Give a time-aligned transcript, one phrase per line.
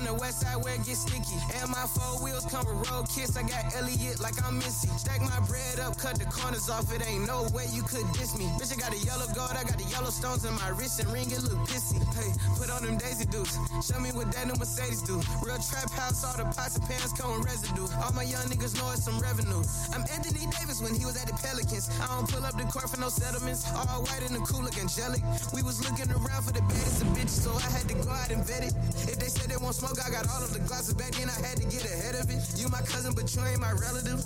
[0.00, 1.36] from the west side where it gets sticky.
[1.60, 3.36] And my four wheels come with road kiss.
[3.36, 4.88] I got Elliott like I'm Missy.
[4.96, 6.88] Stack my bread up, cut the corners off.
[6.94, 8.48] It ain't no way you could diss me.
[8.56, 11.12] Bitch, I got a yellow gold, I got the yellow stones in my wrist and
[11.12, 11.28] ring.
[11.30, 12.00] It look pissy.
[12.16, 13.58] Hey, put on them Daisy Dukes.
[13.84, 15.20] Show me what that new Mercedes do.
[15.44, 17.88] Real trap house, all the pots and pans come with residue.
[18.00, 19.60] All my young niggas know it's some revenue.
[19.92, 21.92] I'm Anthony Davis when he was at the Pelicans.
[22.00, 23.68] I don't pull up the court for no settlements.
[23.76, 25.20] All white and the cool look angelic.
[25.52, 28.30] We was looking around for the baddest of bitches, so I had to go out
[28.30, 28.72] and vet it.
[29.04, 31.28] If they said they won't smoke, I got all of the glasses back then.
[31.28, 32.38] I had to get ahead of it.
[32.54, 34.22] You my cousin, but you ain't my relative.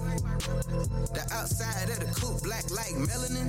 [1.14, 3.48] The outside of the coupe, black like melanin.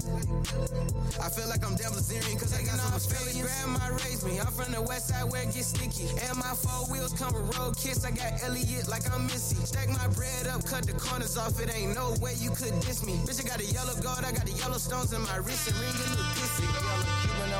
[1.19, 3.43] I feel like I'm Devil Zerian, cause I got all some Australian.
[3.43, 4.39] Grandma raised me.
[4.39, 6.07] I'm from the west side where it gets sticky.
[6.23, 8.05] And my four wheels come with road kiss.
[8.05, 9.59] I got Elliott like I'm Missy.
[9.65, 11.59] Stack my bread up, cut the corners off.
[11.59, 13.19] It ain't no way you could diss me.
[13.25, 15.77] Bitch, I got a yellow gold, I got the yellow stones in my wrist and
[15.79, 15.89] ring.
[15.89, 17.14] It look pissy.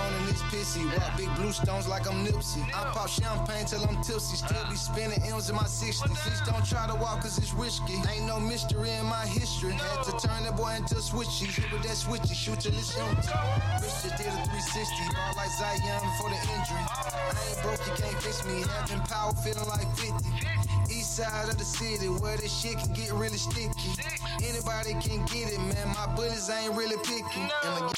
[0.06, 0.86] On and it's pissy.
[0.98, 2.62] Rock big blue stones like I'm Nipsey.
[2.74, 4.38] I pop champagne till I'm tipsy.
[4.38, 6.14] Still be spinning M's in my 60s.
[6.22, 7.94] Please don't try to walk cause it's risky.
[8.12, 9.74] Ain't no mystery in my history.
[9.74, 11.48] Had to turn that boy into a switchy.
[11.50, 12.36] Hit with that switchy.
[12.36, 13.30] Shoot till it's empty.
[13.82, 15.16] Rich just did a 360.
[15.16, 16.84] Ball like Zion before the injury.
[16.86, 18.62] I ain't broke, you can't fix me.
[18.78, 20.14] Having power, feeling like 50.
[20.94, 23.90] East side of the city where this shit can get really sticky.
[24.44, 25.88] Anybody can get it, man.
[25.98, 27.48] My bullets ain't really picky.
[27.64, 27.96] And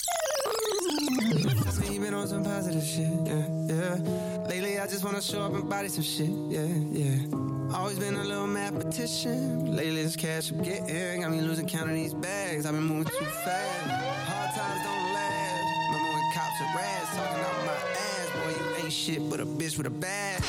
[2.33, 4.47] on some positive shit, yeah, yeah.
[4.49, 7.75] Lately, I just wanna show up and body some shit, yeah, yeah.
[7.75, 9.75] Always been a little mathematician.
[9.75, 12.65] Lately, this cash I'm getting got me losing count of these bags.
[12.65, 13.89] I've been moving too fast.
[14.27, 15.63] Hard times don't last.
[15.87, 18.29] Remember when cops are rats talking out my ass?
[18.33, 20.41] Boy, you ain't shit but a bitch with a bag.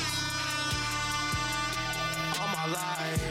[2.41, 3.23] All my life,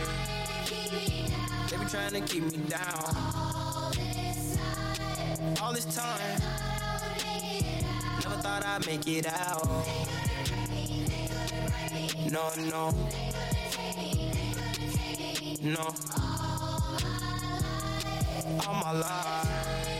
[1.69, 3.15] they be trying to keep me down.
[3.35, 5.55] All this time.
[5.61, 6.57] All this time.
[8.29, 9.87] Never thought I'd make it out.
[12.29, 12.91] No, no.
[15.61, 15.95] No.
[18.67, 19.96] All my life.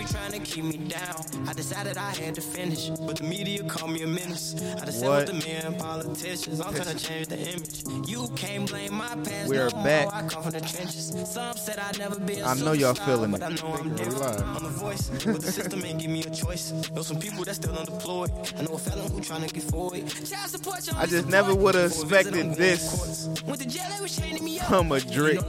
[0.00, 1.46] They be trying to keep me down.
[1.46, 4.54] I decided I had to finish, but the media called me a menace.
[4.80, 5.28] I just said What?
[5.30, 8.08] with the men politicians, I'm trying to change the image.
[8.08, 9.48] You can't blame my past.
[9.48, 10.04] We're no back.
[10.06, 10.14] More.
[10.14, 11.12] I come from the trenches.
[11.30, 13.42] Some said I'd never be a I know y'all feeling it.
[13.42, 14.42] I know I'm different.
[14.42, 16.72] I'm the voice, but the system ain't give me a choice.
[16.92, 18.30] Know some people that still unemployed.
[18.58, 20.08] I know a felon who trying to get forward.
[20.08, 24.60] Child support, I just never would have expected this Went to jail, was chaining me
[24.60, 24.66] up.
[24.68, 25.40] from a Drake.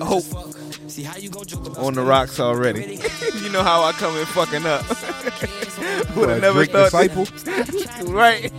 [0.00, 0.20] Oh.
[0.20, 0.54] Hope
[0.90, 2.98] See how you gon' joke about on the rocks already.
[3.42, 4.88] you know how I come in fucking up.
[6.16, 7.24] would have never Drake thought disciple?
[7.26, 8.02] this.
[8.04, 8.50] right.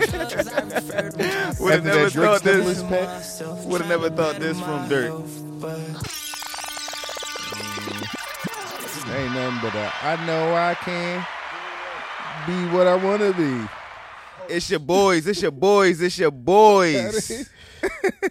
[1.59, 3.41] would have never thought this.
[3.65, 5.11] Would have never thought this from Durk.
[9.13, 11.25] Ain't nothing but a, I know I can
[12.45, 13.67] be what I want to be.
[14.47, 15.25] It's your boys.
[15.25, 16.01] It's your boys.
[16.01, 17.49] It's your boys.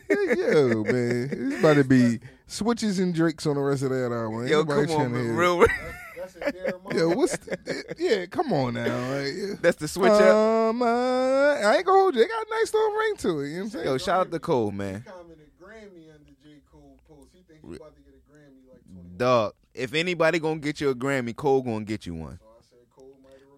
[0.09, 4.42] Yo, man, it's about to be switches and drakes on the rest of that hour.
[4.42, 5.37] Ain't Yo, come on, man.
[5.37, 5.66] Real.
[6.42, 6.74] It.
[6.94, 8.26] Yo, what's the, yeah?
[8.26, 9.54] Come on now, like, yeah.
[9.60, 10.20] That's the switch up.
[10.34, 12.22] Um, uh, I ain't gonna hold you.
[12.22, 13.48] It got a nice little ring to it.
[13.48, 13.84] You know what I'm saying?
[13.86, 15.04] Yo, shout out to Cole, man.
[19.16, 22.38] Dog, if anybody gonna get you a Grammy, Cole gonna get you one.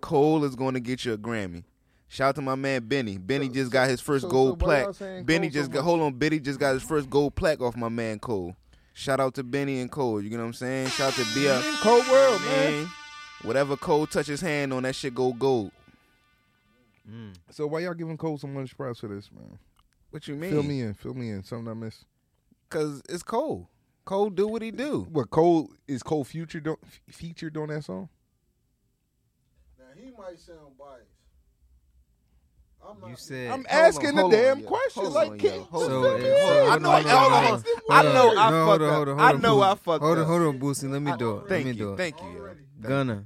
[0.01, 1.63] Cole is gonna get you a Grammy.
[2.09, 3.17] Shout out to my man Benny.
[3.17, 5.25] Benny just got his first so- gold so plaque.
[5.25, 6.13] Benny Cole so just got hold on.
[6.15, 8.57] Benny just got his first gold plaque off my man Cole.
[8.95, 10.21] Shout out to Benny and Cole.
[10.23, 10.89] You know what I'm saying?
[10.89, 11.61] Shout out to Bia.
[11.81, 12.89] Cold world, man.
[13.43, 15.73] Whatever Cole touch his hand on, that shit go gold.
[17.11, 17.35] Mm.
[17.51, 19.59] So why y'all giving Cole so much props for this, man?
[20.11, 20.51] What you mean?
[20.51, 20.95] Fill me in.
[20.95, 21.43] Fill me in.
[21.43, 22.05] Something I missed.
[22.69, 23.69] Cause it's Cole.
[24.05, 25.07] Cole do what he do.
[25.11, 28.09] What Cole is Cole future do, f- featured on that song?
[29.79, 31.12] Now he might sound biased.
[32.89, 33.11] I'm not.
[33.11, 34.67] You said I'm asking the hold on, damn yo.
[34.67, 35.03] question.
[35.05, 35.69] Hold like, on, can, yo.
[35.73, 36.91] So, on, uh, so I know.
[36.91, 37.53] on, Hold hold on.
[37.55, 38.35] on, I know.
[38.37, 38.95] I No, fucked hold on, up.
[38.95, 39.61] hold on, I hold on, know.
[39.63, 39.79] I Boosie.
[39.79, 40.27] fucked Hold on, up.
[40.29, 40.91] hold on, Boosie.
[40.91, 41.35] Let me do it.
[41.41, 41.93] Let Thank me do you.
[41.95, 41.97] it.
[41.97, 42.29] Thank you.
[42.29, 42.89] yo.
[42.89, 43.25] Gunna,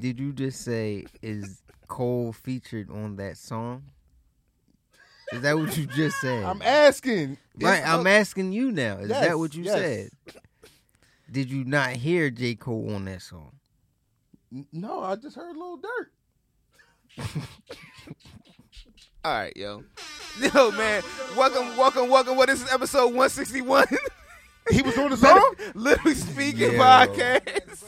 [0.00, 3.84] did you just say is Cole featured on that song?
[5.32, 6.44] Is that what you just said?
[6.44, 7.36] I'm asking.
[7.60, 8.98] right, Is- I'm asking you now.
[8.98, 9.74] Is Yes, that what you yes.
[9.74, 10.10] said?
[11.30, 12.54] Did you not hear J.
[12.54, 13.52] Cole on that song?
[14.72, 16.06] No, I just heard Lil Durk.
[19.24, 19.82] All right, yo.
[20.40, 21.02] Yo, man.
[21.36, 22.36] Welcome, welcome, welcome.
[22.36, 23.86] What is this episode 161?
[24.70, 25.54] He was on the song.
[25.74, 27.06] Literally speaking Yeah.
[27.06, 27.84] podcast.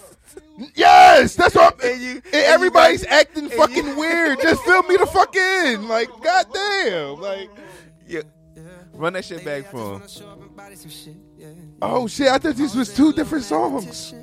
[0.75, 1.79] Yes, that's what.
[1.85, 4.41] I'm, And you, and everybody's acting fucking weird.
[4.41, 5.89] Just fill me the fuck in.
[5.89, 7.21] Like, goddamn.
[7.21, 7.51] Like,
[8.09, 8.23] Yeah.
[8.95, 10.03] Run that shit back for him.
[11.83, 14.15] oh shit, I thought these was two different songs.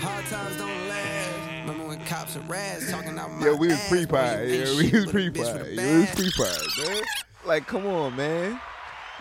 [0.00, 1.60] Hard times don't last.
[1.62, 4.06] Remember when cops to Raz talking out my Yeah, we was ass, pre boy, you
[4.06, 4.48] pod.
[4.48, 5.66] Yeah, we was pre bitch pod.
[5.72, 7.02] Yeah, we was pre pod, man.
[7.46, 8.60] Like, come on, man.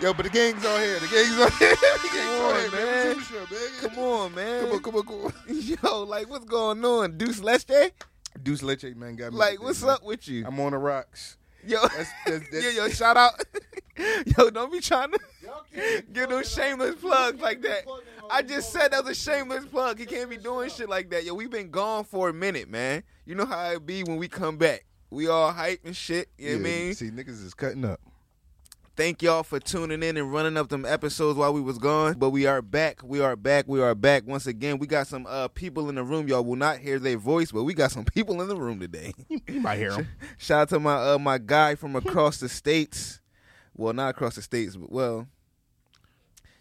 [0.01, 0.99] Yo, but the gang's on here.
[0.99, 1.75] The gang's on here.
[1.75, 3.15] The gang's Come on here, man.
[3.15, 3.23] man.
[3.23, 3.69] Show, man.
[3.81, 4.61] Come on, man.
[4.63, 5.33] Come on, come on, come on.
[5.83, 7.17] Yo, like, what's going on?
[7.17, 7.91] Deuce Leche?
[8.43, 9.39] Deuce Leche, man, got me.
[9.39, 9.91] Like, what's man.
[9.91, 10.45] up with you?
[10.45, 11.37] I'm on the rocks.
[11.67, 13.33] Yo, That's, that's, that's, yo, yo, shout out.
[14.37, 15.19] yo, don't be trying to
[16.13, 17.85] give them shameless plugs like that.
[18.31, 19.99] I just said that was a shameless plug.
[19.99, 21.25] He can't be doing shit like that.
[21.25, 23.03] Yo, we been gone for a minute, man.
[23.25, 24.85] You know how it be when we come back.
[25.09, 26.29] We all hype and shit.
[26.37, 26.93] You know what I mean?
[26.93, 27.99] See, niggas is cutting up.
[28.97, 32.15] Thank y'all for tuning in and running up them episodes while we was gone.
[32.17, 33.03] But we are back.
[33.03, 33.65] We are back.
[33.67, 34.79] We are back once again.
[34.79, 36.27] We got some uh people in the room.
[36.27, 39.13] Y'all will not hear their voice, but we got some people in the room today.
[39.47, 40.07] You might hear him.
[40.39, 43.21] Shout out to my uh my guy from across the states.
[43.75, 45.27] Well, not across the states, but well,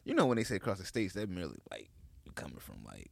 [0.05, 1.89] you know when they say across the states, they're merely like
[2.35, 3.11] coming from like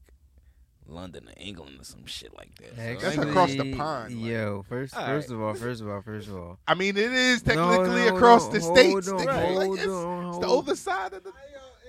[0.86, 2.70] London or England or some shit like that.
[2.70, 4.30] So, That's I ain't across the pond, like.
[4.30, 5.34] Yo, first, All first right.
[5.34, 6.58] of all, first of all, first of all.
[6.66, 9.08] I mean, it is technically no, across no, the hold states.
[9.08, 9.26] on, nigga.
[9.26, 11.32] Like, hold it's, on, it's the other side of the.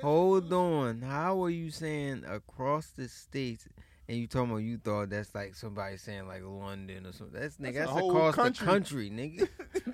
[0.02, 1.02] Hold on.
[1.02, 3.68] How are you saying across the states?
[4.08, 7.40] And you talking about you thought that's like somebody saying like London or something.
[7.42, 7.74] That's nigga.
[7.74, 8.66] That's That's, whole across country.
[8.66, 9.94] the country, nigga.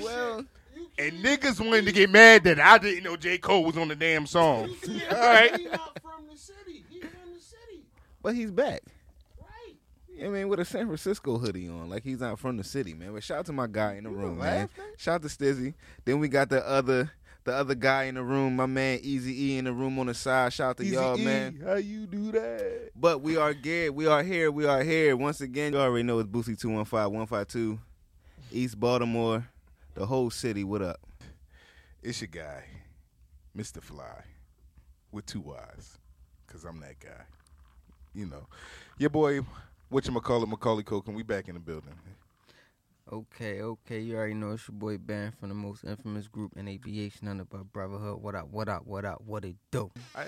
[0.00, 0.44] Well,
[0.98, 3.38] And niggas wanted to get mad that I didn't know J.
[3.38, 4.68] Cole was on the damn song.
[4.86, 5.56] you said All right.
[5.58, 6.84] He not from the city.
[6.88, 7.82] He from the city,
[8.22, 8.82] but he's back.
[9.40, 10.24] right?
[10.24, 13.12] I mean, with a San Francisco hoodie on, like he's not from the city, man.
[13.12, 14.60] But shout out to my guy in the room, man.
[14.60, 14.86] laugh, man?
[14.96, 15.74] Shout out to Stizzy.
[16.04, 17.10] Then we got the other,
[17.44, 20.14] the other guy in the room, my man Easy E in the room on the
[20.14, 20.52] side.
[20.52, 21.60] Shout out to y'all, E, man.
[21.64, 22.90] How you do that?
[22.94, 23.94] But we are geared.
[23.94, 24.50] We are here.
[24.50, 25.72] We are here once again.
[25.72, 27.78] You already know it's Boosie two one five one five two,
[28.52, 29.48] East Baltimore,
[29.94, 30.62] the whole city.
[30.62, 31.00] What up?
[32.02, 32.64] It's your guy,
[33.56, 33.80] Mr.
[33.82, 34.24] Fly,
[35.12, 35.98] with two Y's,
[36.48, 37.24] cause I'm that guy.
[38.14, 38.46] You know,
[38.98, 39.40] your boy,
[39.88, 41.14] what you call it, Macaulay Culkin.
[41.14, 41.94] We back in the building.
[43.10, 44.00] okay, okay.
[44.00, 47.44] You already know it's your boy Ben from the most infamous group in aviation under
[47.44, 48.20] by Brotherhood.
[48.22, 48.48] What up?
[48.50, 48.86] What up?
[48.86, 49.22] What up?
[49.24, 49.90] What it do?
[50.14, 50.26] I,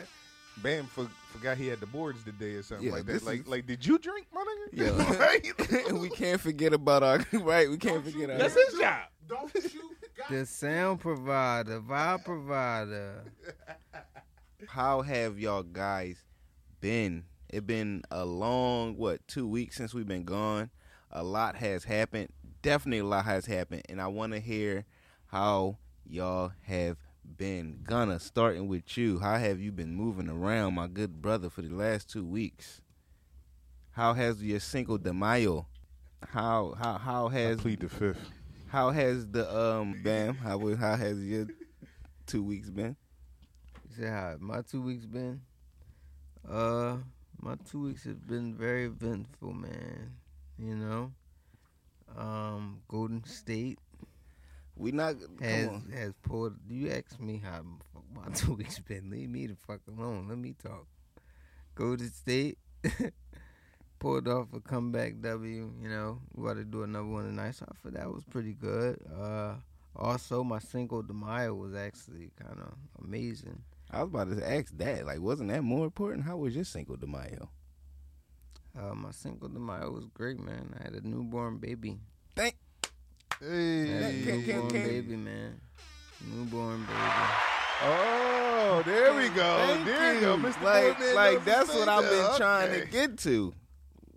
[0.62, 3.22] Bam for, forgot he had the boards today or something Yeah, like that.
[3.24, 4.96] Like, is- like, did you drink, my nigga?
[4.96, 5.18] Yeah.
[5.18, 5.86] Right?
[5.88, 7.68] and we can't forget about our right.
[7.68, 8.38] We can't Don't forget you our.
[8.38, 9.00] That's his job.
[9.28, 9.90] Don't you?
[10.16, 13.24] got- The sound provider, vibe provider.
[14.68, 16.16] How have y'all guys
[16.80, 17.24] been?
[17.54, 20.70] It been a long what two weeks since we've been gone.
[21.12, 22.30] A lot has happened.
[22.62, 24.84] Definitely a lot has happened, and I want to hear
[25.26, 26.96] how y'all have
[27.36, 27.78] been.
[27.84, 29.20] Gunna, starting with you.
[29.20, 32.80] How have you been moving around, my good brother, for the last two weeks?
[33.92, 35.68] How has your Cinco de Mayo?
[36.30, 38.18] How how how I has plead the fifth.
[38.66, 41.46] how has the um bam how wa- how has your
[42.26, 42.96] two weeks been?
[43.90, 45.42] You said how my two weeks been?
[46.48, 46.96] Uh,
[47.44, 50.12] my two weeks have been very eventful, man.
[50.58, 51.12] You know,
[52.16, 53.78] um, Golden State
[54.76, 55.92] We not has come on.
[55.92, 56.54] has pulled.
[56.68, 57.62] You asked me how
[58.14, 59.10] my two weeks been.
[59.10, 60.26] Leave me the fuck alone.
[60.28, 60.86] Let me talk.
[61.74, 62.58] Golden State
[63.98, 65.72] pulled off a comeback W.
[65.80, 67.56] You know, we got to do another one tonight.
[67.56, 68.98] So I thought that was pretty good.
[69.20, 69.54] Uh,
[69.96, 72.74] also my Cinco de Mayo was actually kind of
[73.04, 73.60] amazing.
[73.94, 75.06] I was about to ask that.
[75.06, 76.24] Like, wasn't that more important?
[76.24, 77.48] How was your Cinco de Mayo?
[78.76, 80.74] Uh, my Cinco de Mayo was great, man.
[80.80, 81.98] I had a newborn baby.
[82.34, 82.56] Thank.
[83.40, 85.60] I had a Can- newborn can- baby, man.
[86.34, 86.98] Newborn baby.
[87.82, 89.56] Oh, there we go.
[89.66, 90.42] Thank there you go, you.
[90.42, 90.62] Mr.
[90.62, 93.52] Like, like that's what I've been trying to get to.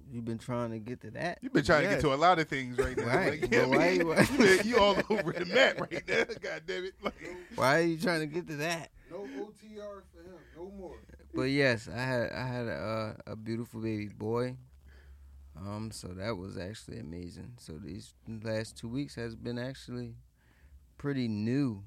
[0.10, 1.40] You've been trying to get to that.
[1.42, 3.06] You've been trying to get to a lot of things right now.
[3.08, 4.08] Right, Like, I why mean,
[4.40, 6.24] you- you, you all over the map right now.
[6.42, 6.94] God damn it.
[7.04, 7.14] Like,
[7.56, 8.90] Why are you trying to get to that?
[9.10, 10.40] No OTR for him.
[10.56, 10.98] No more.
[11.34, 14.56] But yes, I had I had a a beautiful baby boy.
[15.56, 17.54] Um, so that was actually amazing.
[17.58, 20.16] So these last two weeks has been actually
[20.98, 21.84] pretty new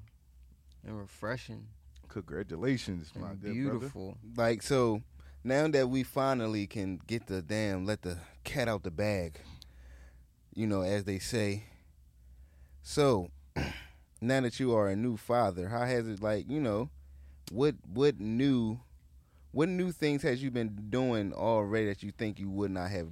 [0.85, 1.67] and refreshing
[2.11, 4.17] Congratulations, my and good beautiful.
[4.35, 5.01] Like, so
[5.45, 9.39] now that we finally can get the damn let the cat out the bag,
[10.53, 11.63] you know, as they say.
[12.83, 13.29] So
[14.21, 16.89] now that you are a new father, how has it like you know,
[17.51, 18.79] what what new
[19.51, 23.07] what new things has you been doing already that you think you would not have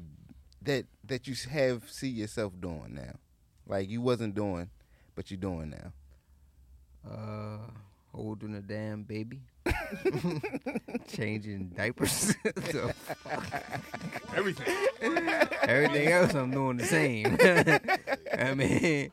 [0.62, 3.15] that that you have see yourself doing now,
[3.67, 4.69] like you wasn't doing,
[5.15, 5.91] but you're doing now.
[7.10, 7.72] Uh,
[8.13, 9.41] holding a damn baby,
[11.07, 12.35] changing diapers.
[12.43, 13.81] The fuck?
[14.35, 14.75] Everything.
[15.63, 17.37] Everything else I'm doing the same.
[18.37, 19.11] I mean,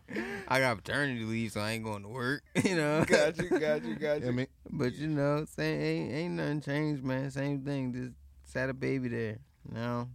[0.48, 2.42] I got paternity leave, so I ain't going to work.
[2.62, 3.04] You know.
[3.04, 7.04] got you, got you, got I mean, But you know, same ain't ain't nothing changed,
[7.04, 7.30] man.
[7.30, 7.92] Same thing.
[7.92, 8.12] Just
[8.44, 9.38] sat a baby there.
[9.68, 10.08] You know.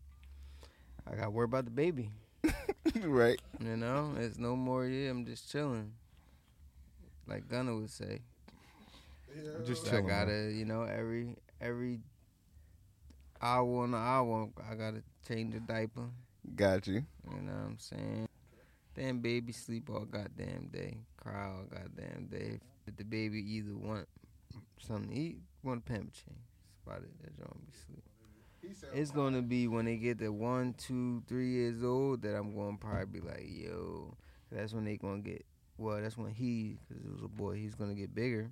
[1.09, 2.11] I got to worry about the baby.
[3.03, 3.39] right.
[3.59, 4.85] You know, it's no more.
[4.85, 5.93] Yeah, I'm just chilling.
[7.27, 8.21] Like Gunna would say.
[9.35, 11.99] Yeah, Just I chilling, gotta, you know, every every
[13.41, 16.09] hour on the hour, I gotta change the diaper.
[16.55, 17.03] Got you.
[17.29, 18.27] You know what I'm saying?
[18.95, 22.59] Damn baby sleep all goddamn day, cry all goddamn day.
[22.87, 24.07] If the baby either want
[24.79, 26.39] something to eat, want a pamper change.
[26.65, 27.11] That's about it.
[27.21, 28.03] That joint be sleep.
[28.93, 32.77] It's gonna be when they get to one, two, three years old that I'm gonna
[32.77, 34.15] probably be like, yo,
[34.51, 35.45] that's when they gonna get.
[35.77, 38.51] Well, that's when he, because it was a boy, he's gonna get bigger.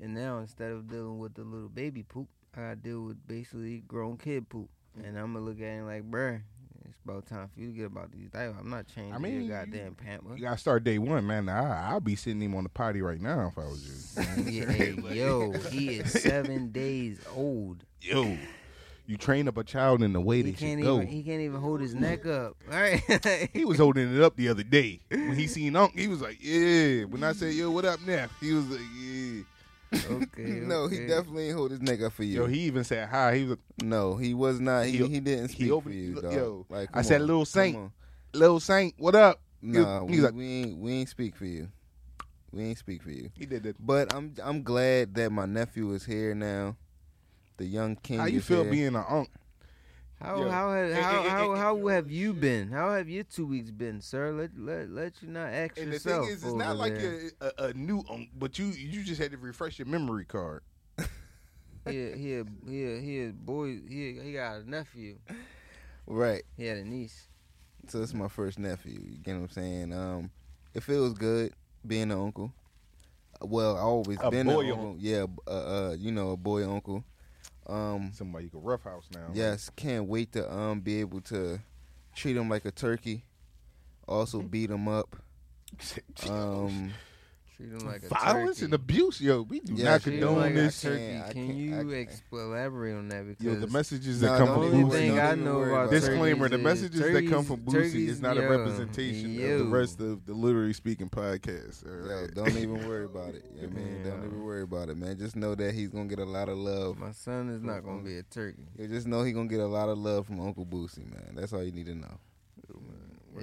[0.00, 4.16] And now instead of dealing with the little baby poop, I deal with basically grown
[4.18, 4.68] kid poop.
[4.98, 5.08] Mm.
[5.08, 6.40] And I'm gonna look at him like, bruh,
[6.84, 8.56] it's about time for you to get about these diapers.
[8.60, 10.34] I'm not changing I mean, your you- goddamn pamper.
[10.36, 11.48] You gotta start day one, man.
[11.48, 14.22] I, I'll be sitting him on the potty right now if I was you.
[14.52, 17.84] Yeah, hey, yo, he is seven days old.
[18.00, 18.36] Yo,
[19.06, 20.96] you train up a child in the way He they can't should go.
[20.96, 22.56] even he can't even hold his neck up.
[22.70, 23.00] All right.
[23.52, 25.96] He was holding it up the other day when he seen Unc.
[25.98, 29.42] He was like, "Yeah." When I said, "Yo, what up, Neff?" He was like, "Yeah."
[29.94, 30.42] Okay.
[30.66, 31.06] No, he okay.
[31.06, 32.40] definitely ain't hold his neck up for you.
[32.42, 33.36] Yo, he even said hi.
[33.36, 34.86] He was no, he was not.
[34.86, 36.32] He, He- he, didn't he speak for you, dog.
[36.32, 37.92] yo, like, I come said, little Saint."
[38.32, 38.94] little Saint.
[38.98, 39.40] What up?
[39.62, 41.68] Nah, He- he's we, like- we ain't we ain't speak for you.
[42.52, 43.30] We ain't speak for you.
[43.36, 43.76] He did that.
[43.84, 46.76] But I'm I'm glad that my nephew is here now.
[47.58, 48.18] The young king.
[48.18, 48.70] How you feel here.
[48.72, 49.28] being an Unc?
[50.20, 50.50] How Yo.
[50.50, 52.70] how has, Hey, how hey, how, hey, how have you been?
[52.70, 54.32] How have your two weeks been, sir?
[54.32, 56.24] Let let let you not ask And the yourself.
[56.24, 59.20] thing is, it's over not like you're a, a new Unc, but you you just
[59.20, 60.62] had to refresh your memory card.
[61.86, 63.78] he a, he a, he a, he a boy.
[63.88, 65.18] He a, he got a nephew.
[66.06, 66.44] Right.
[66.56, 67.28] He had a niece.
[67.88, 68.98] So it's my first nephew.
[69.04, 69.92] You get what I'm saying?
[69.92, 70.30] Um,
[70.74, 71.52] it feels good
[71.86, 72.52] being an uncle.
[73.42, 74.96] Well, I always been A been boy an uncle.
[74.98, 77.04] Yeah, uh, uh, you know, a boy uncle.
[77.68, 79.28] Um, Somebody you can roughhouse now.
[79.34, 81.60] yes, can't wait to um be able to
[82.14, 83.24] treat him like a turkey.
[84.08, 85.16] Also beat him up.
[86.30, 86.92] Um,
[87.56, 88.64] Treat him like a violence turkey.
[88.66, 89.18] and abuse.
[89.20, 90.84] Yo, we do Yeah, not treat him condone like this.
[90.84, 91.16] a turkey.
[91.16, 93.26] I can't- Can I you can't- ex- elaborate on that?
[93.26, 94.90] Because Yo, the messages Nah, that come from the only Boosie.
[94.92, 95.90] thing I know about about.
[95.90, 98.50] Disclaimer: The turkeys messages is that come from turkeys- Boosie turkeys, is not a yo,
[98.50, 99.70] representation of the yo.
[99.70, 101.86] rest of the literally speaking podcast.
[101.86, 102.34] all yo, right?
[102.34, 103.44] don't even worry about it.
[103.54, 104.26] You know what I mean, don't Yeah.
[104.26, 105.16] even worry about it, man.
[105.18, 106.98] Just know that he's gonna get a lot of love.
[106.98, 108.66] My son is not gonna be a turkey.
[108.78, 111.34] You just know he's gonna get a lot of love from Uncle Boosie, man.
[111.34, 112.18] That's all you need to know.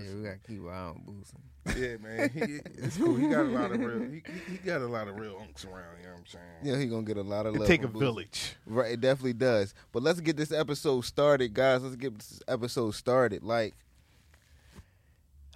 [0.01, 1.41] Yeah, we gotta keep our eye on boosting.
[1.81, 3.15] yeah, man, he, it's cool.
[3.15, 4.00] He got a lot of real.
[4.09, 5.97] He, he- he got a lot of real unks around.
[6.00, 6.43] You know what I'm saying?
[6.63, 7.67] Yeah, he gonna get a lot of It love.
[7.67, 8.55] take a from village.
[8.65, 9.73] Right, it definitely does.
[9.91, 11.83] But let's get this episode started, guys.
[11.83, 13.43] Let's get this episode started.
[13.43, 13.75] Like,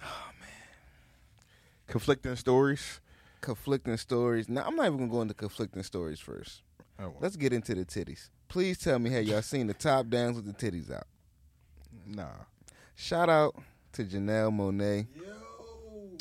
[0.02, 0.48] oh man,
[1.86, 3.00] Conflicting stories.
[3.40, 4.48] conflicting stories.
[4.48, 6.62] Now, I'm not even gonna go into conflicting stories first.
[7.00, 8.30] Oh, Let's get into the titties.
[8.48, 11.06] Please tell me, have y'all seen the top downs with the titties out?
[12.06, 12.26] nah.
[12.96, 13.54] Shout out
[13.92, 15.06] to Janelle Monáe.
[15.16, 15.22] Yo,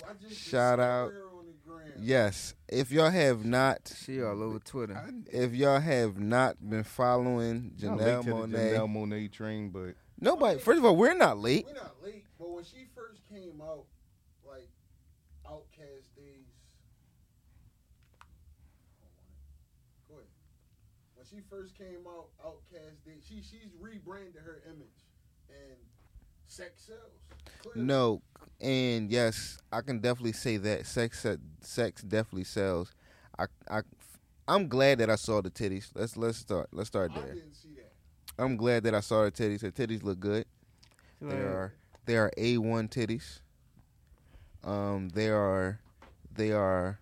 [0.08, 1.12] I just Shout out.
[1.12, 1.92] her on the gram.
[2.00, 5.02] Yes, if y'all have not, She all over Twitter.
[5.32, 10.60] if y'all have not been following Janelle to Monáe, Janelle Monáe train, but nobody.
[10.60, 11.66] First of all, we're not late.
[11.68, 13.86] We're not late, but when she first came out,
[14.48, 14.70] like
[15.46, 16.48] OutKast days.
[20.08, 20.28] Go ahead.
[21.16, 23.24] When she first came out, OutKast days.
[23.28, 25.06] She she's rebranded her image,
[25.50, 25.78] and
[26.48, 27.27] sex sells.
[27.74, 27.88] Clearly.
[27.88, 28.22] No,
[28.62, 31.26] and yes, I can definitely say that sex
[31.62, 32.94] sex definitely sells.
[33.38, 33.82] I I
[34.48, 35.90] I'm glad that I saw the titties.
[35.94, 37.34] Let's let's start let's start I there.
[37.36, 37.92] didn't see that.
[38.42, 39.62] I'm glad that I saw the titties.
[39.62, 40.46] Her titties look good.
[41.22, 41.74] They are
[42.06, 43.40] they are A one titties.
[44.64, 45.80] Um, they are
[46.36, 47.00] they are.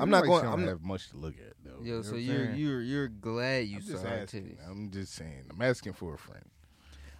[0.00, 1.80] I'm not like going- She don't I'm not- have much to look at though.
[1.82, 2.56] You Yo, know so you're saying?
[2.58, 4.42] you're you're glad you I'm saw just her asking.
[4.44, 4.70] titties.
[4.70, 5.44] I'm just saying.
[5.50, 6.44] I'm asking for a friend.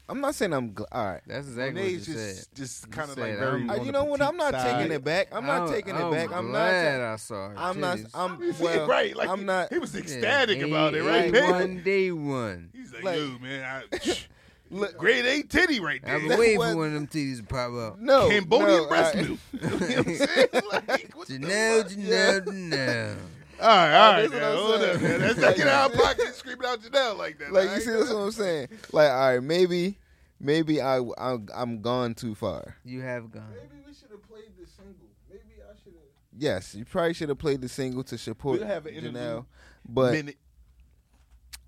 [0.06, 1.22] I'm not saying I'm gl- all right.
[1.26, 2.34] That's exactly what you Monáe's said.
[2.36, 3.62] just just kind of like very.
[3.62, 4.20] I'm- on you know what?
[4.20, 5.28] I'm petite not taking it back.
[5.32, 6.30] I'm not taking it back.
[6.32, 6.52] I'm not.
[6.52, 7.54] glad ta- I saw her.
[7.56, 7.98] I'm not.
[8.14, 8.86] I'm Yeah, well.
[8.86, 9.16] right.
[9.16, 9.72] Like I'm he, not.
[9.72, 11.50] He was ecstatic A- about it, right, A man?
[11.50, 12.68] one day one.
[12.74, 13.98] He's like, Like- yo, man, I,
[14.70, 16.16] Look, grade A titty right there.
[16.16, 17.98] I've been waiting what- for one of them titties to pop up.
[18.00, 19.28] no, Cambodian no, breast all right.
[19.30, 19.38] milk.
[19.52, 20.48] you know what I'm saying?
[20.72, 21.92] Like, what the Janelle, fuck?
[21.92, 23.16] Janelle, Janelle.
[23.64, 24.96] All right, all right, That's what I'm hold saying.
[24.96, 25.20] up, man.
[25.20, 27.52] Let's get out of pocket screaming out Janelle like that.
[27.52, 27.98] Like you see, right?
[27.98, 28.68] that's what I'm saying.
[28.92, 29.98] Like, all right, maybe,
[30.38, 32.76] maybe I, I I'm gone too far.
[32.84, 33.48] You have gone.
[33.54, 35.06] Maybe we should have played the single.
[35.30, 36.02] Maybe I should have.
[36.36, 38.94] Yes, you probably should have played the single to support We'll have an.
[38.94, 39.46] Janelle,
[39.88, 40.36] but Minute.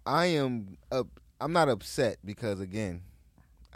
[0.04, 1.08] I am up.
[1.40, 3.02] I'm not upset because again,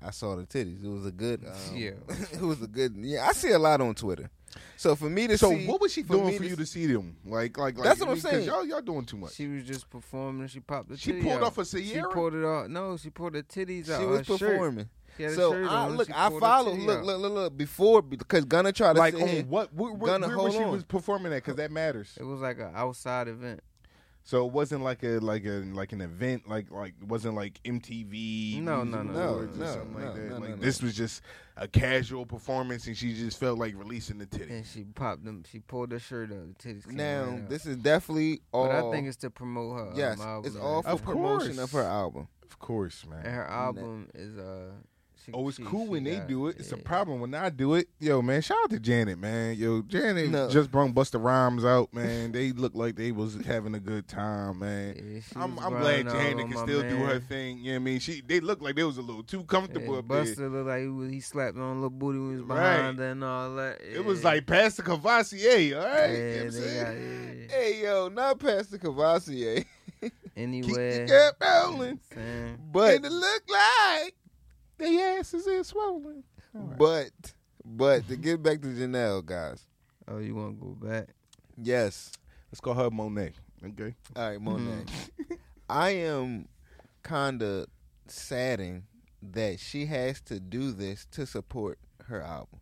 [0.02, 0.84] I saw the titties.
[0.84, 1.44] It was a good.
[1.46, 1.90] Um, Yeah.
[2.32, 2.96] it was a good.
[2.98, 4.30] Yeah, I see a lot on Twitter.
[4.76, 6.86] So for me to So see, what was she for doing for you to see
[6.86, 7.16] them?
[7.24, 8.46] Like, like, like That's what I'm saying.
[8.46, 9.34] Y'all, y'all doing too much.
[9.34, 11.42] She was just performing she popped the She titty pulled out.
[11.42, 12.68] off a She pulled it off.
[12.68, 14.00] No, she pulled the titties out.
[14.00, 14.88] she was performing.
[15.16, 16.72] She So I look, I pulled follow.
[16.72, 17.56] Look, look, look, look.
[17.56, 19.72] Before because Gunna tried to Like sit on what?
[19.74, 20.70] Where, where, Gunna, where hold was she on.
[20.72, 21.36] was performing at?
[21.36, 22.16] Because that matters.
[22.18, 23.60] It was like an outside event.
[24.22, 27.60] So it wasn't like a like a like an event like like it wasn't like
[27.64, 30.56] MTV No, no, no, no, no, no, no, like no, no.
[30.56, 31.22] this was just
[31.56, 34.52] a casual performance and she just felt like releasing the titty.
[34.52, 35.42] And she popped them.
[35.50, 36.58] She pulled her shirt up.
[36.58, 38.66] The titties came Now right this is definitely all.
[38.68, 39.86] But I think it's to promote her.
[39.88, 41.58] um, yes, album it's all for Of promotion course.
[41.58, 42.28] of her album.
[42.44, 43.24] Of course, man.
[43.24, 44.70] And her album is uh.
[45.30, 46.56] She, Oh, it's she- cool she when they do it.
[46.58, 47.88] It's a problem when I do it.
[47.98, 49.56] Yo, man, shout out to Janet, man.
[49.56, 50.48] Yo, Janet No.
[50.48, 52.32] just brung Busta Rhymes out, man.
[52.32, 54.94] they look like they was having a good time, man.
[54.96, 57.58] Yeah, I'm, I'm glad Janet can still do her thing.
[57.58, 58.00] You know what I mean?
[58.00, 60.24] She they look like they was a little too comfortable Yeah, up there.
[60.24, 62.76] Busta looked like he, was, he slapped on a little booty when he was Right.
[62.76, 63.80] behind her and all that.
[63.82, 66.10] It was like Pastor Courvoisier, all right?
[66.10, 66.84] Yeah, you know what I'm they saying?
[66.84, 67.56] got, yeah.
[67.56, 69.64] Hey yo, not Pastor Courvoisier,
[70.36, 71.34] Keep the gap
[71.66, 72.00] rolling.
[72.72, 74.14] But it look like
[74.80, 76.24] they asses is swollen.
[76.54, 76.78] All right.
[76.78, 77.10] but
[77.64, 79.66] but to get back to Janelle, guys.
[80.08, 81.08] oh, you want to go back?
[81.56, 82.10] Yes.
[82.50, 83.32] Let's call her Monáe.
[83.64, 83.94] Okay.
[84.16, 84.84] All right, Monáe.
[84.86, 85.34] Mm-hmm.
[85.68, 86.48] I am
[87.02, 87.66] kind of
[88.08, 88.82] saddened
[89.22, 92.58] that she has to do this to support her album,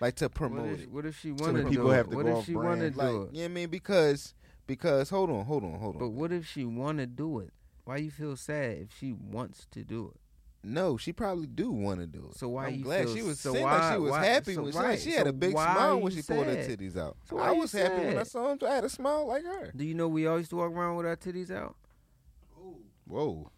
[0.00, 0.90] like to promote What promote if, it.
[0.92, 2.10] what if she the wanted to people do have it?
[2.10, 2.94] to What go if off she wanted brand.
[2.94, 3.32] to Like, do you it?
[3.34, 3.68] know what I mean?
[3.68, 4.34] Because
[4.66, 5.98] because hold on, hold on, hold on.
[6.00, 7.52] But what if she want to do it?
[7.84, 10.20] Why you feel sad if she wants to do it?
[10.68, 12.36] No, she probably do want to do it.
[12.36, 14.24] So why I'm you glad feel- she was so seemed why- like she was why-
[14.26, 16.32] happy so when she, right, like, she had so a big smile when you she
[16.34, 17.16] pulled her titties out.
[17.24, 18.58] So I you was happy when I saw him.
[18.62, 19.72] I had a smile like her.
[19.74, 21.74] Do you know we always used to walk around with our titties out?
[23.06, 23.50] Whoa.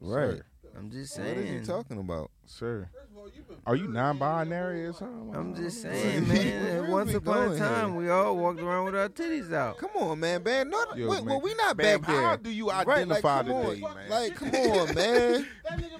[0.00, 0.36] Right.
[0.38, 0.44] Sir.
[0.78, 1.28] I'm just saying.
[1.36, 1.54] What saying.
[1.56, 2.30] is he talking about?
[2.46, 2.88] Sir.
[2.94, 5.34] First of all, you've been Are you non-binary or something?
[5.34, 6.90] I'm just saying, man.
[6.90, 8.00] Once upon a time, here?
[8.00, 9.76] we all walked around with our titties out.
[9.78, 10.70] Come on, man, man.
[10.70, 11.24] No, Yo, wait, man.
[11.26, 12.22] well, we not Bam, back there.
[12.22, 13.44] how do you Right, like, identify on.
[13.44, 14.08] today, man?
[14.10, 15.46] Like, come on, man.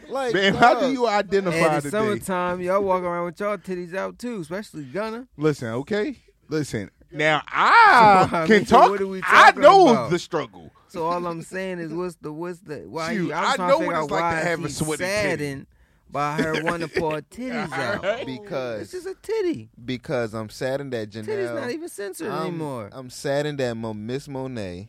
[0.08, 1.90] Like, Man, how do you identify And in today?
[1.90, 5.26] summertime, y'all walk around with y'all titties out too, especially Gunna.
[5.36, 6.16] Listen, okay?
[6.48, 6.90] Listen.
[7.12, 8.90] Now I I can mean, talk.
[8.90, 10.10] what are we I know about?
[10.10, 10.70] the struggle.
[10.88, 13.12] So all I'm saying is, what's the what's the why?
[13.14, 14.58] Shoot, you, I'm I trying know to figure what out it's like to why have
[14.60, 15.22] a he's sweaty titty.
[15.28, 15.66] saddened
[16.10, 18.04] by her wanting to pull her titties out.
[18.04, 19.68] It's because just a titty.
[19.84, 21.54] because I'm saddened that Titty's Janelle.
[21.60, 22.88] not even censored I'm, anymore.
[22.92, 24.88] I'm saddened that Mo, Miss Monáe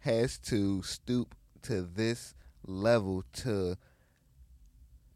[0.00, 2.34] has to stoop to this
[2.64, 3.76] level to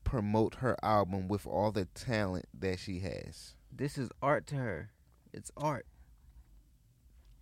[0.03, 3.55] promote her album with all the talent that she has.
[3.73, 4.91] this is art to her.
[5.33, 5.87] It's art.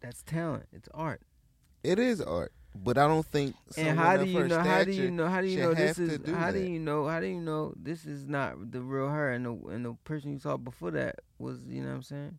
[0.01, 0.67] That's talent.
[0.73, 1.23] It's art.
[1.83, 3.55] It is art, but I don't think.
[3.77, 4.61] and how do you know?
[4.61, 5.29] How do you know?
[5.29, 6.19] How do you know this is?
[6.19, 7.07] do how do you know?
[7.07, 9.33] How do you know this is not the real her?
[9.33, 12.39] And the and the person you saw before that was, you know what I'm saying?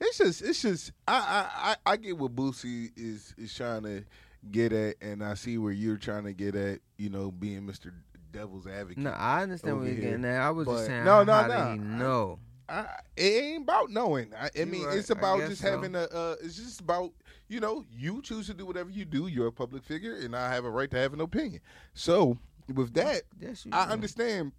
[0.00, 0.92] It's just, it's just.
[1.06, 4.04] I, I, I, I get what Boosie is is trying to
[4.50, 6.80] get at, and I see where you're trying to get at.
[6.98, 7.92] You know, being Mr.
[8.32, 8.98] Devil's advocate.
[8.98, 10.10] No, I understand what you're here.
[10.10, 10.40] getting at.
[10.40, 11.70] I was But- just saying, No, no, how no.
[11.70, 12.38] did he know?
[12.68, 14.32] I, it ain't about knowing.
[14.38, 14.96] I, I mean, right.
[14.96, 15.70] it's about just so.
[15.70, 16.04] having a.
[16.04, 17.12] Uh, it's just about
[17.52, 19.26] you know you choose to do whatever you do.
[19.26, 21.60] You're a public figure, and I have a right to have an opinion.
[21.94, 22.38] So
[22.74, 24.52] with that, Yes, I understand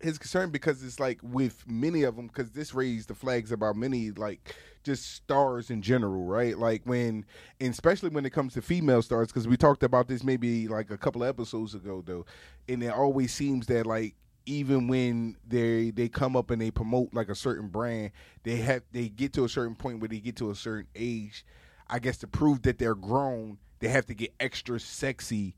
[0.00, 3.76] his concern because it's like with many of them because this raised the flags about
[3.76, 7.24] many like just stars in general right like when
[7.60, 10.90] and especially when it comes to female stars because we talked about this maybe like
[10.90, 12.26] a couple of episodes ago though
[12.68, 17.12] and it always seems that like even when they they come up and they promote
[17.14, 18.10] like a certain brand
[18.42, 21.44] they have they get to a certain point where they get to a certain age
[21.88, 25.54] i guess to prove that they're grown they have to get extra sexy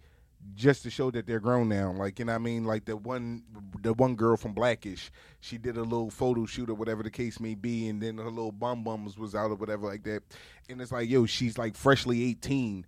[0.54, 1.92] just to show that they're grown now.
[1.92, 2.64] Like, you know what I mean?
[2.64, 3.42] Like the one
[3.82, 5.10] the one girl from Blackish,
[5.40, 8.30] she did a little photo shoot or whatever the case may be, and then her
[8.30, 10.22] little bum bums was out or whatever like that.
[10.68, 12.86] And it's like, yo, she's like freshly eighteen.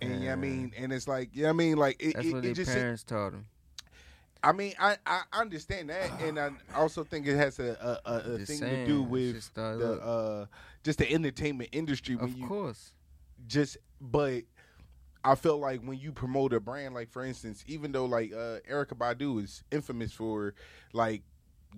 [0.00, 1.96] And you know what I mean, and it's like, you know what I mean, like
[2.00, 3.46] it, That's it, what it their just parents taught him.
[4.40, 8.16] I mean, I, I understand that, and I also think it has a a, a,
[8.16, 10.46] a thing saying, to do with the uh
[10.88, 12.16] just the entertainment industry.
[12.16, 12.92] When Of you, course.
[13.46, 14.44] just but
[15.22, 18.60] I feel like when you promote a brand, like for instance, even though like uh
[18.70, 20.54] Erykah Badu is infamous for
[20.94, 21.22] like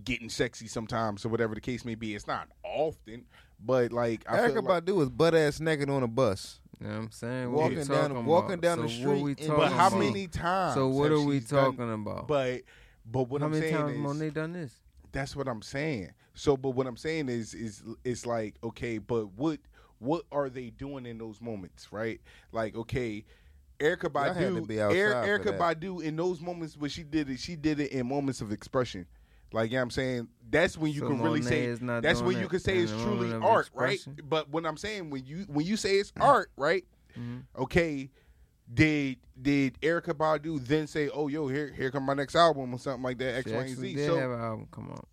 [0.05, 3.25] getting sexy sometimes or whatever the case may be, it's not often,
[3.59, 6.61] but like I Erykah feel like, Badu is butt ass naked on a bus.
[6.81, 7.53] You know what I'm saying?
[7.53, 8.63] Walking down- talking walking about?
[8.63, 9.99] down so the street we talking but how about?
[9.99, 10.75] many times?
[10.75, 12.29] So what are we she's done- talking about?
[12.29, 12.63] But
[13.05, 14.73] but what how I'm many saying times is Monáe done this?
[15.13, 16.13] That's what I'm saying.
[16.35, 19.59] So, but what I'm saying is, is it's like, okay, but what
[19.99, 22.21] what are they doing in those moments, right?
[22.53, 23.25] Like, okay,
[23.79, 25.59] Erykah Y'all had to Badu, Er- Erykah.
[25.59, 29.07] Badu, in those moments when she did it, she did it in moments of expression.
[29.53, 30.29] Like, you know I'm saying?
[30.49, 31.67] That's when you So can really say.
[32.01, 34.01] That's when you can say it's truly art, right?
[34.25, 36.85] But when I'm saying when you when you say it's art, right?
[37.19, 37.45] Mhm.
[37.59, 38.11] Okay,
[38.73, 42.79] Did did Erykah Badu then say, "Oh, yo, here here come my next album" or
[42.79, 43.37] something like that?
[43.39, 43.95] X, She Y, and Z.
[43.95, 45.09] did So have an album come out.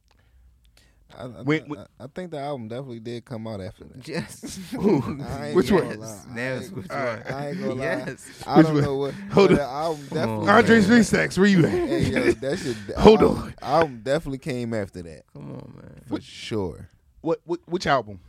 [1.17, 4.05] I, I, When- when- I, I think the album definitely did come out after that.
[4.07, 4.59] Yes.
[4.73, 5.99] Which one?
[5.99, 6.23] lie.
[6.35, 6.69] Yes.
[6.69, 6.97] I which one.
[6.99, 7.83] I ain't gonna lie.
[7.83, 8.43] Yes.
[8.45, 8.83] I don't one?
[8.83, 9.13] know what.
[9.31, 9.55] Hold but on.
[9.57, 10.49] the album definitely.
[10.49, 11.71] Andre's came- Resex, where you at?
[11.71, 12.75] Hey yo, that shit.
[12.97, 13.53] Hold album, on.
[13.61, 16.01] Album definitely came after that Come on, man.
[16.05, 16.89] for sure.
[17.21, 18.19] What, what which album?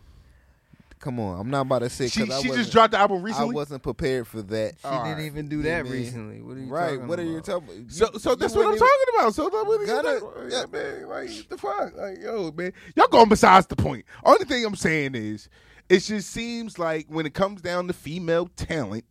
[0.98, 3.22] Come on, I'm not about to say She because I she just dropped the album
[3.22, 3.50] recently.
[3.50, 4.74] I wasn't prepared for that.
[4.80, 5.26] She All didn't right.
[5.26, 5.92] even do that man.
[5.92, 6.40] recently.
[6.42, 6.90] What are you Right?
[6.94, 7.68] talking What are you talking?
[7.68, 7.92] about?
[7.92, 9.34] So, so You- that's what I'm wouldn't talking about.
[9.34, 10.52] So, like, what are you Gotta- talking about?
[10.52, 14.04] yeah, man, like, what the fuck, like, yo, man, y'all going besides the point.
[14.24, 15.48] Only thing I'm saying is,
[15.88, 19.04] it just seems like when it comes down to female talent,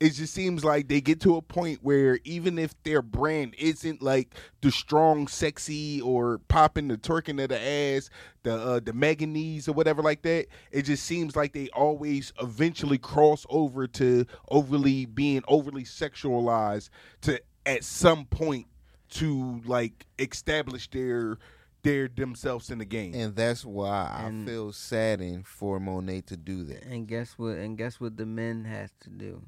[0.00, 4.00] it just seems like they get to a point where even if their brand isn't
[4.00, 8.08] like the strong, sexy, or popping the twerking of the ass,
[8.44, 12.98] the uh, the Meganese or whatever like that, it just seems like they always eventually
[12.98, 16.90] cross over to overly being overly sexualized
[17.22, 18.66] to at some point
[19.10, 21.38] to like establish their
[21.82, 23.14] their themselves in the game.
[23.14, 26.84] And that's why And- I feel saddened for Monáe to do that.
[26.84, 27.56] And guess what?
[27.56, 29.42] And guess what the men has to do?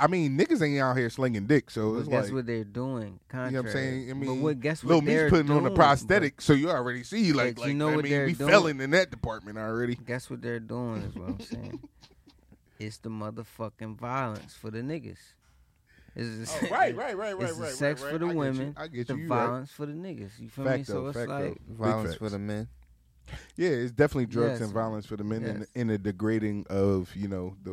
[0.00, 2.64] I mean, niggas ain't out here slinging dick, so But it's guess like what they're
[2.64, 3.20] doing?
[3.32, 4.10] you know what I'm saying.
[4.10, 4.60] I mean, but what?
[4.60, 7.58] Guess what Lil they're Meek's putting on a doing, prosthetic, so you already see like
[7.58, 8.50] like you know I what mean, they're we doing?
[8.50, 9.94] felling in that department already.
[9.96, 11.02] Guess what they're doing?
[11.02, 11.80] Is what I'm saying.
[12.78, 15.18] it's the motherfucking violence for the niggas.
[16.16, 18.32] It's the, Oh, right, right, right, right, it's the right, sex right, for the right.
[18.32, 18.58] I get you.
[18.58, 19.22] women, I get the you.
[19.24, 19.36] you right.
[19.46, 20.30] violence for the niggas.
[20.40, 20.84] You feel Fact me?
[20.84, 21.50] So it's fact like though.
[21.50, 22.32] Big Violence for facts.
[22.32, 22.68] the men.
[23.56, 24.60] Yeah, it's definitely drugs Yes.
[24.62, 25.50] and violence for the men Yes.
[25.56, 27.72] and in the degrading of you know the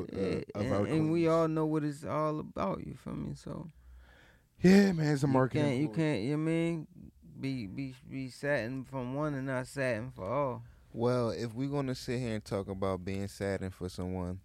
[0.55, 2.85] uh, of and, our and we all know what it's all about.
[2.85, 3.33] You feel me?
[3.35, 3.69] So
[4.61, 5.63] yeah, man, it's a you marketing.
[5.65, 6.21] can't, you can't.
[6.23, 6.87] You mean
[7.39, 10.63] be be be satin from one and not satin for all.
[10.93, 14.39] Well, if we're gonna sit here and talk about being saddened for someone,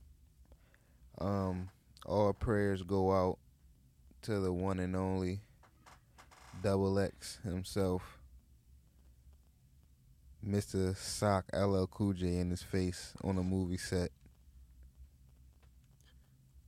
[1.19, 1.71] um,
[2.05, 3.39] all prayers go out
[4.23, 5.41] to the one and only
[6.63, 8.19] Double X himself,
[10.47, 10.97] Mr.
[10.97, 14.11] Sock LL Cool J in his face on a movie set.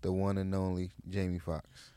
[0.02, 1.90] The one and only Jamie Foxx.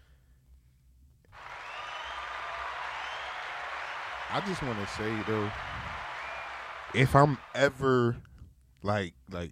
[4.29, 5.49] I just want to say though,
[6.93, 8.17] if I'm ever
[8.81, 9.51] like like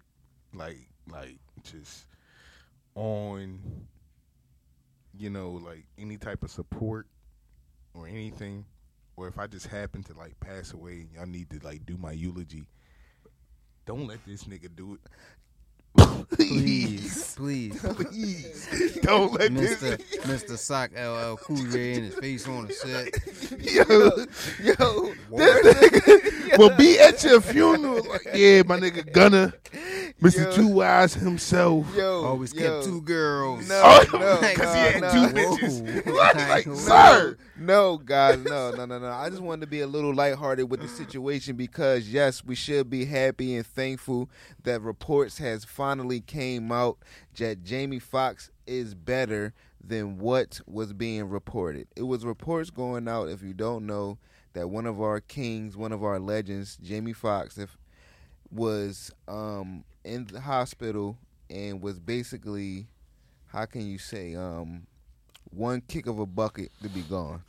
[0.52, 2.06] like like just
[2.94, 3.60] on,
[5.16, 7.06] you know, like any type of support
[7.94, 8.64] or anything,
[9.16, 11.96] or if I just happen to like pass away and y'all need to like do
[11.96, 12.66] my eulogy,
[13.86, 15.00] don't let this nigga do it.
[16.30, 20.26] Please, please, please, don't let Mister this.
[20.26, 23.08] Mister Sock LL Cool J in his face on the set.
[23.62, 23.82] Yo,
[24.62, 28.04] Yo, this nigga will be at your funeral.
[28.08, 29.54] Like, yeah, my nigga Gunna,
[30.22, 30.44] Mr.
[30.46, 30.52] Yo.
[30.52, 31.94] Two Eyes himself.
[31.94, 32.60] yo, Always yo.
[32.80, 33.68] kept two girls.
[33.68, 35.56] No, Oh, no, because he had no, two no.
[35.56, 36.06] bitches.
[36.06, 36.12] Whoa.
[36.16, 36.74] Like, like, No.
[36.74, 37.36] sir.
[37.58, 39.10] No, guys, no, no, no, no.
[39.10, 42.88] I just wanted to be a little lighthearted with the situation because yes, we should
[42.88, 44.30] be happy and thankful
[44.64, 46.96] that reports has finally came out
[47.36, 49.52] that Jamie Foxx is better
[49.84, 51.88] than what was being reported.
[51.94, 54.16] It was reports going out, if you don't know,
[54.54, 57.76] that one of our kings, one of our legends, Jamie Foxx, if
[58.50, 61.16] was um in the hospital
[61.50, 62.86] and was basically
[63.48, 64.86] how can you say um
[65.50, 67.42] one kick of a bucket to be gone.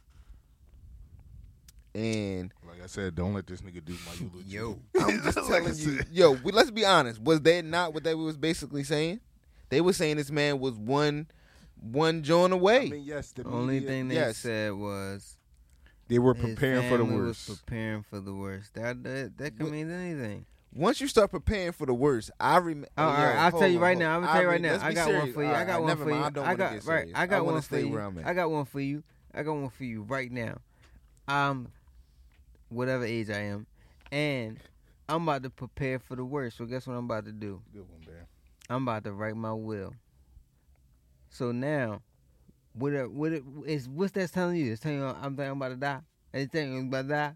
[1.95, 4.49] And Like I said, don't let this nigga do my eulogy.
[4.49, 4.79] Yo.
[4.99, 7.21] I'm just Like telling you, yo, we, let's be honest.
[7.21, 9.19] Was that not what they was basically saying?
[9.69, 11.27] They were saying this man was one
[11.81, 12.88] one joint away.
[12.88, 14.38] I mean, yes, the The only media- thing they yes.
[14.38, 15.38] said was
[16.07, 17.49] they were his preparing for the worst.
[17.49, 18.73] Was preparing for the worst.
[18.75, 20.45] That that, that can What- mean anything.
[20.73, 22.88] Once you start preparing for the worst, I remember.
[22.97, 24.15] Oh, uh, all right, I'll tell you right now.
[24.15, 24.80] I'm gonna tell you right now.
[24.82, 25.51] I got one for you.
[25.51, 26.23] I got one for you.
[26.43, 27.08] I got right.
[27.15, 27.99] I got one for you.
[28.25, 29.03] I got one for you.
[29.34, 30.58] I got one for you right now.
[31.27, 31.69] I'm
[32.69, 33.65] whatever age I am,
[34.12, 34.60] and
[35.10, 36.58] I'm about to prepare for the worst.
[36.58, 37.62] So guess what I'm about to do?
[37.73, 38.25] Good one, man.
[38.69, 39.93] I'm about to write my will.
[41.30, 42.01] So now,
[42.73, 43.88] what what it is?
[43.89, 44.71] What's that telling you?
[44.71, 45.99] It's telling you I'm thinking I'm about to die.
[46.34, 47.34] It's telling you I'm about to die.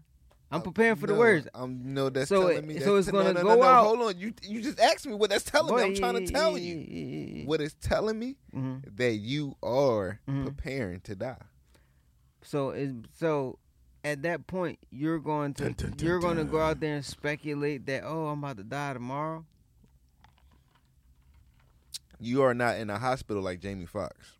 [0.52, 1.48] I'm preparing for the No, worst.
[1.54, 2.10] I'm no.
[2.10, 2.80] That's So telling it- me.
[2.80, 3.84] so it's gonna no, go no, no, out.
[3.86, 4.18] Hold on.
[4.18, 5.82] You you just asked me what that's telling me.
[5.82, 7.44] I'm trying to tell you.
[7.46, 8.96] What it's telling me Mhm.
[8.96, 10.44] that you are Mhm.
[10.44, 11.40] preparing to die.
[12.42, 13.58] So it, so
[14.04, 16.96] at that point you're going to Dun, dun, dun, you're going to go out there
[16.96, 19.46] and speculate that oh I'm about to die tomorrow.
[22.20, 24.32] You are not in a hospital like Jamie Foxx.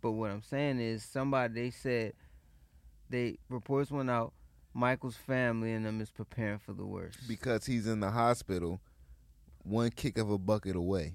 [0.00, 2.14] But what I'm saying is somebody they said
[3.10, 4.32] they reports went out.
[4.74, 7.18] Michael's family and them is preparing for the worst.
[7.28, 8.80] because he's in the hospital,
[9.64, 11.14] one kick of a bucket away.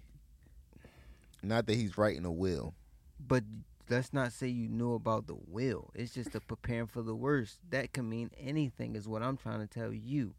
[1.43, 2.74] Not that he's writing a will.
[3.20, 3.43] but
[3.89, 5.89] let's not say you knew about the will.
[5.96, 7.60] It's just the preparing for the worst.
[7.70, 10.34] That can mean anything, is what I'm trying to tell you.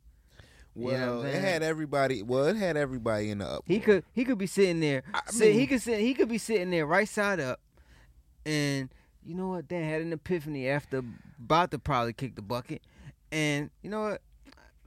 [0.74, 1.42] Well, You know it saying?
[1.44, 2.22] had everybody.
[2.22, 3.64] Well, it had everybody in the up.
[3.66, 5.02] He could he could be sitting there.
[5.12, 5.98] I sit, he could sit.
[6.00, 7.59] He could be sitting there right side up,
[8.46, 8.88] and
[9.24, 9.66] you know what?
[9.66, 11.02] Dan had an epiphany after
[11.42, 12.83] about to probably kick the bucket,
[13.32, 14.22] and you know what?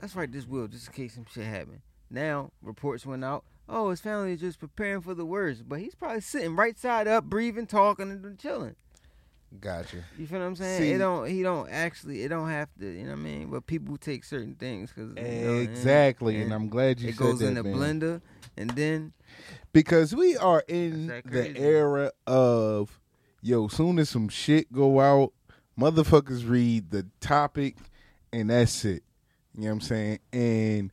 [0.02, 1.82] Let's write this will just in case some shit happen.
[2.10, 3.46] Now reports went out.
[3.70, 7.08] Oh, his family is just preparing for the worst, but he's probably sitting right side
[7.08, 8.76] up, breathing, talking, and chilling.
[9.60, 9.98] Gotcha.
[10.18, 10.82] You feel what I'm saying?
[10.82, 11.28] See- it don't.
[11.28, 12.24] He don't actually.
[12.24, 12.86] It don't have to.
[12.86, 13.50] You know what I mean?
[13.50, 17.54] But people take certain things because Exactly, and I'm glad you it goes that, in
[17.56, 17.76] the man.
[17.76, 18.22] blender,
[18.56, 19.14] and then
[19.74, 23.00] because we are in the era of
[23.42, 23.68] yo.
[23.68, 25.34] Soon as some shit go out,
[25.78, 27.76] motherfuckers read the topic,
[28.34, 29.04] and that's it.
[29.56, 30.20] You know what I'm saying?
[30.32, 30.92] And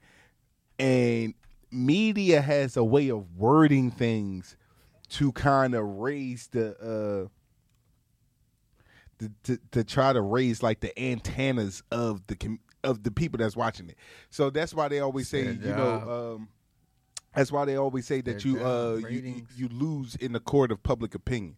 [0.79, 1.35] and
[1.71, 4.57] media has a way of wording things
[5.11, 7.29] to kind of raise the uh
[9.19, 13.39] to, to to try to raise like the antennas of the com- of the people
[13.39, 13.97] that's watching it.
[14.31, 16.49] So that's why they always say, you know, um
[17.35, 20.73] that's why they always say that Their you uh you you lose in the court
[20.73, 21.57] of public opinion.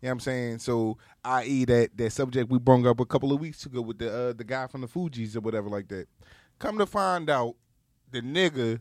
[0.00, 0.58] You know what I'm saying?
[0.60, 1.64] So, i.e.
[1.66, 4.44] that that subject we brought up a couple of weeks ago with the uh, the
[4.44, 6.06] guy from the Fugees or whatever like that.
[6.58, 7.54] Come to find out,
[8.10, 8.80] the nigga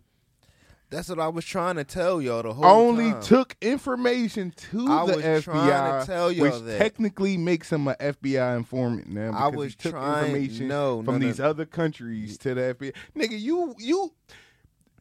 [0.90, 3.22] That's what I was trying to tell y'all the whole only time.
[3.22, 6.78] took information to I the was FBI, trying to tell y'all which that.
[6.78, 9.32] technically makes him an FBI informant now.
[9.34, 11.26] I was he took trying- information no, from no, no.
[11.28, 12.94] these other countries to the FBI.
[13.16, 14.14] Nigga, you you.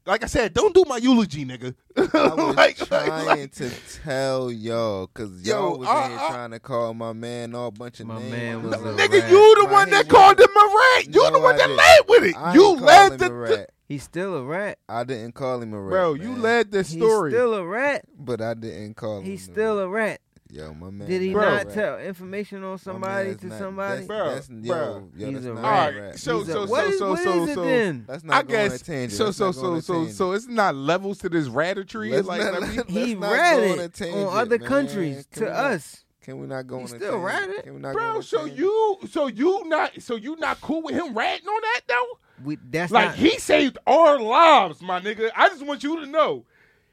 [0.06, 1.74] Like I said, don't do my eulogy, nigga.
[1.96, 2.00] I
[2.34, 3.70] was Like- trying like- to
[4.04, 7.72] tell y'all because Yo, y'all was I- here I- trying to call my man all
[7.72, 8.30] bunch of My names.
[8.30, 9.30] man was No, a Nigga, rat.
[9.30, 11.06] you the My one that hand called him a rat.
[11.06, 11.76] You the one I that didn't.
[11.76, 12.36] led with it.
[12.36, 13.70] I You led call the, him a rat.
[13.88, 14.78] he's still a rat.
[14.88, 16.14] I didn't call him a rat, bro.
[16.14, 17.30] You led the story.
[17.32, 18.04] He's still a rat.
[18.16, 19.24] but I didn't call him.
[19.24, 19.84] He's a still rat.
[19.86, 20.20] a rat.
[20.48, 21.08] Yo, my man.
[21.08, 21.42] Did he Bro.
[21.56, 23.96] not tell information on somebody to not- somebody?
[23.96, 25.08] That's, Bro, that's, bro.
[25.16, 25.64] yo, He's that's a rat.
[25.64, 27.54] All a right, so He's a- so what so is- so what so is it
[27.54, 27.64] so.
[27.64, 28.04] then?
[28.08, 29.12] Let's not I go on a guess tangent.
[29.12, 32.12] so Let's so not go on so so so it's not levels to this rattertree.
[32.12, 33.32] Let's like not- let me- let's He not go on
[33.78, 34.68] ratted tangent, on other man.
[34.68, 36.02] countries Can to we not- us.
[36.22, 37.24] Can we not go He on a still tangent?
[37.24, 37.64] ratted?
[37.64, 40.82] Can we not go on Bro, so you so you not so you not cool
[40.82, 42.18] with him ratting on that though?
[42.44, 45.30] We that's Like not he saved our lives, my nigga.
[45.36, 46.44] I just want you to know.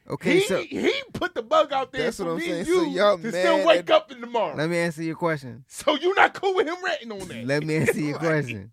[0.10, 0.40] Okay.
[0.40, 2.58] he so he put the bug out there That's for what I'm me saying.
[2.60, 4.58] and So you y'all to still wake at- up in the morning.
[4.58, 5.64] let me answer your question.
[5.68, 7.46] so you not cool with him ratting on that?
[7.46, 8.72] Let me answer your Like, question.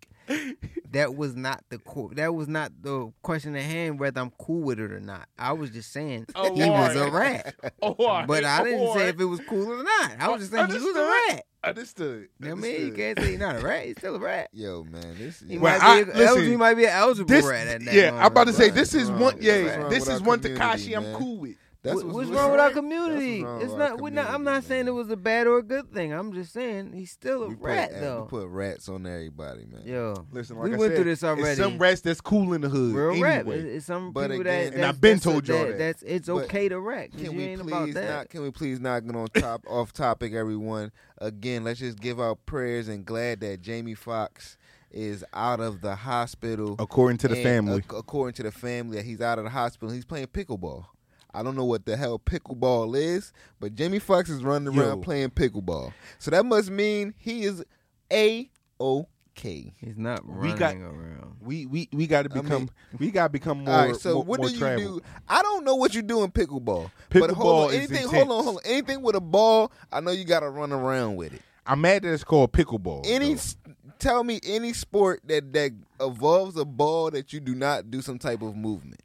[0.91, 4.61] That was not the co- that was not the question at hand whether I'm cool
[4.61, 5.27] with it or not.
[5.39, 7.55] I was just saying Oh, he was a rat.
[7.81, 8.27] Oh, all right.
[8.27, 10.11] But I didn't Oh, say if it was cool or not.
[10.19, 11.29] I was just saying he was a Understood.
[11.29, 11.45] rat.
[11.63, 12.27] Understood.
[12.39, 12.85] You know what I mean?
[12.87, 13.85] You can't say he's not a rat.
[13.85, 14.49] He's still a rat.
[14.51, 15.43] Yo, man, this.
[15.47, 16.11] He Well, might I- be.
[16.11, 18.25] A, listen, he might be an eligible This, rat at that yeah, moment.
[18.25, 19.37] I'm about to say this is one.
[19.39, 21.55] Yeah, this is one Tekashi I'm cool with.
[21.83, 23.43] That's What- what's, what's wrong wrong with our community?
[23.43, 23.99] wrong It's with not.
[24.01, 24.25] We're not.
[24.27, 26.13] I'm community, not saying it was a bad or a good thing.
[26.13, 28.21] I'm just saying he's still a We rat uh, though.
[28.23, 29.81] We put rats on everybody, man.
[29.83, 31.55] Yo, Listen, like we I went said, through this It's already.
[31.55, 32.93] some rats that's cool in the hood.
[32.93, 33.39] Real rap.
[33.39, 33.59] anyway.
[33.61, 34.73] It's, it's some But people again- that.
[34.75, 35.69] And I've been that's told y'all that.
[35.71, 35.77] that.
[35.79, 37.11] That's it's But okay to rat.
[37.13, 38.09] 'cause Can we ain't about please that.
[38.09, 38.29] not?
[38.29, 40.91] Can we please not get on top off topic, everyone?
[41.17, 44.55] Again, let's just give our prayers and glad that Jamie Foxx
[44.91, 46.75] is out of the hospital.
[46.77, 47.77] According to the family.
[47.77, 49.89] ac- according to the family, that he's out of the hospital.
[49.91, 50.85] He's playing pickleball.
[51.33, 54.81] I don't know what the hell pickleball is, but Jamie Foxx is running Yo.
[54.81, 55.93] around playing pickleball.
[56.19, 57.63] So that must mean he is
[58.11, 59.73] a okay.
[59.77, 61.35] He's not We running got- around.
[61.41, 63.73] we we we got to I become mean- we got to become more.
[63.73, 65.01] All right, so more, what more do you traveled.
[65.01, 65.07] do?
[65.29, 66.91] I don't know what you do in pickleball.
[67.09, 68.07] but hold Pickleball on, is anything.
[68.09, 68.61] Hold on, hold on.
[68.65, 71.41] Anything with a ball, I know you got to run around with it.
[71.65, 73.05] I'm mad that it's called pickleball.
[73.05, 73.73] Any, though.
[73.99, 78.17] tell me any sport that that involves a ball that you do not do some
[78.19, 79.01] type of movement.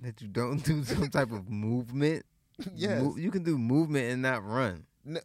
[0.00, 2.24] That you don't do some type of movement.
[2.74, 3.02] Yes.
[3.02, 4.86] Mo- you can do movement and not run.
[5.04, 5.20] No-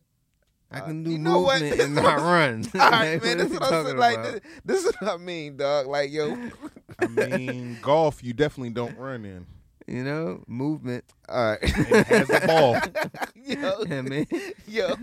[0.69, 1.62] I Uh, can do you know what?
[1.62, 2.65] movement and not run.
[2.75, 3.38] All right, Like, man.
[3.38, 3.97] This is what I'm saying.
[3.97, 5.88] Like this, this is what I mean, dog.
[5.88, 6.38] Like yo,
[6.99, 9.45] I mean, golf you definitely don't run in.
[9.88, 11.05] You know, movement.
[11.29, 12.75] all right, It has a ball,
[13.61, 14.25] yo, I mean,
[14.67, 14.95] yo.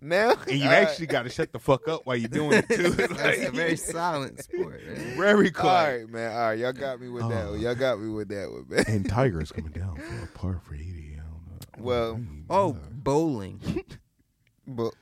[0.00, 0.82] Now and you all right.
[0.86, 2.90] actually got to shut the fuck up while you're doing it too.
[2.90, 4.82] that's a very silent sport.
[4.86, 5.16] man.
[5.16, 6.00] very quiet.
[6.02, 6.32] right, man.
[6.32, 7.44] All right, y'all got me with that.
[7.46, 7.50] Oh.
[7.52, 7.58] one.
[7.60, 8.84] Uh, y'all got me with that one, man.
[8.88, 11.16] And Tiger's coming down for a par for eighty.
[11.18, 11.84] I don't know.
[11.84, 12.20] Well,
[12.50, 13.60] Oh, bowling.
[14.66, 14.94] But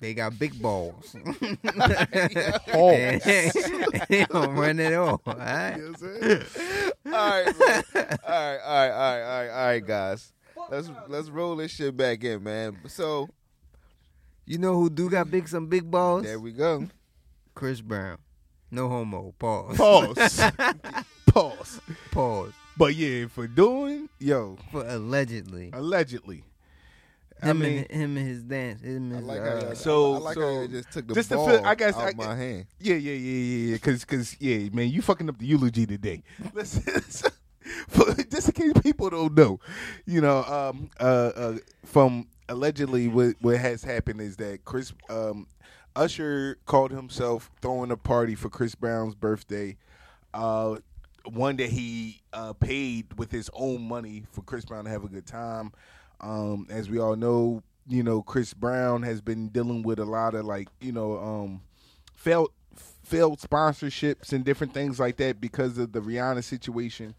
[0.00, 1.14] They got big balls.
[2.72, 3.24] Balls.
[3.24, 5.20] they don't run at all.
[5.26, 5.76] All right?
[5.76, 6.92] You know what I'm saying?
[7.06, 7.84] all right, man.
[7.94, 10.32] all right, all right, all right, all right, all right, guys.
[10.70, 12.76] Let's let's roll this shit back in, man.
[12.86, 13.28] So
[14.46, 16.22] You know who do got big some big balls?
[16.24, 16.86] there we go.
[17.54, 18.18] Chris Brown.
[18.70, 19.34] No homo.
[19.38, 19.76] Pause.
[19.78, 20.42] Pause.
[21.26, 21.80] Pause.
[22.10, 22.52] Pause.
[22.76, 25.70] But yeah, for doing yo For allegedly.
[25.72, 26.44] allegedly,
[27.42, 28.82] I Him mean, and him and his dance.
[28.82, 31.36] Him and like uh, So- I like so- how y'all just took the just to
[31.36, 32.66] ball feel- I guess out I- my hand.
[32.78, 33.78] yeah, yeah, yeah, yeah, yeah.
[33.78, 36.22] Cause, cause, yeah, man, you fucking up the eulogy today.
[36.54, 37.30] Listen, for-
[38.30, 39.60] just in case people don't know,
[40.06, 45.46] you know, um, uh, uh, from allegedly what what has happened is that Chris, um,
[45.96, 49.76] Usher called himself throwing a party for Chris Brown's birthday.
[50.32, 50.76] Uh,
[51.24, 55.08] one that he uh, paid with his own money for Chris Brown to have a
[55.08, 55.72] good time.
[56.20, 60.34] Um, as we all know, you know, Chris Brown has been dealing with a lot
[60.34, 61.62] of like, you know, um,
[62.14, 62.50] failed
[63.02, 67.14] failed sponsorships and different things like that because of the Rihanna situation.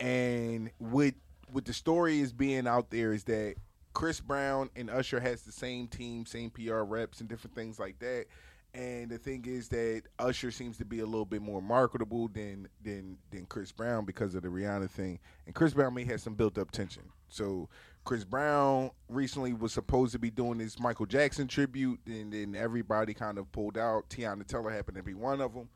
[0.00, 1.14] And what
[1.50, 3.54] what the story is being out there is that
[3.92, 7.98] Chris Brown and Usher has the same team, same PR reps and different things like
[8.00, 8.26] that.
[8.74, 12.68] And the thing is that Usher seems to be a little bit more marketable than
[12.82, 15.20] than than Chris Brown because of the Rihanna thing.
[15.46, 17.04] And Chris Brown may have some built up tension.
[17.28, 17.68] So
[18.04, 23.14] Chris Brown recently was supposed to be doing this Michael Jackson tribute, and then everybody
[23.14, 24.10] kind of pulled out.
[24.10, 25.68] Teyana Taylor happened to be one of them.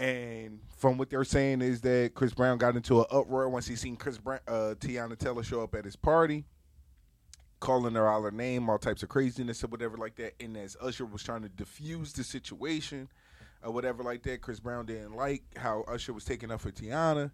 [0.00, 3.76] And from what they're saying is that Chris Brown got into an uproar once he
[3.76, 6.46] seen Chris Brown, uh, Teyana Taylor show up at his party,
[7.60, 10.32] calling her all her name, all types of craziness or whatever like that.
[10.40, 13.10] And as Usher was trying to diffuse the situation
[13.62, 17.30] or whatever like that, Chris Brown didn't like how Usher was taking up for Teyana.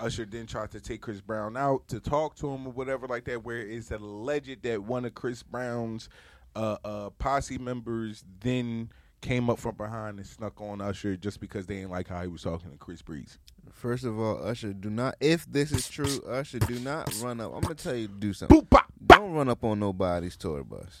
[0.00, 3.26] Usher then tried to take Chris Brown out to talk to him or whatever like
[3.26, 3.44] that.
[3.44, 6.08] Where it's alleged that one of Chris Brown's
[6.56, 8.88] uh, uh, posse members then
[9.22, 12.28] came up from behind and snuck on Usher just because they didn't like how he
[12.28, 13.38] was talking to Chris Breeze.
[13.70, 15.14] First of all, Usher, do not.
[15.20, 17.52] If this is true, Usher, do not run up.
[17.54, 18.60] I'm gonna tell you to do something.
[18.60, 19.18] Boop, bop, bop.
[19.20, 21.00] Don't run up on nobody's tour bus.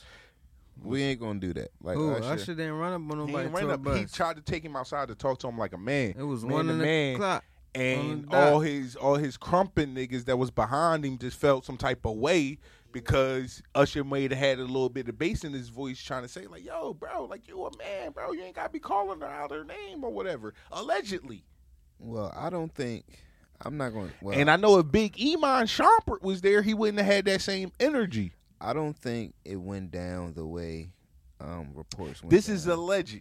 [0.82, 1.68] We ain't gonna do that.
[1.82, 3.44] Like Ooh, Usher, Usher didn't run up on He, nobody.
[3.46, 3.82] ain't ran up.
[3.82, 3.98] bus.
[3.98, 6.14] he tried to take him outside to talk to him like a man.
[6.18, 7.16] It was man one to in the man.
[7.16, 7.44] clock.
[7.74, 8.52] and on the dot.
[8.52, 12.16] all his all his crumping niggas that was behind him just felt some type of
[12.16, 12.58] way
[12.92, 16.28] because Usher may have had a little bit of bass in his voice trying to
[16.28, 18.32] say like, "Yo, bro, like you a man, bro.
[18.32, 21.44] You ain't gotta be calling her out her name or whatever." Allegedly,
[21.98, 23.04] Well, I don't think.
[23.64, 24.10] I'm not gonna.
[24.20, 27.40] Well, and I know if Big Iman Shumpert was there, he wouldn't have had that
[27.40, 28.32] same energy.
[28.60, 30.90] I don't think it went down the way
[31.40, 32.22] um, reports.
[32.22, 32.78] Went This is down.
[32.78, 33.20] alleged,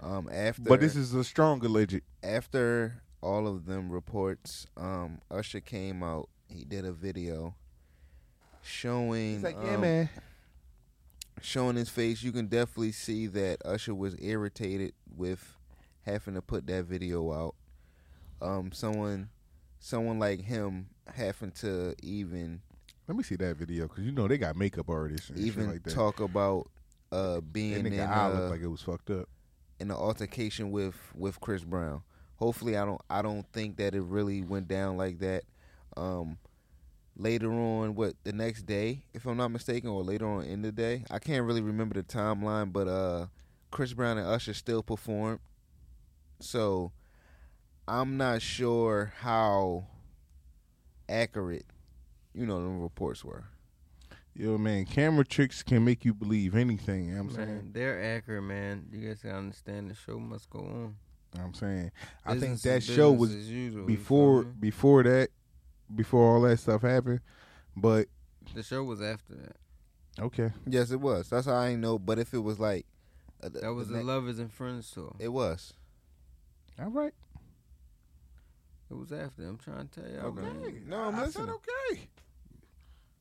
[0.00, 2.00] um after, but this is a strong alleged.
[2.22, 4.66] after all of them reports.
[4.76, 6.28] Um, Usher came out.
[6.48, 7.54] He did a video
[8.62, 9.34] showing.
[9.34, 10.10] He's like, "Yeah, um, man."
[11.40, 15.56] showing his face, you can definitely see that Usher was irritated with
[16.02, 17.54] having to put that video out.
[18.40, 19.28] Um, someone,
[19.78, 22.60] someone like him having to even
[23.08, 25.82] Let me see that video because you know they got makeup artists and even like
[25.84, 25.92] that.
[25.92, 26.70] talk about
[27.10, 29.28] uh being in eye uh, looked like it was fucked up.
[29.80, 32.02] in an altercation with with Chris Brown.
[32.36, 35.44] Hopefully, I don't I don't think that it really went down like that.
[35.96, 36.38] Um,
[37.16, 40.72] later on, what the next day, if I'm not mistaken, or later on in the
[40.72, 43.26] day, I can't really remember the timeline, but uh,
[43.70, 45.40] Chris Brown and Usher still performed.
[46.40, 46.92] So,
[47.86, 49.86] I'm not sure how
[51.08, 51.66] accurate,
[52.34, 53.44] you know, the reports were.
[54.34, 57.08] Yo, man, camera tricks can make you believe anything.
[57.08, 57.70] You know what I'm saying.
[57.72, 58.86] They're accurate, man.
[58.90, 60.64] You guys gotta understand the show must go on.
[60.64, 60.94] You know
[61.32, 61.92] what I'm saying.
[62.24, 65.28] I think that show was usual, before before that,
[65.94, 67.20] before all that stuff happened.
[67.76, 68.08] But
[68.54, 69.56] the show was after that.
[70.20, 71.28] okay, Yes, it was.
[71.30, 71.98] That's how I know.
[71.98, 72.86] But if it was like
[73.42, 75.14] uh, the- That was the the Lovers and Friends tour.
[75.18, 75.72] It was.
[76.80, 77.14] all right.
[78.90, 79.46] It was after.
[79.46, 80.82] I'm trying to tell y'all, Okay, man.
[80.86, 81.46] No, I'm I listening.
[81.46, 82.00] said okay.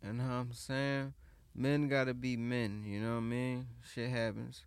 [0.03, 1.13] And how I'm saying,
[1.55, 2.83] men gotta be men.
[2.85, 3.67] You know what I mean?
[3.93, 4.63] Shit happens.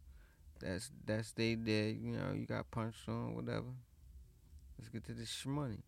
[0.61, 1.99] That's that's they did.
[2.01, 3.67] You know, you got punched on, whatever.
[4.79, 5.83] Let's get to this money.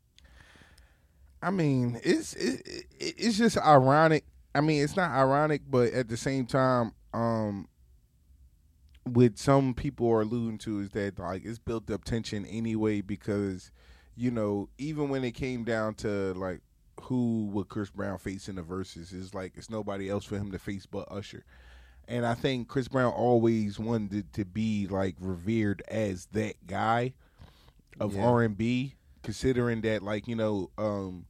[1.42, 4.24] I mean, it's it, it, it's just ironic.
[4.54, 7.68] I mean, it's not ironic, but at the same time, um,
[9.04, 13.70] what some people are alluding to is that like it's built up tension anyway because
[14.16, 16.60] you know even when it came down to like
[17.02, 20.50] who would Chris Brown face in the verses is like it's nobody else for him
[20.52, 21.44] to face but Usher.
[22.08, 27.12] And I think Chris Brown always wanted to be like revered as that guy
[28.00, 28.24] of Yeah.
[28.24, 28.94] R and B,
[29.26, 31.26] considering that like you know, um,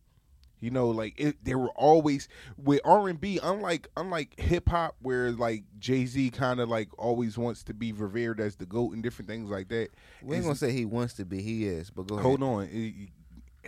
[0.61, 4.95] you know, like it, there were always with R and B, unlike unlike hip hop,
[5.01, 8.93] where like Jay Z kind of like always wants to be revered as the goat
[8.93, 9.89] and different things like that.
[10.23, 11.41] We ain't gonna say he wants to be.
[11.41, 11.91] He is.
[11.91, 12.25] But go ahead.
[12.27, 13.09] Hold on, It-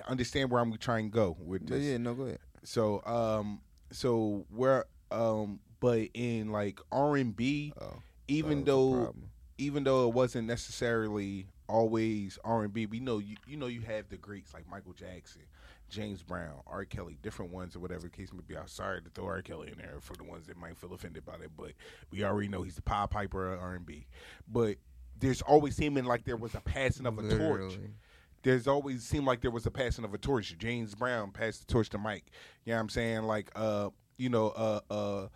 [0.07, 1.83] understand where I'm trying to go with this?
[1.83, 2.39] yeah, no, go ahead.
[2.62, 3.61] So, um,
[3.91, 7.95] so where, um, but in like R and B, Oh,
[8.29, 9.14] even that was the though
[9.59, 13.80] even though it wasn't necessarily always R and B, we know you you know you
[13.82, 15.42] have the greats like Michael Jackson,
[15.88, 16.84] James Brown, R.
[16.84, 18.56] Kelly, different ones or whatever the case may be.
[18.56, 19.42] I'm sorry to throw R.
[19.42, 21.72] Kelly in there for the ones that might feel offended by it, but
[22.10, 24.06] we already know he's the Pied Piper of R&B.
[24.50, 24.76] But
[25.18, 27.78] there's always seeming like there was a passing of a torch.
[28.42, 30.56] There's always seemed like there was a passing of a torch.
[30.58, 32.26] James Brown passed the torch to Mike.
[32.64, 33.22] You know what I'm saying?
[33.24, 35.28] Like, uh, you know, uh, uh,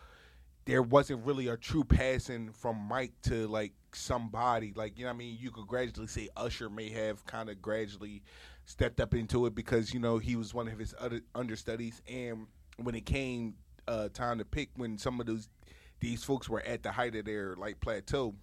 [0.65, 4.73] there wasn't really a true passing from Mike to like somebody.
[4.75, 5.37] Like, you know I mean?
[5.41, 8.23] You could gradually say Usher may have kind of gradually
[8.65, 12.01] stepped up into it because, you know, he was one of his other understudies.
[12.09, 12.47] And
[12.77, 13.55] when it came
[13.89, 15.49] uh, time to pick, when some of those
[16.01, 18.35] these folks were at the height of their like plateau,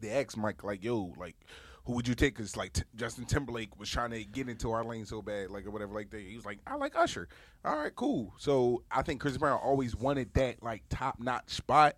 [0.00, 1.36] they asked Mike like, "Yo, like,
[1.84, 4.84] who would you take?" Because like t- Justin Timberlake was trying to get into our
[4.84, 6.20] lane so bad, like or whatever, like that.
[6.20, 7.28] He was like, "I like Usher."
[7.64, 8.32] All right, cool.
[8.38, 11.96] So I think Chris Brown always wanted that like top notch spot,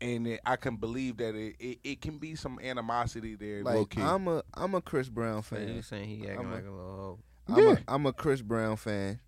[0.00, 3.90] and it, I can believe that it, it, it can be some animosity there, Like
[3.90, 4.02] key.
[4.02, 5.82] I'm a I'm a Chris Brown So you fan.
[5.82, 7.54] saying he acting I'm a- like a little hoe?
[7.54, 7.72] I'm Yeah.
[7.72, 9.20] a I'm a Chris Brown fan,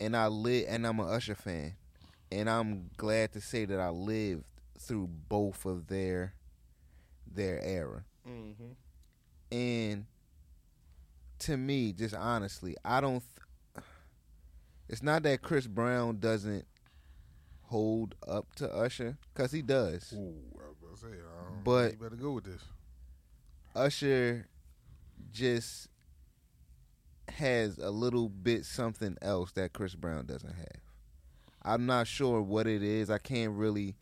[0.00, 1.74] and I live and I'm a Usher fan,
[2.32, 4.44] and I'm glad to say that I lived
[4.78, 6.34] through both of their
[7.30, 8.04] their era.
[8.26, 8.76] Mhm.
[9.52, 10.06] And
[11.40, 13.22] to me, just honestly, I don't.
[13.74, 13.84] Th-
[14.88, 16.66] it's not that Chris Brown doesn't
[17.62, 20.12] hold up to Usher, cause he does.
[20.12, 22.62] Ooh, I was about to say, I don't- But- you better go with this.
[23.74, 24.48] Usher
[25.30, 25.88] just
[27.28, 30.80] has a little bit something else that Chris Brown doesn't have.
[31.62, 33.08] I'm not sure what it is.
[33.10, 33.94] I can't really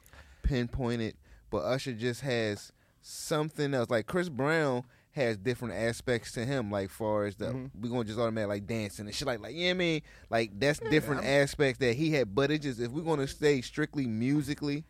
[0.42, 1.16] pinpoint it,
[1.50, 3.90] but Usher just has something else.
[3.90, 7.70] Like Chris Brown has different aspects to him, like far as the Mhm.
[7.80, 10.02] we gonna just automatically like dancing and shit like like you know what I mean?
[10.30, 12.34] Like that's different aspects that he had.
[12.34, 14.84] But it just if we're gonna stay strictly musically,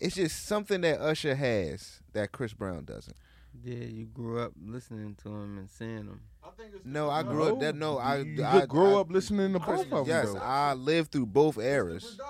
[0.00, 3.16] it's just something that Usher has that Chris Brown doesn't.
[3.64, 6.20] Yeah, you grew up listening to him and seeing him.
[6.44, 9.00] I think it's No, I grew up that no, I you I, could grow I-
[9.00, 10.04] up listening to both of them.
[10.06, 10.38] Yes, though.
[10.38, 12.20] I lived through both It's the eras.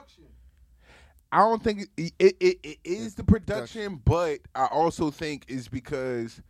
[1.30, 5.68] I don't think it, it, it, it is the production, but I also think is
[5.68, 6.40] because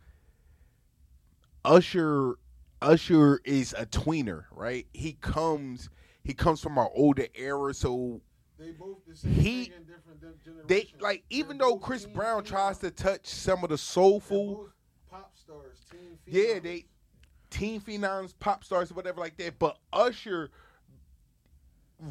[1.65, 2.35] Usher
[2.81, 4.87] Usher is a tweener, right?
[4.93, 5.89] He comes
[6.23, 8.21] he comes from our older era, so
[8.57, 10.67] They both the same He- thing in different generations.
[10.67, 14.69] they like They're even though Chris Brown tries to touch some of the soulful,
[15.09, 16.85] pop stars, teen yeah, they
[17.49, 19.59] teen phenoms, pop stars, whatever like that.
[19.59, 20.51] But Usher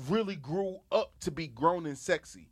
[0.07, 2.49] really grew up to be grown and sexy,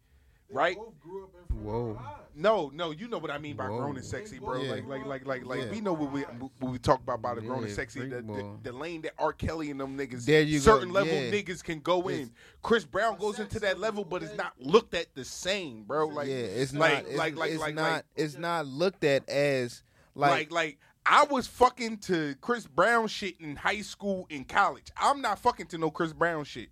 [0.50, 0.76] right?
[0.76, 1.90] both grew up in front Whoa.
[1.90, 2.12] of our eyes.
[2.38, 3.78] No, no, you know what I mean by Whoa.
[3.78, 4.60] grown and sexy, bro.
[4.60, 4.72] Yeah.
[4.72, 5.70] Like, like, like, like, like, Yeah.
[5.70, 8.00] we know what we what we talk about by the grown and sexy.
[8.00, 9.32] freak The, the, the lane that R.
[9.32, 11.30] Kelly and them niggas, There you go, certain level yeah.
[11.30, 12.30] niggas can go in.
[12.62, 16.08] Chris Brown goes into that level, but it's not looked at the same, bro.
[16.08, 17.06] Like, yeah, it's like, not.
[17.06, 17.92] It's, like, like, it's like, not.
[17.92, 19.82] like, it's not looked at as
[20.14, 20.52] like, like.
[20.52, 24.90] like, I was fucking to Chris Brown shit in high school and college.
[24.96, 26.68] I'm not fucking to no Chris Brown shit.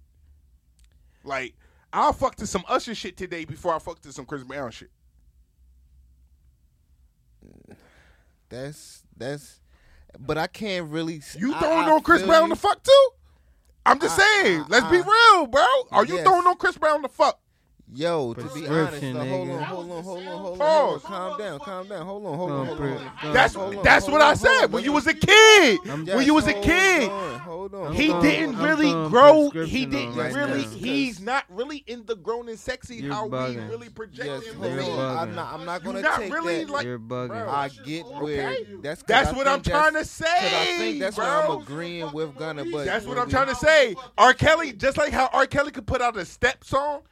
[1.22, 1.55] Like,
[1.95, 4.90] I'll fuck to some Usher shit today before I fuck to some Chris Brown shit.
[8.49, 9.61] that's that's.
[10.18, 11.20] But I can't really.
[11.36, 12.55] You throwing I on Chris Brown you.
[12.55, 13.09] to fuck too?
[13.86, 14.61] I'm just I- saying.
[14.62, 15.64] I- let's be real, bro.
[15.92, 16.24] Are you Yes.
[16.26, 17.38] throwing on Chris Brown the fuck?
[17.93, 18.68] Yo, to be honest,
[18.99, 19.62] Prescription, though, hold on, nigga.
[19.64, 20.59] hold on, hold on, hold on, hold on.
[20.59, 21.03] Pause.
[21.03, 22.07] Calm down, calm down.
[22.07, 23.32] Hold on, hold on, hold on.
[23.32, 25.78] That's hold that's what I said when you was a kid.
[25.85, 27.09] When you was a kid.
[27.11, 27.95] hold on.
[27.95, 29.51] He didn't really grow.
[29.51, 30.62] He didn't right really.
[30.62, 30.68] now.
[30.70, 33.57] He's not really in the grown and sexy You're how bugging.
[33.68, 34.74] we really project Yes, him to be.
[34.74, 34.89] You're on.
[34.89, 35.18] bugging.
[35.22, 35.55] I'm not.
[35.55, 36.70] I'm not gonna not take really that.
[36.72, 37.47] like- You're bugging.
[37.49, 38.66] I get where Okay.
[38.82, 39.03] that's.
[39.03, 41.24] 'cause That's what I'm trying to that's- 'cause I say, think that's bro.
[41.26, 42.64] why I'm agreeing with Gunna.
[42.64, 43.95] But That's what I'm trying to say.
[44.18, 44.32] R.
[44.32, 45.47] Kelly, just like how R.
[45.47, 47.03] Kelly could put out a step song,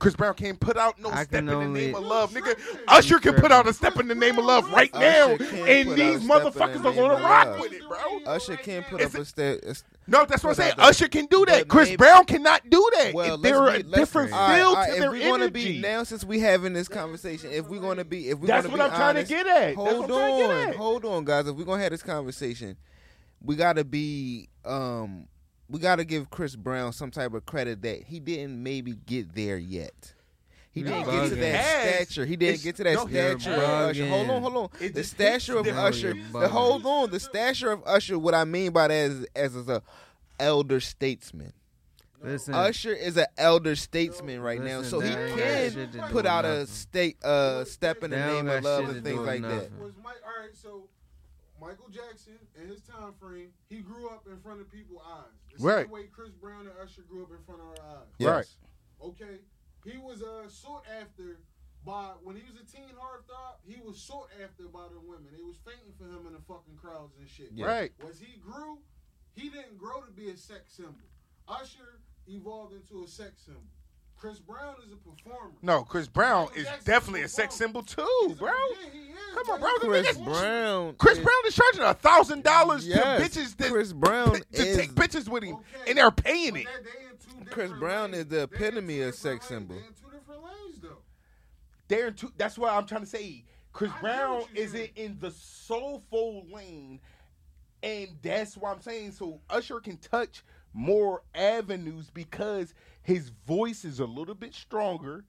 [0.00, 2.58] Chris Brown can't put out no I step in the name of love, nigga.
[2.88, 6.28] Usher can put out a step in the name of love right now, and these
[6.30, 7.60] out a step in motherfuckers are gonna rock love.
[7.60, 7.98] with it, bro.
[8.26, 9.60] Usher can't put It's up a- a step.
[10.06, 10.74] No, that's what I'm saying.
[10.78, 11.68] Usher can do that.
[11.68, 13.14] Chris maybe- Brown cannot do that.
[13.14, 15.44] Well, if they're a different all right, feel all right, to if their we're gonna
[15.44, 15.74] energy.
[15.74, 18.76] be now, since we having this conversation, if we're gonna be, if we're That's gonna
[18.82, 19.74] what be I'm trying to get at.
[19.76, 20.76] Hold what I'm trying to get on, at.
[20.76, 21.46] hold on, guys.
[21.46, 22.76] If we're gonna have this conversation,
[23.42, 25.28] we gotta be, um,
[25.68, 29.56] we gotta give Chris Brown some type of credit that he didn't maybe get there
[29.56, 30.14] yet.
[30.72, 31.94] He You're didn't get to that Has.
[32.08, 32.26] stature.
[32.26, 33.60] He didn't It's- get to that no, stature of
[33.90, 34.08] Usher.
[34.08, 34.68] Hold on, hold on.
[34.80, 35.66] It the stature of.
[35.68, 36.14] Usher.
[36.14, 36.48] The bugging.
[36.50, 37.10] hold on.
[37.10, 38.18] The stature of Usher.
[38.18, 39.82] What I mean by that is as, as a
[40.40, 41.52] elder statesman.
[42.20, 45.92] Listen, Usher is an elder statesman right now, so he that ain't got can shit
[45.92, 48.88] to do put with out a state uh step in the That name of love
[48.88, 49.70] and things with like that.
[49.78, 50.56] Was Mike all right?
[50.56, 50.88] So
[51.60, 55.24] Michael Jackson in his time frame, he grew up in front of people's eyes.
[55.54, 55.90] The same Right.
[55.90, 58.06] way Chris Brown and Usher grew up in front of our eyes.
[58.18, 58.56] Yes.
[59.00, 59.08] Right.
[59.10, 59.38] Okay,
[59.84, 61.40] he was uh, sought after
[61.84, 63.56] by when he was a teen heartthrob.
[63.66, 65.28] He was sought after by the women.
[65.36, 67.50] They was fainting for him in the fucking crowds and shit.
[67.52, 67.66] Yeah.
[67.66, 67.92] Right.
[68.08, 68.78] As he grew,
[69.34, 70.94] he didn't grow to be a sex symbol.
[71.46, 73.62] Usher evolved into a sex symbol.
[74.16, 75.50] Chris Brown is a performer.
[75.62, 78.50] No, Chris Brown Michael is Jackson's definitely a a sex symbol too, He's a- bro.
[78.52, 79.70] yeah, he is, Come on, bro.
[79.80, 80.16] Chris.
[80.18, 80.94] Brown.
[80.96, 84.44] Chris is- Brown is charging a thousand dollars to Yes, bitches that, Chris Brown to
[84.52, 86.66] is- take pictures with him, Okay, and they're paying it.
[86.66, 88.24] they- they in two Chris Brown lanes.
[88.24, 89.44] is the epitome of sex lanes.
[89.48, 89.76] symbol.
[89.76, 90.98] They in two different lanes though.
[91.88, 93.44] They're in two, that's what I'm trying to say.
[93.72, 97.00] Chris I Brown isn't in the soulful lane,
[97.82, 99.12] and that's what I'm saying.
[99.12, 102.72] So Usher can touch more avenues because
[103.04, 105.24] his voice is a little bit stronger,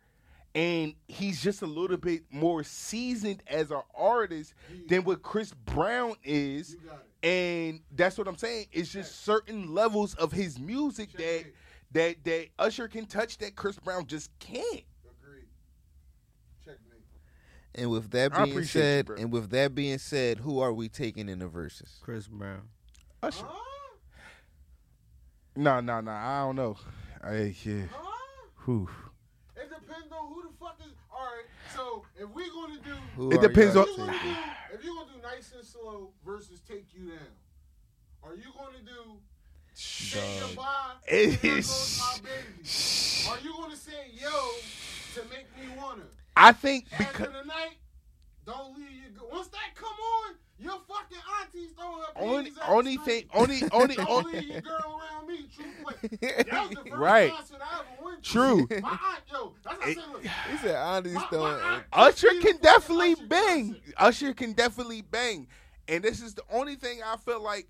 [0.55, 4.53] and he's just a little bit more seasoned as an artist
[4.87, 6.71] than what Chris Brown is.
[6.71, 7.27] You got it.
[7.27, 8.67] And that's what I'm saying.
[8.71, 11.53] It's just certain levels of his music that Checkmate.
[11.91, 14.63] that that Usher can touch that Chris Brown just can't.
[14.63, 15.47] Agreed.
[16.63, 17.01] Checkmate.
[17.73, 20.71] And with that I being appreciate you, said, and with that being said, who are
[20.71, 21.99] we taking in the verses?
[22.01, 22.69] Chris Brown.
[23.21, 23.43] Usher.
[23.45, 23.59] Huh?
[25.57, 26.11] No, no, no.
[26.11, 26.77] I don't know.
[27.25, 27.83] I, yeah.
[27.91, 28.11] Huh?
[28.65, 28.89] Whew.
[29.55, 30.91] It depends on who the fuck is.
[31.11, 31.45] All right.
[31.75, 34.35] So if we're gonna do, Who It are depends y'all if you're gonna do,
[34.75, 37.19] if you're gonna do nice and slow versus take you down,
[38.23, 39.17] are you gonna do
[39.73, 40.49] say Dog.
[40.49, 40.91] goodbye?
[41.07, 43.39] It and there is- goes my baby?
[43.39, 44.49] Are you gonna say yo
[45.15, 46.03] to make me wanna?
[46.37, 47.77] I think After because the night,
[48.45, 49.29] don't leave your girl.
[49.31, 53.97] Once that come on, your fucking auntie's throwing her only only the thing only only
[54.07, 55.47] only your girl around me.
[55.55, 56.17] True play.
[56.49, 57.31] That was the first Right.
[57.33, 58.31] concert I ever went to.
[58.31, 58.67] True.
[58.81, 60.03] My aunt, yo, that's what I It- said.
[60.13, 61.61] Look, He said my throwing.
[61.61, 63.73] aunt Usher can definitely Usher bang.
[63.73, 63.93] concert.
[63.97, 65.47] Usher can definitely bang.
[65.87, 67.67] And this is the only thing I feel like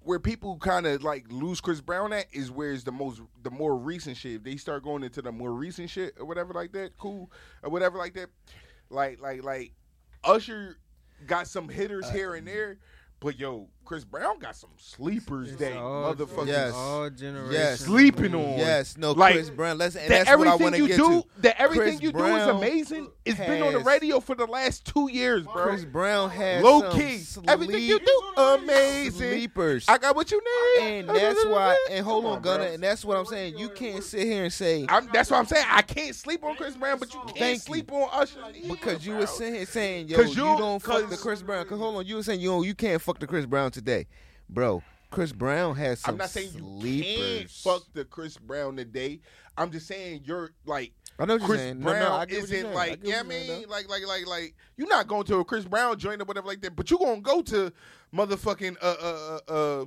[0.00, 3.50] where people kind of like lose Chris Brown at is where it's the most the
[3.50, 4.36] more recent shit.
[4.36, 7.30] If they start going into the more recent shit or whatever like that, cool
[7.64, 8.28] or whatever like that.
[8.90, 9.72] Like like like
[10.22, 10.76] Usher
[11.26, 12.78] got some hitters uh, here and there,
[13.20, 16.74] but yo, Chris Brown got some sleepers It's that all- motherfuckers Yes.
[16.74, 17.54] all generations.
[17.54, 17.80] Yes.
[17.80, 18.58] sleeping on.
[18.58, 19.78] Yes, no, Like, Chris Brown.
[19.78, 21.26] Let's, and that that's what I everything want to you get do, to.
[21.42, 23.08] that everything Chris you do Brown is amazing.
[23.24, 25.64] It's been on the radio for the last two years, bro.
[25.64, 29.12] Chris Brown has Low some key, everything you do amazing.
[29.12, 29.84] sleepers.
[29.88, 30.40] I got what you
[30.80, 31.76] need, and that's why.
[31.90, 32.64] And hold Come on, Gunna.
[32.64, 32.72] bro.
[32.74, 33.58] And that's what I'm saying.
[33.58, 35.66] You can't sit here and say I'm, that's what I'm saying.
[35.68, 37.60] I can't sleep on Chris Brown, but you can't Thank you.
[37.60, 41.02] sleep on Usher because you were sitting here saying, "Yo, 'Cause you, you- don't fuck
[41.02, 43.18] the 'cause- Chris Brown." Cause hold on, you were saying you don't, you can't fuck
[43.18, 44.06] the Chris Brown today,
[44.48, 44.82] bro.
[45.10, 46.50] Chris Brown has some I'm not saying
[46.80, 49.20] you can't fuck the Chris Brown today.
[49.56, 51.80] I'm just saying you're like I know what you're Chris saying.
[51.80, 52.74] Brown no, I get what you're isn't saying.
[52.74, 55.24] Like get yeah, I what you're saying, mean, like like like like you're not going
[55.24, 57.72] to a Chris Brown joint or whatever like that, but you're gonna go to
[58.14, 59.84] motherfucking uh uh uh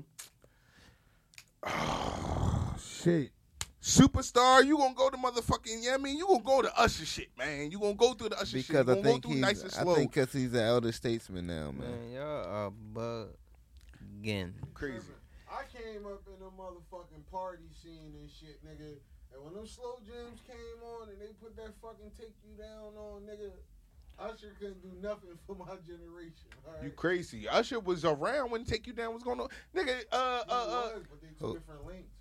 [1.64, 3.32] uh Shit.
[3.82, 4.66] superstar.
[4.66, 7.70] You gonna go to motherfucking yeah, I mean, you gonna go to Usher shit, man.
[7.72, 8.68] You gonna go through the Usher shit.
[8.68, 10.62] Because You I gonna think go through he's, nice and I think because he's an
[10.62, 11.92] elder statesman now, man.
[11.92, 12.72] Man, y'all are
[14.22, 14.51] bugging.
[14.74, 15.11] Crazy.
[15.49, 18.93] I came up in a motherfucking party scene and shit, nigga.
[19.34, 22.93] And when them slow jams came on and they put that fucking take you down
[22.97, 23.51] on, nigga,
[24.20, 26.49] Usher couldn't do nothing for my generation.
[26.67, 26.84] All right?
[26.84, 27.47] You crazy.
[27.47, 29.47] Usher was around when Take You Down was going on.
[29.76, 30.89] Nigga, uh, He uh, uh.
[31.09, 31.53] but they two Oh.
[31.53, 32.11] different lanes.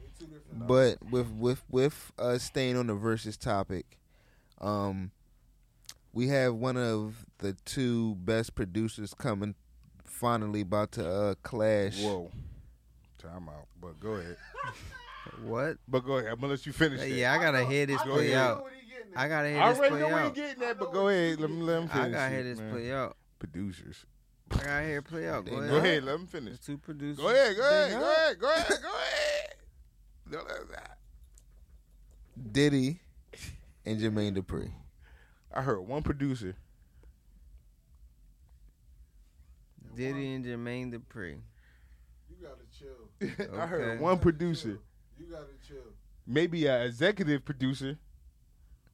[0.00, 0.66] They two different.
[0.66, 3.98] But with with with uh, staying on the versus topic,
[4.62, 5.10] um,
[6.14, 9.54] we have one of the two best producers coming.
[10.12, 12.00] Finally, about to uh, clash.
[12.02, 12.30] Whoa.
[13.18, 13.66] Time out.
[13.80, 14.36] But go ahead.
[15.44, 15.76] What?
[15.86, 16.32] But go ahead.
[16.32, 17.08] I'm gonna let you finish that.
[17.08, 18.62] yeah, I gotta hear this I know- play I know out.
[18.62, 19.18] what he getting at.
[19.20, 20.34] I gotta hear I this already play know where you're out.
[20.34, 21.40] getting I at, but go ahead.
[21.40, 22.06] Let me let him finish.
[22.06, 22.70] I gotta it, hear this man.
[22.72, 23.16] play out.
[23.38, 24.06] Producers.
[24.50, 25.44] I gotta hear it play out.
[25.46, 25.56] Go know.
[25.60, 25.84] Go ahead.
[25.84, 26.04] ahead.
[26.04, 26.48] Let him finish.
[26.48, 27.18] There's two producers.
[27.22, 27.56] Go ahead.
[27.56, 27.90] Go ahead.
[27.92, 28.40] Go ahead.
[28.40, 28.68] Go ahead.
[28.82, 29.54] Go ahead.
[30.32, 30.98] No, that's not-
[32.52, 33.00] Diddy
[33.86, 34.72] and Jermaine Dupri.
[35.54, 36.56] I heard one producer.
[39.94, 41.36] Diddy and Jermaine Dupri.
[42.30, 43.56] You gotta chill.
[43.60, 44.02] I heard Okay.
[44.02, 44.78] one producer.
[45.18, 45.76] You gotta chill.
[46.26, 47.98] Maybe an executive producer.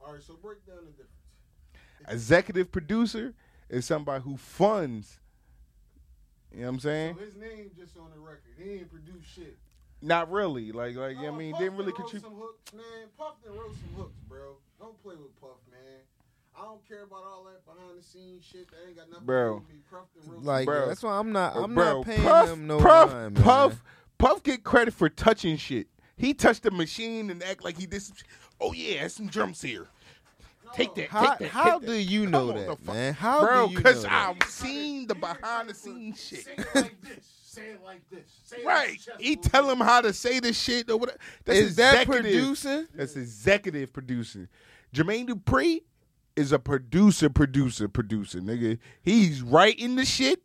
[0.00, 1.10] All right, so break down the difference.
[2.08, 3.34] Executive producer
[3.68, 5.20] is somebody who funds.
[6.52, 7.16] You know what I'm saying?
[7.18, 8.40] So his name just on the record.
[8.56, 9.58] He ain't produced shit.
[10.00, 10.72] Not really.
[10.72, 12.22] Like, like I No, mean, Puff didn't really wrote contribute.
[12.22, 13.08] Some hooks, man.
[13.18, 14.56] Puff done wrote some hooks, bro.
[14.78, 15.67] Don't play with Puff, man.
[16.60, 18.68] I don't care about all that behind the scenes shit.
[18.70, 19.54] That ain't got nothing Bro.
[19.54, 19.80] to do with me.
[19.90, 20.88] Puff Like Bro.
[20.88, 21.56] that's why I'm not.
[21.56, 23.44] I'm Bro, not paying Puff, them no Puff, mind, man.
[23.44, 23.82] Puff,
[24.18, 25.86] Puff get credit for touching shit.
[26.16, 28.26] He touched the machine and act like he did some shit.
[28.60, 29.86] Oh yeah, that's some drums here.
[30.64, 31.08] some- Take that.
[31.08, 31.48] How, take that.
[31.50, 32.02] how take do that.
[32.02, 33.14] you know on, the that, fuck- man?
[33.14, 34.36] How Bro, do you know because that?
[34.42, 36.44] I've seen the behind the scenes shit.
[36.44, 37.24] Say it like this.
[37.44, 38.40] Say it like this.
[38.44, 38.98] Say it Right.
[39.18, 41.18] He tell him how to say this shit or whatever.
[41.44, 42.22] That's Is that executive.
[42.32, 42.86] producing?
[42.94, 44.48] That's executive producing.
[44.94, 45.82] Jermaine Dupri
[46.38, 48.78] is a producer, producer, producer, nigga.
[49.02, 50.40] He's writing the shit.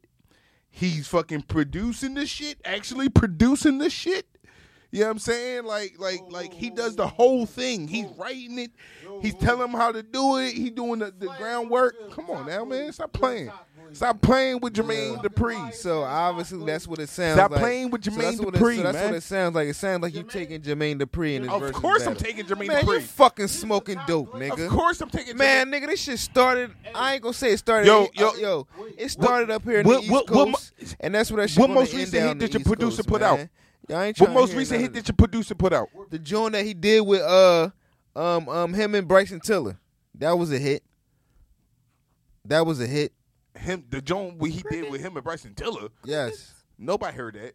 [0.70, 4.26] he's fucking producing the shit, actually producing the shit.
[4.92, 5.66] You know what I'm saying?
[5.66, 7.88] Like, like, like he does the whole thing.
[7.88, 8.72] He's writing it.
[9.22, 10.54] He's telling him how to do it.
[10.54, 12.12] He doing the, the groundwork.
[12.12, 12.92] Come on now, man.
[12.92, 13.52] Stop playing.
[13.94, 15.74] Stop playing with Jermaine Dupri.
[15.74, 17.60] So obviously that's what it sounds Stop like.
[17.60, 19.06] playing with So Jermaine what it- Dupri, so that's man.
[19.10, 19.68] what it sounds like.
[19.68, 22.86] It sounds like you taking Jermaine Dupri in his Of course I'm taking Jermaine Man,
[22.88, 24.66] you fucking smoking dope, nigga.
[24.66, 25.84] Of course I'm taking Man, Jermaine.
[25.84, 26.72] nigga, this shit started.
[26.96, 27.88] I ain't gonna say it started.
[27.88, 28.68] Yo, yo, uh, yo,
[28.98, 31.50] it started up here in what- the East what- what Coast, and that's what that
[31.50, 31.60] shit.
[31.60, 33.40] what most recent hit did your producer put out?
[33.88, 35.90] What most recent hit did your producer put out?
[36.10, 37.70] The joint that he did with uh
[38.16, 39.78] um um him and Bryson Tiller.
[40.16, 40.84] That was a hit.
[42.46, 43.14] That was a hit.
[43.64, 45.90] Him, the joint what he did with him and Bryson Tiller.
[46.06, 46.54] Yes.
[46.78, 47.54] Nobody heard that.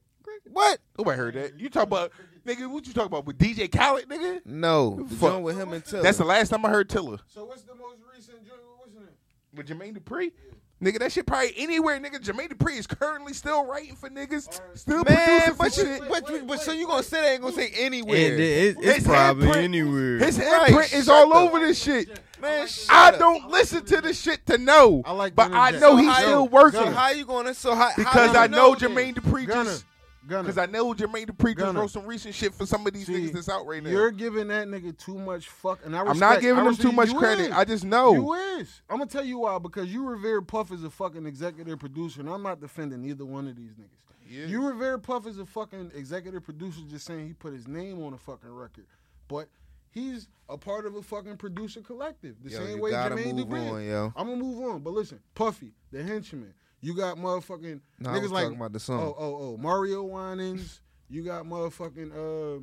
[0.51, 0.79] What?
[0.99, 1.59] Nobody heard that.
[1.59, 2.13] You talk about
[2.47, 2.69] nigga.
[2.71, 4.41] What you talk about with DJ Khaled, nigga?
[4.47, 4.97] No.
[5.09, 5.31] The Fuck.
[5.33, 6.03] joint with him and Tiller.
[6.03, 8.61] That's the last time I heard Tiller So what's the most recent joint?
[8.79, 9.15] What's in it?
[9.55, 10.33] with Jermaine Dupri.
[10.81, 11.99] Nigga, that shit probably anywhere.
[11.99, 15.87] Nigga, Jermaine Dupri is currently still writing for niggas, still Man, producing but for you,
[15.99, 16.09] shit.
[16.09, 18.17] but, you, but so you gonna say that ain't gonna say anywhere?
[18.17, 20.19] It, it, it's His probably handprint- anywhere.
[20.19, 22.21] His Right, handprint is shut all the- over this shit.
[22.41, 23.19] Man, shut I up.
[23.19, 25.81] don't listen to the shit to know, I like but the I interject.
[25.83, 27.55] know So he's how still you- working So how you gonna?
[27.55, 27.91] So how?
[27.97, 28.75] because how I you know?
[28.77, 29.98] Jermaine Dupri Gunna, just Gunna.
[30.29, 33.15] Because I know Jermaine Dupri just wrote some recent shit for some of these See,
[33.15, 33.91] niggas that's out right now.
[33.91, 37.15] You're giving that nigga too much fuck, and I I'm not giving him too much
[37.15, 37.47] credit.
[37.47, 37.53] is.
[37.53, 38.13] I just know.
[38.13, 38.83] You is.
[38.91, 42.29] I'm gonna tell you why because you revere Puff as a fucking executive producer, and
[42.29, 43.99] I'm not defending either one of these niggas.
[44.29, 44.47] Yeah.
[44.47, 48.13] You revere Puff as a fucking executive producer, just saying he put his name on
[48.13, 48.85] a fucking record,
[49.27, 49.49] but
[49.91, 52.37] he's a part of a fucking producer collective.
[52.43, 54.13] The Yo, same way Jermaine Dupri.
[54.17, 56.53] I'm gonna move on, but listen, Puffy, the henchman.
[56.81, 59.01] You got motherfucking niggas like about the song.
[59.01, 60.81] Oh, oh, oh, Mario Winans.
[61.11, 62.61] You got motherfucking uh,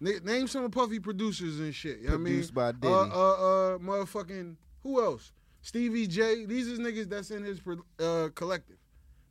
[0.00, 1.98] na- name some of Puffy producers and shit.
[1.98, 2.32] You know what I mean?
[2.34, 2.92] Produced by Diddy.
[2.92, 5.32] Uh, uh, uh, motherfucking who else?
[5.62, 6.44] Stevie J.
[6.44, 7.60] These is niggas that's in his
[7.98, 8.76] uh collective.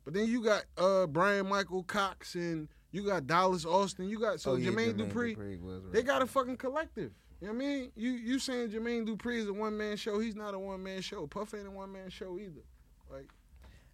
[0.04, 4.08] But then you got uh Bryan-Michael Cox and you got Dallas Austin.
[4.08, 5.60] You got so Oh, yeah, Jermaine, Dupri.
[5.60, 7.12] was They got a fucking collective.
[7.40, 7.92] You know what I mean?
[7.94, 10.18] You you saying Jermaine Dupri is a one man show?
[10.18, 11.26] He's not a one man show.
[11.26, 12.62] Puff ain't a one man show either.
[13.10, 13.28] Like,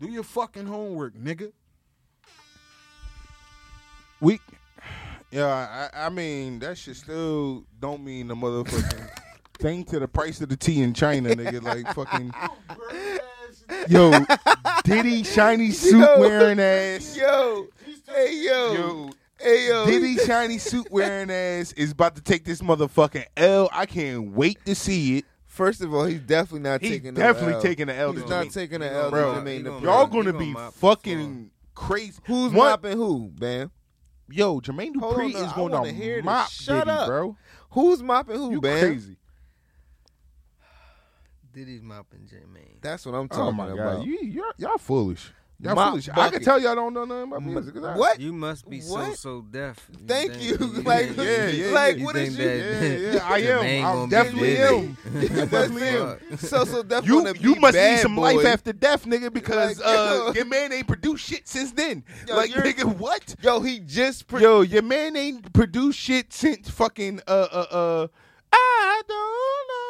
[0.00, 1.52] do your fucking homework, nigga.
[4.20, 4.38] We,
[5.30, 9.08] yeah, I, I mean that shit still don't mean the motherfucking
[9.58, 11.62] thing to the price of the tea in China, nigga.
[11.62, 12.32] Like fucking
[13.88, 14.12] yo,
[14.84, 16.20] Diddy shiny suit Yo.
[16.20, 17.16] wearing ass.
[17.16, 17.68] Yo,
[18.14, 19.86] hey yo, Yo, hey yo.
[19.86, 23.70] Diddy shiny suit wearing ass is about to take this motherfucking L.
[23.72, 25.24] I can't wait to see it.
[25.60, 27.12] First of all, he's definitely not He's taking.
[27.12, 27.62] definitely no L.
[27.62, 30.06] taking the L He's not taking the L, gonna- to Bro, Jermaine he gonna- Y'all
[30.06, 32.18] gonna gonna be mop the fucking crazy.
[32.24, 33.70] Who's One- mopping who, man?
[34.30, 36.24] Yo, Jermaine Hold Dupri is going wanna hear to this.
[36.24, 37.06] mop Shut Diddy, up.
[37.08, 37.36] bro.
[37.72, 38.80] Who's mopping who, You Bam?
[38.80, 39.16] crazy?
[41.52, 42.80] Diddy's mopping Jermaine.
[42.80, 44.06] That's what I'm Oh talking my god, about.
[44.06, 45.30] you y'all, y'all foolish.
[45.62, 46.08] Y'all Mop foolish.
[46.08, 47.74] I can tell y'all don't know nothing about music.
[47.74, 48.18] 'cause I- What?
[48.20, 49.18] You must be so What?
[49.18, 49.78] so deaf.
[50.06, 50.56] Thank you.
[50.84, 52.88] Like, yeah, yeah, like you what think is that- you?
[52.88, 53.60] Yeah, yeah, I am.
[53.86, 54.62] I gonna definitely Diddy.
[54.62, 54.96] am.
[55.04, 56.36] I definitely am.
[56.38, 58.36] So so definitely You you must need some boy.
[58.36, 62.04] life after death, nigga, because Like, uh, your man ain't produced shit since then.
[62.26, 63.34] Yo, like, you're- nigga, what?
[63.42, 68.06] Yo, he just pro- Yo, your man ain't produced shit since fucking uh uh uh.
[68.52, 69.89] I don't know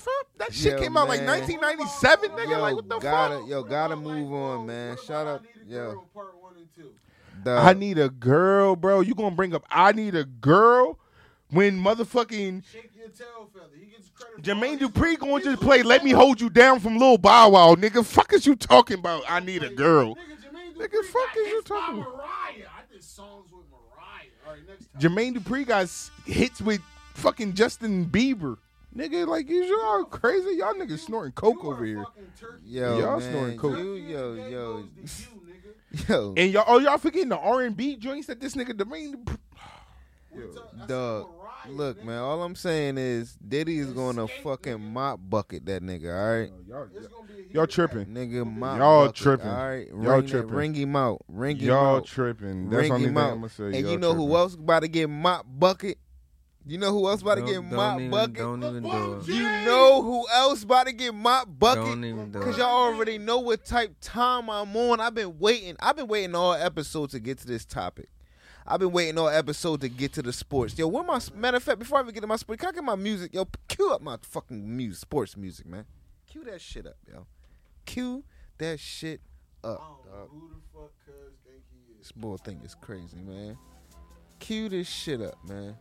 [0.00, 2.50] from that shit Yo, came out like 1997, nigga.
[2.50, 3.48] Yo, like what the gotta, fuck?
[3.48, 4.96] Yo, gotta move on, man.
[5.04, 6.04] Shut up, yo.
[6.12, 6.90] Part one and two.
[7.42, 7.66] Dog.
[7.66, 9.00] I need a girl, bro.
[9.00, 10.98] You gonna bring up I need a girl
[11.50, 13.68] when motherfucking Shake your tail feather.
[13.78, 14.42] He gets credit.
[14.42, 17.74] Jermaine Dupri going to just play Let Me Hold You Down from Lil Bow Wow,
[17.74, 18.04] nigga.
[18.04, 19.22] Fuck is you talking about?
[19.28, 20.14] I need a girl.
[20.14, 22.16] Nigga, Jermaine Nigga, Dupri fuck is you talking about?
[22.16, 22.68] Mariah.
[22.68, 24.28] I did songs with Mariah.
[24.46, 25.00] All right, next time.
[25.00, 25.88] Jermaine Dupri got
[26.26, 26.80] hits with
[27.14, 28.58] fucking Justin Bieber.
[28.96, 30.56] Nigga, like you y'all crazy?
[30.58, 32.04] Y'all niggas snorting coke You over here.
[32.04, 32.26] fucking.
[32.64, 33.78] Yo, Y'all man, snoring coke.
[33.78, 35.40] You, yo, yo, goes to you,
[35.98, 36.08] nigga.
[36.08, 39.14] yo, And y'all, oh y'all forgetting the R and B joints that this nigga Jermaine.
[39.14, 39.38] Dupri-
[40.34, 41.28] We talk- I said dog.
[41.70, 42.18] Look, man.
[42.18, 44.92] All I'm saying is Diddy is going to fucking nigga.
[44.92, 46.12] mop bucket that nigga.
[46.14, 47.70] All right, Y'all, It's gonna be a y'all hit.
[47.70, 48.04] tripping.
[48.06, 48.78] nigga, mop.
[48.78, 49.48] Y'all bucket, tripping.
[49.48, 50.50] All right, Y'all ring, that- tripping.
[50.54, 51.24] ring him out.
[51.28, 52.04] Ring him Y'all out.
[52.04, 52.68] tripping.
[52.68, 53.30] That's ring only him thing out.
[53.32, 53.64] I'm gonna say.
[53.64, 54.36] and Y'all you know who tripping.
[54.36, 55.98] else about to get mop bucket?
[56.66, 58.34] You know who else about to Don't- get don't mop even- bucket?
[58.36, 59.28] Don't even do it.
[59.28, 61.84] You know who else about to get mop bucket?
[61.84, 62.58] Don't even do Cause it.
[62.58, 64.98] y'all already know what type time I'm on.
[65.00, 65.76] I've been waiting.
[65.80, 68.08] I've been waiting all episode to get to this topic.
[68.66, 70.78] I've been waiting all episode to get to the sports.
[70.78, 72.72] Yo, where my matter of fact, before I even get to my sports, can I
[72.72, 73.34] get my music?
[73.34, 75.84] Yo, cue up my fucking music, sports music, man.
[76.26, 77.26] Cue that shit up, yo.
[77.84, 78.24] Cue
[78.56, 79.20] that shit
[79.62, 80.28] up, dog.
[80.30, 81.98] who the fuck cuz think he is.
[81.98, 83.58] This boy thing is crazy, man.
[84.40, 85.76] Cue this shit up, man.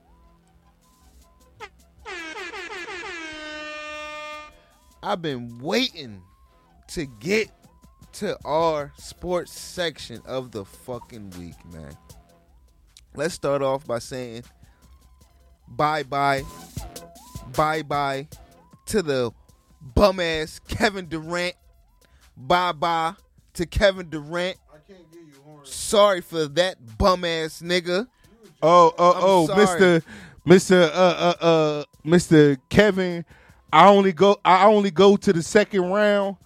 [5.04, 6.22] I've been waiting
[6.90, 7.52] to get
[8.14, 11.98] to our sports section of the fucking week, man.
[13.14, 14.44] Let's start off by saying
[15.68, 16.44] bye bye,
[17.54, 18.30] bye bye
[18.86, 19.32] to the
[19.82, 21.56] bum ass Kevin Durant.
[22.38, 23.16] Bye bye
[23.56, 24.56] to Kevin Durant.
[24.72, 25.70] I can't give you horns.
[25.70, 28.08] Sorry for that bum ass nigga.
[28.62, 29.56] Oh, oh, oh.
[29.58, 30.02] Mister,
[30.46, 30.88] Mister, uh,
[31.42, 33.26] uh, uh, Mister Kevin.
[33.74, 34.40] I only go.
[34.46, 36.38] I only go to the second round.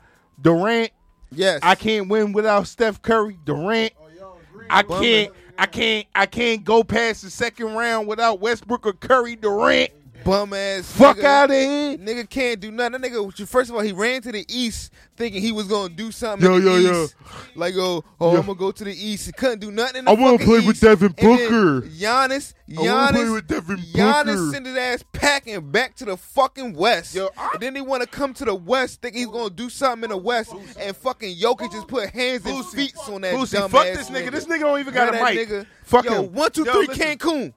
[0.42, 0.92] Durant.
[1.30, 3.38] Yes, I can't win without Steph Curry.
[3.44, 3.92] Durant.
[4.00, 4.68] Oh, y'all agree?
[4.70, 5.34] I can't.
[5.60, 6.08] I can't.
[6.16, 9.36] I can't go past the second round without Westbrook or Curry.
[9.36, 9.92] Durant.
[10.24, 10.92] Bum ass.
[10.92, 11.98] Fuck out of here.
[11.98, 13.02] Nigga can't do nothing.
[13.02, 16.12] That nigga, first of all, he ran to the east thinking he was gonna do
[16.12, 16.48] something.
[16.48, 17.04] Yo, in the yo, yo.
[17.04, 17.16] east.
[17.56, 18.40] Like, oh, oh, Yo.
[18.40, 19.26] I'm gonna go to the east.
[19.26, 19.98] He couldn't do nothing.
[20.00, 21.82] In the I wanna fucking play with Devin Booker.
[21.88, 24.52] Giannis, I wanna play Giannis, with Devin Giannis Booker.
[24.52, 27.16] sent his ass packing back to the fucking west.
[27.16, 29.70] Yo, I- and then he want to come to the west, think he's gonna do
[29.70, 33.54] something in the west, and fucking Jokic just put hands and feet on that Boosie,
[33.54, 34.32] dumb fuck ass this nigga.
[34.32, 35.48] This nigga don't even got a mic.
[35.50, 35.66] Nigga.
[35.84, 36.34] Fuck Yo, him.
[36.34, 36.88] one, two, Yo, three.
[36.96, 37.54] Cancun.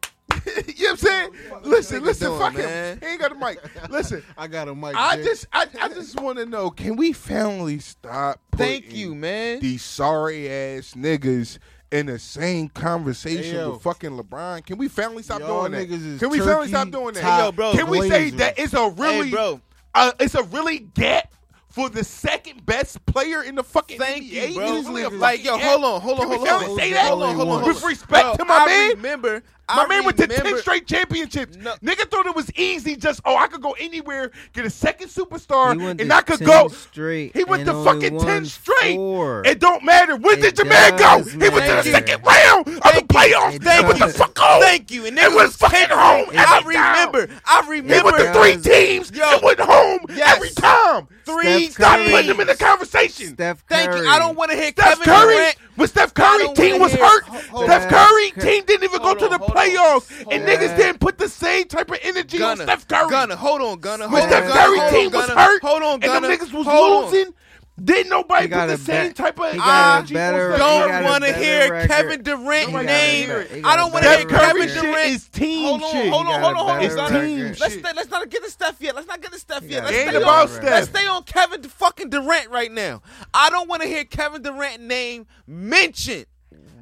[0.76, 1.30] you know what I'm saying?
[1.62, 2.68] Listen, listen, doing, fuck man?
[2.96, 2.98] him.
[3.00, 3.58] He ain't got a mic.
[3.90, 4.94] Listen, I got a mic.
[4.96, 5.24] I Jay.
[5.24, 8.40] just, I, I just want to know: Can we finally stop?
[8.56, 9.60] Thank putting you, man.
[9.60, 11.58] These sorry ass niggas
[11.90, 14.64] in the same conversation Hey, with fucking LeBron.
[14.64, 16.18] Can we finally stop Y'all doing that?
[16.20, 17.22] Can we finally stop doing that?
[17.24, 17.72] Hey, yo, bro.
[17.72, 19.60] Can we say that it's a really, Hey, bro.
[19.94, 21.34] uh, it's a really gap
[21.68, 24.50] for the second best player in the fucking Thank NBA?
[24.50, 24.82] you, bro.
[24.82, 26.78] Really Like, yo, hold on, hold on, Can we hold on.
[26.78, 27.06] Say that?
[27.08, 28.90] Hold on, hold on, With respect Bro, to my I man.
[28.96, 29.42] remember.
[29.76, 31.56] My I man went to ten straight championships.
[31.56, 31.74] No.
[31.82, 32.96] Nigga thought it was easy.
[32.96, 36.46] Just oh, I could go anywhere, get a second superstar, and to I could 10
[36.46, 36.68] go.
[36.68, 38.96] straight He went to fucking ten straight.
[38.96, 39.42] four.
[39.46, 40.16] It don't matter.
[40.16, 40.98] When It did your man go?
[41.22, 41.90] does He went to the matter.
[41.90, 43.02] second round of the Thank you.
[43.36, 43.54] playoffs.
[43.54, 44.62] It Then went the fuck home.
[44.62, 45.06] Thank you.
[45.06, 46.44] And It niggas was fucking came- home every I
[46.80, 47.12] time.
[47.12, 47.28] remember.
[47.46, 48.04] I He remember.
[48.12, 49.10] went to three teams.
[49.12, 49.24] Yo.
[49.30, 50.36] and went home Yes.
[50.36, 51.08] every time.
[51.24, 52.10] Three Steph Stop Curry.
[52.10, 53.34] putting him in the conversation.
[53.34, 54.08] Steph Thank you.
[54.08, 55.56] I don't want to hear Steph Kevin Curry, Durant.
[55.76, 57.88] when Steph Curry team was hurt, Hold- hold Steph.
[57.88, 59.56] Curry team didn't even go to the hold on.
[59.68, 60.48] Playoffs, Hold and on.
[60.48, 63.10] niggas didn't put the same type of energy Gunna, on Steph Curry.
[63.10, 64.08] Gunna, hold on, Gunna.
[64.08, 66.28] When Steph on, Curry Gunna, hold team on, was hurt, Hold on, and Gunna.
[66.28, 67.12] them niggas was Hold on.
[67.12, 67.34] losing,
[67.82, 70.58] didn't nobody put the same bet- type of he got got a energy better- on
[70.58, 71.04] Steph Don't got Curry.
[71.04, 71.88] a want to hear record.
[71.90, 73.30] Kevin Durant He got a name.
[73.64, 74.70] I don't want to hear Kevin record.
[74.74, 75.10] shit Durant.
[75.10, 76.10] is team Hold on, shit.
[76.12, 76.80] hold on, hold on, hold on.
[76.80, 77.20] better Gunna.
[77.26, 77.38] team.
[77.46, 77.72] Let's shit.
[77.84, 78.94] stay, let's not get to Steph yet.
[78.96, 79.84] Let's not get to Steph yet.
[79.84, 80.48] got Let's ain't stay better on, about.
[80.50, 80.64] Steph.
[80.64, 83.00] Let's stay on Kevin fucking Durant right now.
[83.32, 86.26] I don't want to hear Kevin Durant name mentioned.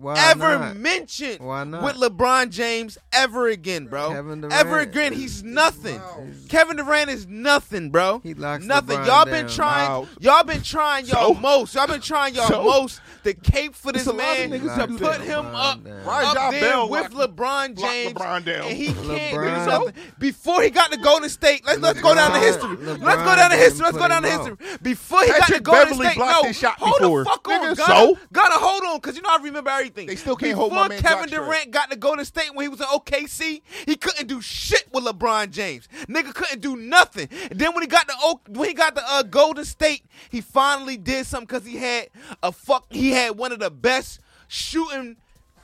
[0.01, 0.76] Why ever not?
[0.76, 1.82] mentioned Why not?
[1.82, 4.11] with LeBron James ever again, bro.
[4.11, 6.01] Kevin Durant ever again, he's nothing.
[6.49, 8.20] Kevin Durant is nothing, bro.
[8.22, 8.99] He locks nothing.
[8.99, 9.55] LeBron y'all been down.
[9.55, 9.88] trying.
[9.90, 10.09] Wow.
[10.20, 11.40] Y'all been trying y'all So?
[11.40, 11.74] most.
[11.74, 12.62] Y'all been trying y'all So?
[12.64, 15.84] most to cape for this It's a lot of man to put him LeBron up,
[15.84, 16.05] down.
[16.05, 18.66] Rajah up there Bell with locked- LeBron James, LeBron down.
[18.66, 19.34] and he can't
[19.66, 21.64] do something before he got to Golden State.
[21.66, 22.76] Let's let's go down to LeBron- history.
[22.99, 23.84] Let's go down to history.
[23.84, 24.78] Let's go down to him history.
[24.82, 27.24] Before he got to Patrick Golden Beverley State, blocked no, shot hold before.
[27.24, 27.92] the fuck on, Nigga, Gunna.
[28.14, 28.18] so?
[28.32, 30.07] Gotta hold on, cause you know I remember everything.
[30.07, 32.64] They still can't Before hold my man Kevin Josh Durant got to Golden State when
[32.64, 35.89] he was in OKC, he couldn't do shit with LeBron James.
[36.09, 37.28] Nigga couldn't do nothing.
[37.51, 40.41] And then when he got the O- when he got the uh, Golden State, he
[40.41, 42.09] finally did something because he had
[42.43, 42.86] a fuck.
[42.91, 45.16] He had one of the best shooting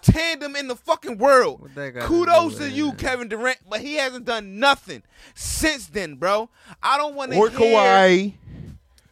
[0.03, 1.61] tandem in the fucking world.
[1.61, 2.93] What that got to Kudos to you.
[2.93, 5.03] Kevin Durant, but he hasn't done nothing
[5.35, 6.51] since then, bro.
[6.83, 7.59] I don't want to Or hear.
[7.59, 8.35] Kawhi.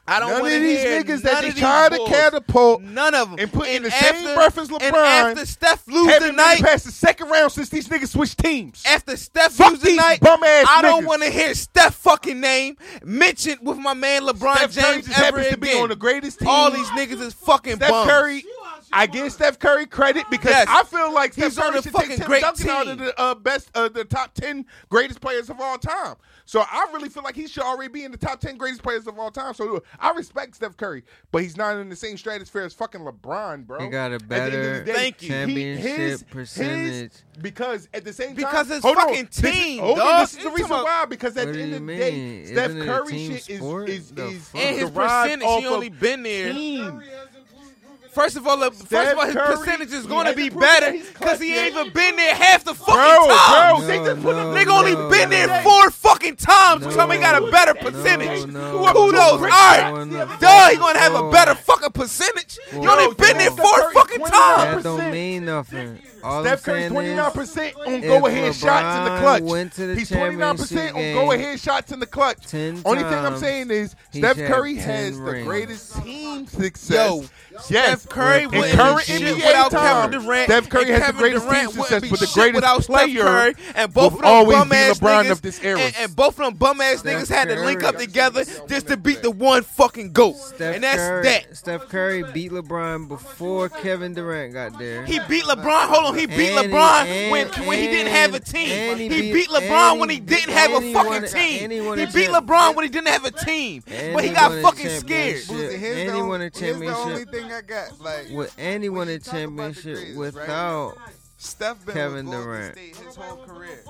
[0.07, 3.15] I don't None want to of these niggas that none they try to catapult None
[3.15, 3.39] of them.
[3.39, 4.95] and put in the after, same breath as And LeBron,
[5.31, 8.39] after Steph lose Haven't made tonight, it past the second round since these niggas switched
[8.39, 8.83] teams.
[8.85, 12.77] after Steph Fuck lose these tonight, bum-ass I don't want to hear Steph fucking name
[13.05, 15.77] mentioned with my man LeBron Steph James just ever happens to again.
[15.77, 16.49] be on the greatest team.
[16.49, 18.11] All these niggas is fucking Steph bums.
[18.11, 18.45] Curry,
[18.93, 20.67] I give Steph Curry credit because Yes.
[20.69, 22.89] I feel like Steph He's on Curry a should fucking take Tim great Duncan out
[22.89, 26.17] of the uh, best, uh, the top ten greatest players of all time.
[26.45, 29.07] So I really feel like he should already be in the top ten greatest players
[29.07, 29.55] of all time.
[29.55, 33.67] So I respect Steph Curry, but he's not in the same stratosphere as fucking LeBron,
[33.67, 33.81] bro.
[33.81, 35.29] He got a At the end of better day, Thank you.
[35.29, 37.13] he- championship his- percentage.
[37.13, 39.99] his- because at the same time, Because his hold on, fucking this is- team, hold
[39.99, 40.21] on, dog.
[40.23, 41.05] this is the reason talking why.
[41.07, 42.45] Because at What the end of the day.
[42.47, 43.89] Steph Isn't it Curry shit is sport?
[43.89, 44.61] is The is fuck?
[44.61, 46.53] and his percentage, he only been there.
[46.53, 46.91] team.
[46.91, 49.93] Curry hasn't proven that First of all, look, first Steph of all, his Curry, percentage
[49.93, 53.27] is going to be better because he ain't even been there half the fucking Bro,
[53.29, 53.77] time.
[53.79, 54.55] bro, they just put no, him.
[54.55, 55.63] Nigga only no, been there no.
[55.63, 56.85] four fucking times.
[56.85, 56.91] No.
[56.91, 58.47] so he got a better percentage.
[58.53, 59.15] No, no, Kudos.
[59.15, 59.93] no, All right.
[59.95, 60.37] no, no.
[60.39, 62.59] Duh, he gonna have a better fucking percentage.
[62.73, 62.91] You Whoa.
[62.91, 64.77] only been there Steph four fucking 29 times.
[64.77, 65.99] That don't mean nothing.
[66.25, 69.21] All Steph I'm Curry saying twenty nine is, percent on go ahead shots in the
[69.21, 69.43] clutch.
[69.43, 72.55] went to the He's twenty nine percent on go ahead shots in the clutch.
[72.55, 75.47] Only thing I'm saying is he Steph Curry 10 has the rings.
[75.47, 76.95] greatest team success.
[77.21, 77.65] Yo, yes,
[78.03, 80.45] Steph Curry In wouldn't current be shit NBA without time, Kevin Durant.
[80.45, 83.23] Steph Curry and has the greatest Durant team success, but the greatest without Steph player
[83.23, 85.81] Curry, and both of them bum ass LeBron niggas, of this era.
[85.81, 88.97] And, and both of them bum ass niggas had to link up together just to
[88.97, 91.57] beat the one fucking goat, Steph and that's Curry, that.
[91.63, 95.05] Steph Curry beat LeBron before Kevin Durant got there.
[95.07, 95.87] He beat LeBron.
[95.87, 98.97] Hold on, he beat And he- LeBron and- when when he didn't have a team.
[98.99, 101.71] He, he beat, beat- LeBron and when he he didn't have a fucking team.
[101.71, 104.89] he He beat LeBron when he didn't have a team, but he he got fucking
[104.89, 105.37] scared.
[105.37, 105.47] championship.
[105.49, 106.87] Boozy, here's And the he on- won a Here's the only
[107.25, 107.31] championship.
[107.31, 108.01] thing I got.
[108.01, 110.17] Like, With, and he won a you talk about the championship greatest, right?
[110.17, 110.95] without
[111.39, 112.75] Steph been Kevin with Durant.
[112.75, 113.85] State his whole career.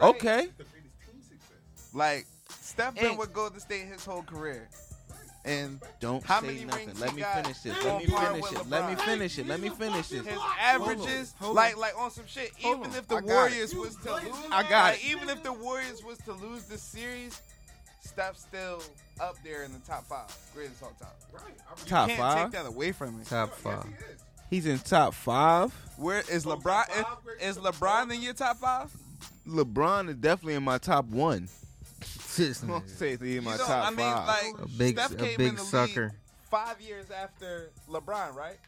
[0.00, 0.48] Okay,
[1.92, 2.24] Like,
[2.62, 4.70] Steph been And- with Golden State his whole career.
[5.44, 6.90] And don't How say nothing.
[7.00, 7.84] Let me finish this.
[7.84, 8.68] Let me finish it.
[8.68, 9.46] Let me finish it.
[9.48, 10.24] Let me finish this.
[10.24, 11.56] his averages, hold on.
[11.56, 12.52] like like on some shit.
[12.62, 12.96] Hold even on.
[12.98, 13.78] if the Warriors it.
[13.78, 15.10] was to lose, I got like, it.
[15.10, 17.42] Even if the Warriors was to lose the series,
[18.04, 18.82] Steph's still
[19.20, 21.08] up there in the top five, greatest all time.
[21.32, 22.42] You Top can't five.
[22.44, 23.24] take that away from me.
[23.24, 23.86] top five.
[24.50, 25.72] He's in top five.
[25.96, 26.84] Where is LeBron?
[27.40, 28.90] Is, is LeBron in your top five?
[29.48, 31.48] LeBron is definitely in my top one.
[32.36, 32.88] This I'm gonna nigga.
[32.90, 34.26] say he's in my You know, top I mean, five.
[34.26, 36.02] like A big- Steph a came big in the sucker.
[36.04, 36.12] league
[36.50, 38.58] five years after LeBron, right?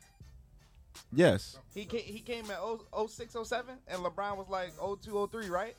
[1.13, 1.59] yes.
[1.75, 5.77] He came, he came at 0, 06, 07, and LeBron was like 02, 03, right?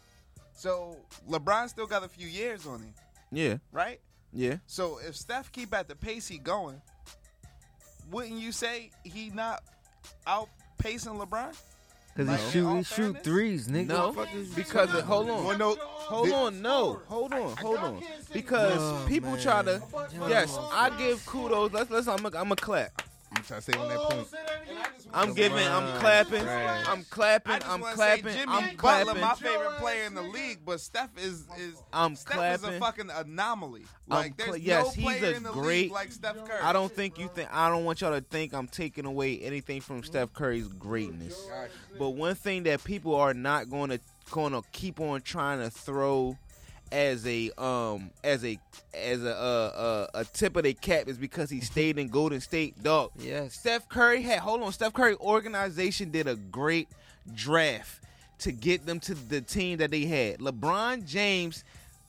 [0.54, 0.98] So
[1.30, 2.94] LeBron still got a few years on him,
[3.32, 3.58] Yeah.
[3.72, 4.00] right?
[4.34, 4.58] Yeah.
[4.68, 6.82] So if Steph keep at the pace he going,
[8.12, 9.64] wouldn't you say he not
[10.28, 11.56] outpacing LeBron?
[12.16, 13.88] Cause Like, he shoot, all he shoot threes, nigga.
[13.88, 18.04] No, Fuck because it, hold on, Well, no, hold on, no, hold on, hold on,
[18.32, 19.42] because Oh, people man.
[19.42, 19.82] try to.
[20.30, 21.74] Yes, I give kudos.
[21.74, 22.08] Let's let's.
[22.08, 23.02] I'm a, I'm a clap.
[23.52, 24.28] I'm trying to say on that Oh, point.
[25.14, 25.68] I'm giving.
[25.68, 26.42] I'm clapping.
[26.42, 26.86] trash.
[26.90, 27.52] I'm clapping.
[27.54, 28.26] I just I'm clapping.
[28.26, 32.16] Say Jimmy I'm Butler, my favorite player in the league, but Steph is is I'm
[32.16, 33.84] Steph is a fucking anomaly.
[34.10, 36.36] I'm Like cla- there's yes, no he's player a in the great- league like Steph
[36.46, 36.60] Curry.
[36.62, 37.50] I don't think you think.
[37.54, 41.48] I don't want y'all to think I'm taking away anything from Steph Curry's greatness.
[42.00, 44.00] But one thing that people are not going to
[44.32, 46.36] going to keep on trying to throw
[46.96, 48.58] as a um as a
[48.94, 52.40] as a uh, uh, a tip of their cap is because he stayed in Golden
[52.40, 52.82] State.
[52.82, 53.54] Dog, Yes.
[53.56, 54.72] Steph Curry had hold on.
[54.72, 56.88] Steph Curry organization did a great
[57.36, 58.02] draft
[58.40, 60.40] to get them to the team that they had.
[60.40, 61.66] LeBron James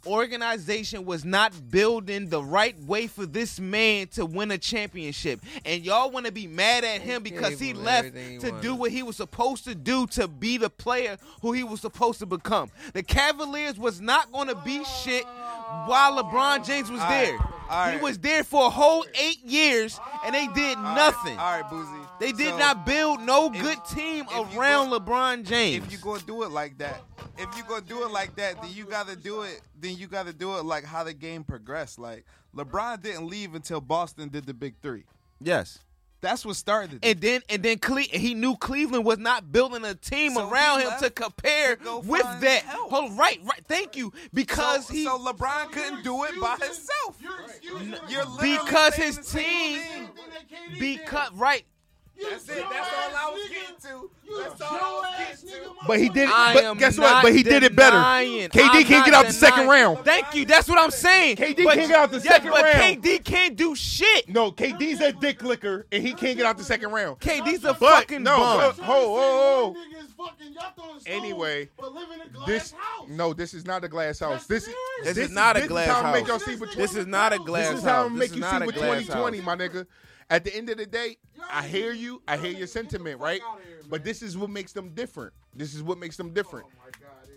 [0.06, 5.40] organization was not building the right way for this man to win a championship.
[5.64, 8.90] And y'all want to be mad at him because he left he to do what
[8.90, 12.70] he was supposed to do to be the player who he was supposed to become.
[12.94, 17.36] The Cavaliers was not going to be shit while LeBron James was All right,
[17.70, 17.92] there.
[17.92, 21.38] He was there for a whole 8 years and they did All right, nothing.
[21.38, 21.90] All right, Boozy.
[22.18, 24.24] They did So, not build no if- good team
[24.56, 25.84] around go- LeBron James.
[25.84, 27.02] If you gonna do it like that,
[27.36, 29.60] if you gonna do it like that, then you gotta do it.
[29.78, 31.98] Then you gotta do it like how the game progressed.
[31.98, 32.24] Like
[32.54, 35.04] LeBron didn't leave until Boston did the big three.
[35.40, 35.78] yes.
[36.22, 37.04] That's what started.
[37.04, 37.08] it.
[37.10, 40.80] And then and then Cle- he knew Cleveland was not building a team So around
[40.80, 42.62] him to compare to with that.
[42.62, 42.90] help.
[42.90, 43.60] Hold right, right.
[43.68, 44.12] Thank you.
[44.32, 47.20] Because so, he so LeBron couldn't do it by himself.
[47.62, 47.78] You're
[48.24, 50.08] literally because his team thing.
[50.80, 51.64] because right.
[52.22, 52.64] That's it.
[52.70, 54.10] That's all I was getting to.
[54.42, 54.68] That's all
[55.04, 55.70] I was getting to.
[55.86, 56.28] But he did.
[56.32, 57.22] I but am guess not what?
[57.24, 57.96] But he did it better.
[57.96, 60.04] denying- KD I'm can't not get out the second denying- round.
[60.04, 60.44] Thank you.
[60.46, 61.36] That's what I'm saying.
[61.36, 62.64] KD But- can't get out the yeah, second but.
[62.64, 64.28] KD can't do shit.
[64.28, 67.20] No, KD's a dick licker, and he can't get out the second round.
[67.20, 68.56] KD's a But fucking no, bum.
[68.76, 69.74] but- ho, ho, ho.
[69.74, 69.76] ho.
[71.06, 73.08] Anyway, but live in a glass This house.
[73.08, 74.46] no, this is not a glass house.
[74.46, 76.14] This is This is not a this glass is how I house.
[76.14, 77.72] make y'all see with This is not a glass house.
[77.74, 78.10] This is how I house.
[78.12, 79.46] make is you not see a with glass 2020, house.
[79.46, 79.86] my nigga.
[80.28, 81.16] At the end of the day,
[81.50, 82.20] I hear you.
[82.26, 83.40] I hear your sentiment, right?
[83.88, 85.32] But this is what makes them different.
[85.54, 86.66] This is what makes them different.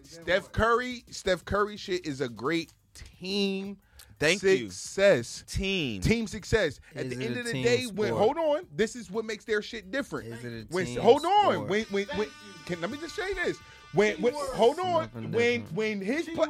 [0.03, 2.73] Steph Curry, Steph Curry shit is a great
[3.19, 3.77] team
[4.17, 4.69] Thank you.
[4.71, 5.43] success.
[5.47, 6.01] Team.
[6.01, 6.79] Team success.
[6.95, 9.45] At Is the end of the team day, when hold on, this is what makes
[9.45, 10.27] their shit different.
[10.33, 11.69] Is it a when team hold on, sport?
[11.69, 12.27] when when when
[12.65, 13.57] can let me just say this.
[13.93, 15.73] When when hold on, Nothing when different.
[15.73, 16.47] when his pla-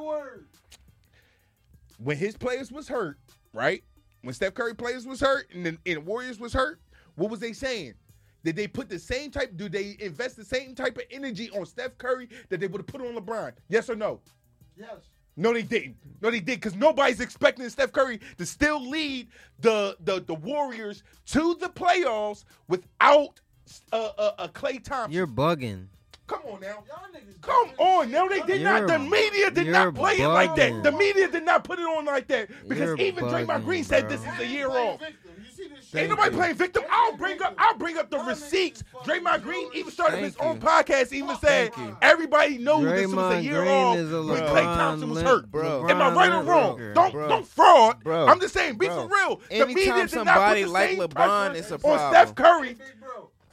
[1.98, 3.18] when his players was hurt,
[3.54, 3.84] right?
[4.22, 6.82] When Steph Curry players was hurt and the, and Warriors was hurt,
[7.16, 7.94] what was they saying?
[8.44, 9.58] Did they put the same type?
[9.58, 12.88] Do they invest the same type of energy on Steph Curry that they would have
[12.88, 13.54] put on LeBron?
[13.68, 14.22] Yes or no?
[14.78, 15.10] Yes.
[15.36, 15.96] No, they didn't.
[16.22, 19.28] No, they did because nobody's expecting Steph Curry to still lead
[19.60, 23.40] the the, the Warriors to the playoffs without
[23.94, 25.12] uh, uh, uh, Klay Thompson.
[25.12, 25.88] You're bugging.
[26.30, 26.68] Come on now.
[26.88, 28.28] Y'all niggas Come on, now.
[28.28, 28.82] they did not.
[28.82, 30.84] You're- The media did not play it like that.
[30.84, 33.84] The media did not put it on like that because You're even Draymond bugging, Green
[33.84, 34.10] said bro.
[34.16, 35.00] this is a year off.
[35.00, 35.32] victim.
[35.44, 36.84] You see this Ain't nobody playing victim.
[36.92, 37.56] I'll bring up.
[37.58, 38.84] I'll bring up the receipts.
[39.04, 40.62] Draymond Green even started Thank his own you.
[40.62, 41.12] podcast.
[41.14, 41.72] Even said
[42.04, 45.52] everybody knows this was a year Green off a when Klay Thompson was hurt.
[45.52, 45.90] Bro.
[45.90, 46.74] Am I right or wrong?
[46.74, 46.94] worker.
[46.94, 47.28] Don't Bro.
[47.30, 48.04] don't fraud.
[48.04, 48.28] Bro.
[48.28, 49.08] I'm just saying, be Bro.
[49.08, 49.42] for real.
[49.50, 51.10] The media Anytime did not put the like same LeBron,
[51.48, 52.10] pressure it's a on problem.
[52.12, 52.78] Steph Curry.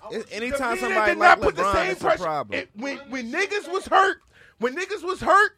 [0.06, 0.18] Oh, Big bro.
[0.18, 2.22] I It- Anytime The somebody did like not put the same pressure.
[2.22, 2.58] problem.
[2.60, 4.18] It- when when niggas was hurt,
[4.58, 5.52] when niggas was hurt,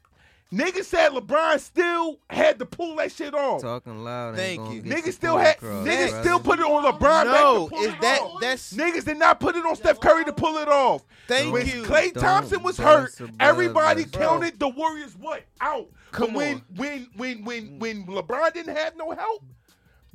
[0.52, 3.60] niggas said LeBron still had to pull that shit off.
[3.60, 4.36] Talking loud.
[4.36, 4.82] Thank you.
[4.82, 6.22] Niggas still had across, niggas brother.
[6.22, 7.24] still put it on LeBron.
[7.26, 8.40] No, back is that off.
[8.40, 11.02] that's Niggas did not put it on Steph Curry to pull it off.
[11.26, 11.82] Thank when you.
[11.82, 14.20] Klay Don't Thompson was hurt, everybody bro.
[14.22, 15.88] counted the Warriors what out.
[16.12, 16.62] Come but when on.
[16.76, 19.44] when when when when LeBron didn't have no help,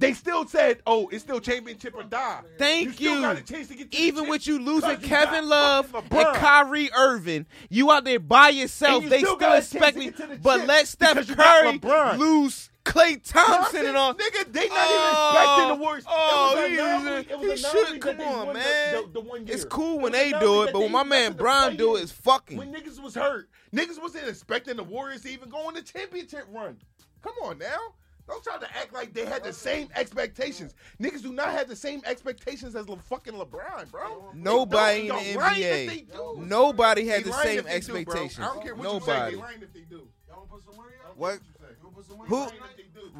[0.04, 3.22] they still said, "Oh, it's still championship or die." Thank you.
[3.22, 7.46] got a chance to get to Even with you losing Kevin Love and Kyrie Irving,
[7.70, 9.04] you out there by yourself.
[9.04, 10.06] You they still still, got a chance expect me.
[10.06, 11.80] get to the But let Steph you Curry
[12.18, 14.14] lose Klay Thompson, Thompson, and all.
[14.14, 16.04] nigga, they not Oh, even expecting the Warriors.
[16.06, 17.12] oh, he anomaly.
[17.22, 18.94] is- It was he should- come on, won the- man.
[18.94, 19.56] The, the one year.
[19.56, 22.58] It's cool when they do it, but when my man Brian do it, it's fucking.
[22.58, 26.46] When niggas was hurt, niggas wasn't expecting the Warriors to even go on the championship
[26.52, 26.78] run.
[27.22, 27.94] Come on now.
[28.28, 30.76] Don't try to act like they had the same expectations.
[31.00, 34.32] Niggas do not have the same expectations as Le- fucking LeBron, bro.
[34.34, 35.26] Nobody in the don't.
[35.26, 35.88] Yo, lying if NBA.
[35.88, 36.36] they do.
[36.46, 38.14] Nobody They had the lying same if they do, bro.
[38.14, 38.40] expectations.
[38.40, 39.06] I don't care what you say.
[39.08, 39.36] Nobody.
[39.36, 40.08] They lying if they do.
[40.30, 41.18] Y'all put some money up?
[41.18, 41.34] What?
[41.34, 42.48] You wanna put some money Who?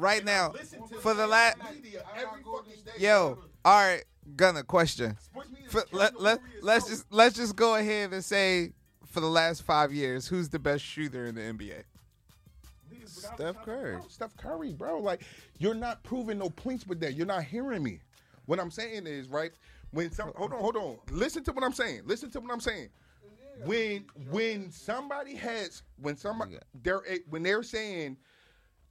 [0.00, 0.52] Right now,
[1.00, 1.58] for the the last.
[1.72, 2.92] media every fucking day.
[2.98, 4.04] Yo, all right,
[4.36, 4.64] Gunna.
[4.64, 5.16] Question.
[5.20, 6.94] Sports media For, is let, killing let, the Warriors, let's bro.
[6.94, 8.72] just let's just go ahead and say
[9.06, 11.82] for the last five years, who's the best shooter in the NBA?
[13.24, 13.98] Steph Curry.
[14.08, 14.98] Steph Curry, bro.
[14.98, 15.22] Like
[15.58, 17.14] you're not proving no points with that.
[17.14, 18.00] You're not hearing me.
[18.46, 19.52] What I'm saying is right
[19.90, 20.98] when some hold on, hold on.
[21.10, 22.02] Listen to what I'm saying.
[22.04, 22.88] Listen to what I'm saying.
[23.64, 28.16] When when somebody has when somebody they're eh, when they're saying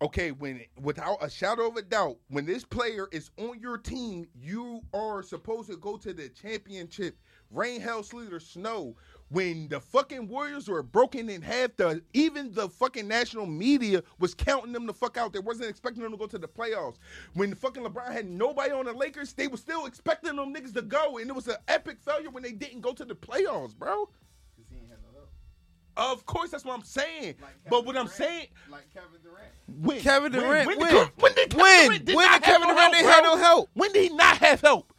[0.02, 4.28] okay when without a shadow of a doubt when this player is on your team
[4.34, 7.18] you are supposed to go to the championship
[7.52, 8.96] rain hell sleet or snow
[9.34, 14.34] when the fucking warriors were broken in half the even the fucking national media was
[14.34, 16.98] counting them the fuck out they wasn't expecting them to go to the playoffs
[17.34, 20.74] when the fucking lebron had nobody on the lakers they were still expecting them niggas
[20.74, 23.76] to go and it was an epic failure when they didn't go to the playoffs
[23.76, 24.08] bro
[25.96, 27.36] of course, that's what I'm saying.
[27.70, 29.52] but what I'm saying, Like Kevin Durant.
[29.68, 30.92] when, Kevin Durant, when, when?
[30.92, 31.86] did, when did Kevin When?
[31.88, 33.70] Durant did When did Kevin have Durant no help, have no help?
[33.74, 34.93] When did he not have help?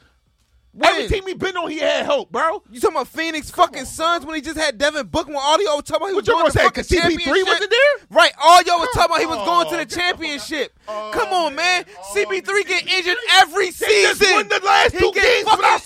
[0.82, 2.62] Every team he been on, he had help, bro.
[2.70, 5.76] You talking about Phoenix fucking Suns when he just had Devin Booker when all y'all
[5.76, 6.64] was talking about he was What going to say?
[6.64, 7.46] fucking 'Cause CP3 championship?
[7.46, 8.06] wasn't there?
[8.10, 10.72] Right, all y'all was talking about he was going to the championship.
[10.88, 11.84] Oh, Come on, man.
[11.88, 14.18] Oh, CP3 get injured every They season.
[14.18, 15.78] just won the last two games without yeah,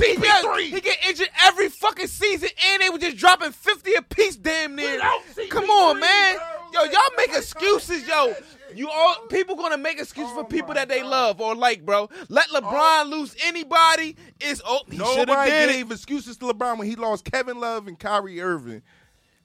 [0.43, 0.63] CP3.
[0.71, 4.93] He get injured every fucking season, and they were just dropping 50 apiece damn near.
[4.95, 6.37] Without CP3, Come on, man.
[6.73, 8.35] Yo, y'all make excuses, yo.
[8.75, 8.95] You that shit, You bro?
[8.95, 11.11] all people gonna make excuses Oh for people that they God.
[11.11, 12.09] love or like, bro.
[12.29, 12.61] Let oh.
[12.61, 14.17] LeBron lose anybody.
[14.41, 15.73] It's oh he should have Nobody did it.
[15.75, 18.83] gave excuses to LeBron when he lost Kevin Love and Kyrie Irving.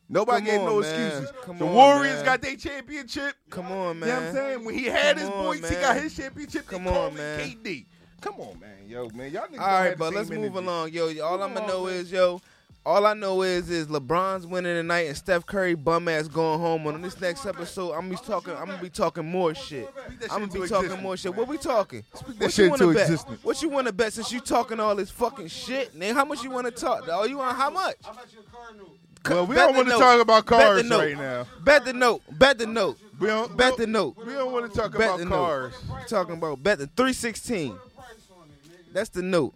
[0.10, 1.12] Nobody Come gave on, no man.
[1.12, 1.36] excuses.
[1.44, 2.26] Come the on, Warriors man.
[2.26, 3.36] got their championship.
[3.50, 4.10] Come on, man.
[4.10, 4.66] You know what I'm saying?
[4.66, 6.68] When he had Come his on, boys, he got his championship.
[6.68, 7.40] Come they on, man.
[7.40, 7.86] KD.
[8.22, 8.88] Come on, man.
[8.88, 9.32] Yo, man.
[9.32, 10.66] Y'all niggas All don't right, have the but let's same move energy.
[10.68, 11.26] along, yo.
[11.26, 11.94] All Come I'm gonna on, know man.
[11.96, 12.42] is, yo,
[12.86, 16.86] all I know is, is LeBron's winning tonight and Steph Curry bum ass going home.
[16.88, 18.54] On this next episode, I'm gonna be talking.
[18.54, 19.90] I'm gonna be talking more shit.
[20.30, 21.36] I'm gonna be talking more shit.
[21.36, 22.04] What we talking?
[22.38, 23.10] What you wanna bet?
[23.44, 25.98] What you want to bet since you talking all this fucking shit?
[25.98, 27.06] Nigga, how much you want to talk?
[27.10, 27.96] Oh, you want how much?
[28.04, 28.98] How about your car note?
[29.30, 31.48] Well, we Bet don't want to talk about cars right now.
[31.64, 32.22] Bet the note.
[32.30, 32.98] Bet the note.
[33.20, 34.18] We don't Bet the note.
[34.18, 35.74] We don't want to talk Bet about cars.
[36.08, 37.72] Talking about bet the 316.
[37.72, 38.94] Put a price on it, nigga.
[38.94, 39.54] That's the note.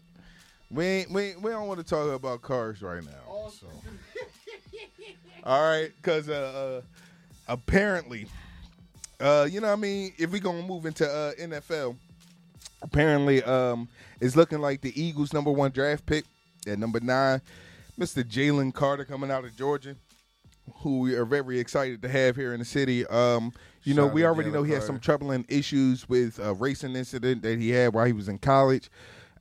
[0.70, 3.12] We ain't, we ain't, we don't want to talk about cars right now.
[3.30, 3.68] All So.
[5.44, 6.86] All right, because uh, uh,
[7.48, 8.28] apparently,
[9.22, 11.96] uh, you know, what I mean, if we're gonna move into uh, NFL,
[12.82, 13.88] apparently, um,
[14.20, 16.26] it's looking like the Eagles' number one draft pick
[16.68, 17.42] at number nine,
[17.98, 18.24] Mr.
[18.24, 19.96] Jalen Carter coming out of Georgia,
[20.80, 23.06] who we are very excited to have here in the city.
[23.08, 23.54] Um,
[23.84, 24.88] you know, Shout we already know he had Carter.
[24.88, 28.90] some troubling issues with a racing incident that he had while he was in college.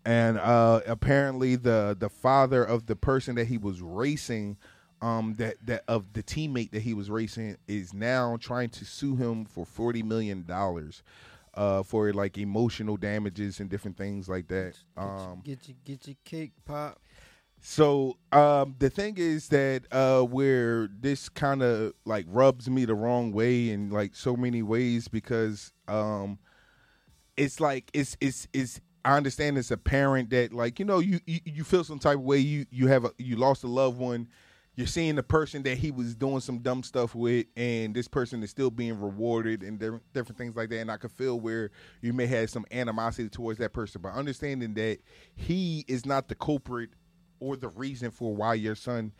[0.06, 4.56] And uh, apparently, the the father of the person that he was racing,
[5.02, 9.16] um, that that of the teammate that he was racing, is now trying to sue
[9.16, 11.02] him for forty million dollars,
[11.54, 14.74] uh, for like emotional damages and different things like that.
[14.96, 17.00] Um, Get your get your cake pop.
[17.60, 22.94] so um, the thing is that uh, where this kind of like rubs me the
[22.94, 26.38] wrong way in like so many ways because um,
[27.36, 31.40] it's like it's it's it's I understand it's apparent that like you know you, you
[31.44, 34.28] you feel some type of way you you have a you lost a loved one
[34.76, 38.42] you're seeing the person that he was doing some dumb stuff with, and this person
[38.42, 40.80] is still being rewarded and different, different things like that.
[40.80, 41.70] And I could feel where
[42.02, 44.98] you may have some animosity towards that person, but understanding that
[45.34, 46.90] he is not the culprit
[47.40, 49.12] or the reason for why your son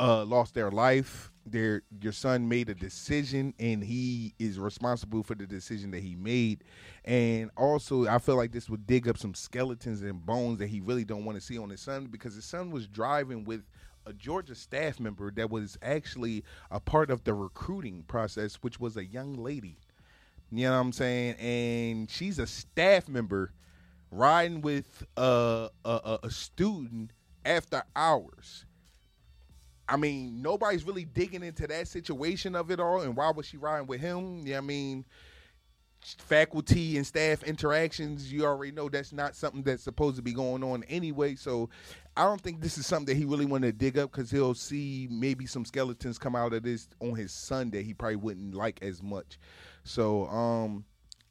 [0.00, 1.30] uh, lost their life.
[1.46, 6.14] Their your son made a decision, and he is responsible for the decision that he
[6.14, 6.64] made.
[7.04, 10.80] And also, I feel like this would dig up some skeletons and bones that he
[10.80, 13.62] really don't want to see on his son because his son was driving with
[14.06, 18.96] a Georgia staff member that was actually a part of the recruiting process, which was
[18.96, 19.76] a young lady.
[20.50, 21.34] You know what I'm saying?
[21.34, 23.52] And she's a staff member
[24.10, 27.12] riding with a a, a, a student
[27.44, 28.64] after hours.
[29.88, 33.56] I mean, nobody's really digging into that situation of it all, and why was she
[33.56, 34.46] riding with him?
[34.46, 35.04] Yeah, I mean,
[36.00, 38.32] faculty and staff interactions.
[38.32, 41.34] You already know that's not something that's supposed to be going on anyway.
[41.34, 41.68] So,
[42.16, 44.54] I don't think this is something that he really wanted to dig up because he'll
[44.54, 48.54] see maybe some skeletons come out of this on his son that he probably wouldn't
[48.54, 49.38] like as much.
[49.82, 50.84] So, um,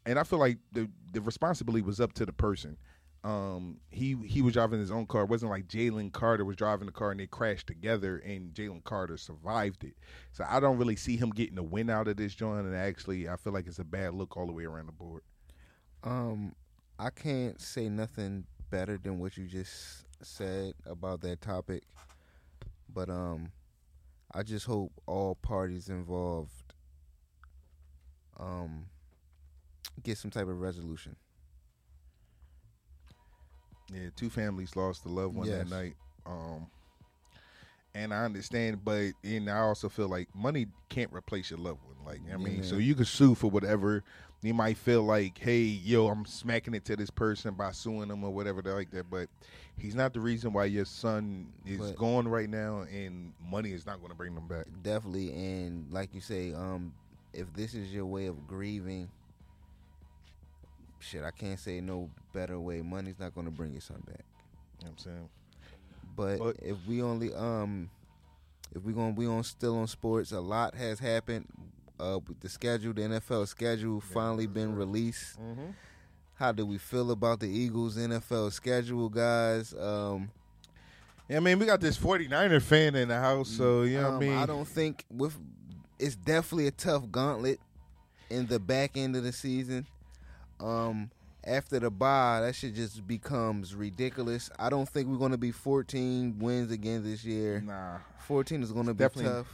[0.06, 2.78] and I feel like the the responsibility was up to the person.
[3.24, 5.24] Um, he he was driving his own car.
[5.24, 8.84] It wasn't like Jalen Carter was driving the car and they crashed together, and Jalen
[8.84, 9.95] Carter survived it.
[10.34, 12.65] So I don't really see him getting a win out of this joint.
[12.65, 15.21] And actually, I feel like it's a bad look all the way around the board.
[16.03, 16.53] Um,
[16.99, 21.84] I can't say nothing better than what you just said about that topic,
[22.93, 23.51] but um,
[24.34, 26.74] I just hope all parties involved
[28.39, 28.86] um
[30.01, 31.15] get some type of resolution.
[33.91, 35.95] Yeah, two families lost a loved one that night.
[36.25, 36.67] Um,
[37.95, 42.05] and I understand, but and I also feel like money can't replace your loved one.
[42.05, 42.63] Like I mean, Yeah.
[42.63, 44.03] so you can sue for whatever.
[44.41, 48.23] You might feel like, hey, yo, I'm smacking it to this person by suing them
[48.25, 49.09] or whatever like that.
[49.09, 49.29] But
[49.77, 53.86] he's not the reason why your son is But- gone right now, and money is
[53.86, 54.65] not going to bring them back.
[54.81, 56.93] Definitely, and like you say, um,
[57.31, 59.09] if this is your way of grieving,
[61.04, 62.82] shit, I can't say no better way.
[62.82, 64.24] Money's not going to bring your son back.
[64.80, 65.30] You know what I'm saying?
[66.16, 67.89] But, But- if we only um
[68.76, 71.47] if we're gonna we on still on sports, a lot has happened.
[71.99, 75.39] Uh, with the schedule, the NFL schedule finally been released.
[75.39, 75.70] Mm-hmm.
[76.34, 79.74] How do we feel about the Eagles NFL schedule, guys?
[79.76, 80.32] Um,
[81.30, 84.12] Yeah, I mean, we got this 49er fan in the house, so you know what
[84.12, 84.34] I um, mean.
[84.34, 85.38] I don't think with
[85.99, 87.60] it's definitely a tough gauntlet
[88.30, 89.86] in the back end of the season.
[90.60, 91.12] Um,
[91.45, 94.49] after the bye, that shit just becomes ridiculous.
[94.58, 97.62] I don't think we're going to be 14 wins again this year.
[97.62, 97.97] Nah,
[98.28, 99.47] 14 is going to be Definitely- tough.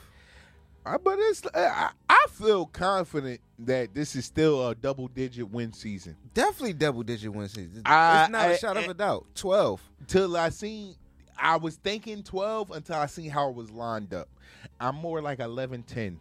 [0.86, 5.74] I, but it's I, I feel confident that this is still a double digit win
[5.74, 6.16] season.
[6.34, 7.82] Definitely double digit win season.
[7.86, 9.26] I- it's not a I- shot of a doubt.
[9.36, 9.82] 12.
[10.08, 10.95] Till I seen,
[11.38, 14.30] I was thinking twelve until I seen how it was lined up.
[14.80, 16.18] I'm more like 11-10.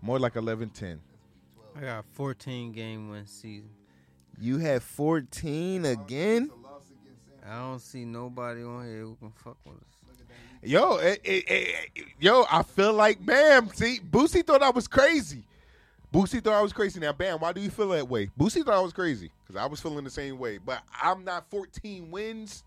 [0.00, 1.00] more like 11-10.
[1.76, 3.70] I got 14 game win season.
[4.40, 6.50] You have 14 again?
[7.48, 9.82] I don't see nobody on here who can fuck with us.
[10.62, 13.68] Yo, it, it, it, yo, I feel like Bam.
[13.70, 15.44] See, Boosie thought I was crazy.
[16.12, 16.98] Boosie thought I was crazy.
[16.98, 18.28] Now, Bam, why do you feel that way?
[18.38, 20.58] Boosie thought I was crazy because I was feeling the same way.
[20.58, 22.64] But I'm not 14 wins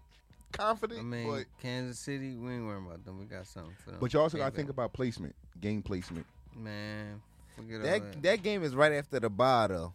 [0.54, 1.02] confident.
[1.02, 3.20] I mean, but Kansas City, we ain't worrying about them.
[3.20, 4.00] We got something for them.
[4.00, 6.26] but you also got to think about placement, game placement.
[6.56, 7.22] man.
[7.56, 8.24] Forget all That that.
[8.24, 9.92] that game is right after the bye though.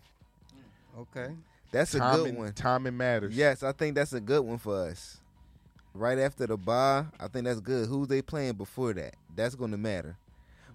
[0.99, 1.35] Okay.
[1.73, 2.53] That's a Time good and, one.
[2.53, 3.37] Timing matters.
[3.37, 5.21] Yes, I think that's a good one for us.
[5.95, 7.89] Right after the bye, I think that's good.
[7.89, 9.14] Who they playing before that?
[9.35, 10.17] That's going to matter.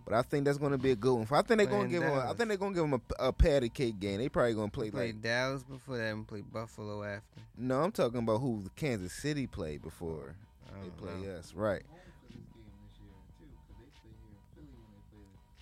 [0.03, 1.27] But I think that's going to be a good one.
[1.29, 2.17] I think they're going to Playing give them.
[2.17, 4.17] I think they're going to give them a, a patty cake game.
[4.17, 5.21] They probably going to play Play like.
[5.21, 7.41] Dallas before that and play Buffalo after.
[7.57, 10.35] No, I'm talking about who Kansas City played before
[10.81, 11.35] they play know.
[11.35, 11.53] us.
[11.53, 11.83] Right.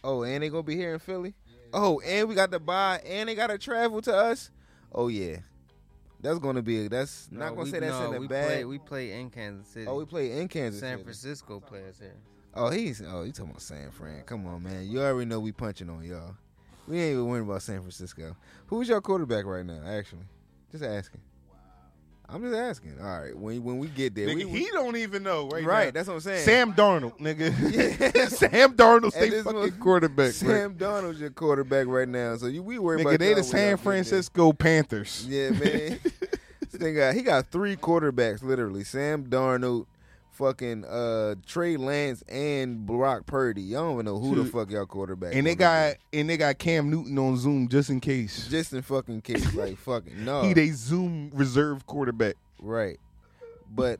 [0.03, 1.33] Oh, and they gonna be here in Philly.
[1.73, 4.49] Oh, and we got to buy, and they got to travel to us.
[4.93, 5.37] Oh yeah,
[6.21, 6.87] that's gonna be.
[6.87, 8.47] That's No, not gonna we- say that's no, in the we bag.
[8.47, 9.87] Play, we play in Kansas City.
[9.87, 10.89] oh, we play in Kansas City.
[10.89, 11.03] San City.
[11.03, 12.15] Francisco players here.
[12.55, 14.23] Oh, he's oh, you talking about San Fran?
[14.23, 14.87] Come on, man.
[14.89, 16.35] You already know we punching on y'all.
[16.87, 18.35] We ain't even worrying about San Francisco.
[18.67, 19.81] Who's your quarterback right now?
[19.85, 20.23] Actually,
[20.71, 21.21] just asking.
[22.31, 22.95] I'm just asking.
[23.01, 25.63] All right, when when we get there, Nigga, we, we he don't even know right,
[25.63, 25.85] right.
[25.85, 25.91] now.
[25.91, 26.45] That's what I'm saying.
[26.45, 27.49] Sam Darnold, nigga.
[28.13, 28.27] Yeah.
[28.27, 30.15] Sam Darnold, And fucking one- quarterback.
[30.15, 30.31] bro.
[30.31, 32.35] Sam Darnold's your quarterback right now.
[32.37, 33.77] So you we worry Nigga, about they the San.
[33.77, 35.25] Francisco Panthers.
[35.27, 35.59] Yeah, man.
[36.59, 38.83] this thing got he got three quarterbacks literally.
[38.83, 39.87] Sam Darnold,
[40.39, 43.61] fucking uh Trey Lance, and Brock Purdy.
[43.61, 45.35] Y'all don't even know who the fuck y'all quarterback.
[45.35, 48.47] And they got and they got Cam Newton on Zoom just in case.
[48.47, 50.43] just in fucking case, like fucking no.
[50.43, 52.35] He they Zoom reserve quarterback.
[52.59, 52.97] right.
[53.71, 53.99] But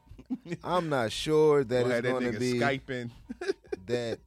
[0.63, 3.11] I'm not sure that it's gonna be Skyping.
[3.87, 4.19] that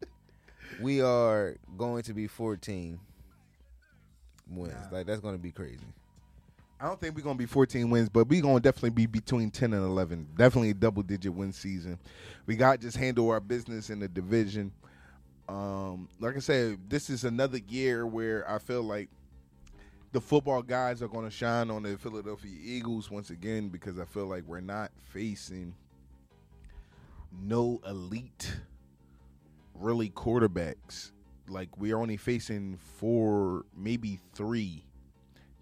[0.80, 3.00] we are going to be 14
[4.50, 4.74] wins.
[4.92, 5.78] Like that's going to be crazy.
[6.82, 9.72] I don't think we're gonna be 14 wins, but we're gonna definitely be between 10
[9.72, 10.26] and 11.
[10.36, 11.96] Definitely a double digit win season.
[12.44, 14.72] We got just handle our business in the division.
[15.48, 19.10] Um, like I said, this is another year where I feel like
[20.10, 24.26] the football guys are gonna shine on the Philadelphia Eagles once again because I feel
[24.26, 25.76] like we're not facing
[27.40, 28.56] no elite
[29.76, 31.12] really quarterbacks.
[31.46, 34.82] Like we're only facing four, maybe three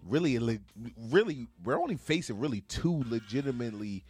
[0.07, 0.59] really
[1.09, 4.03] really we're only facing really two legitimately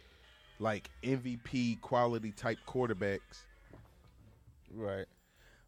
[0.58, 3.44] like MVP quality type quarterbacks
[4.74, 5.06] Right.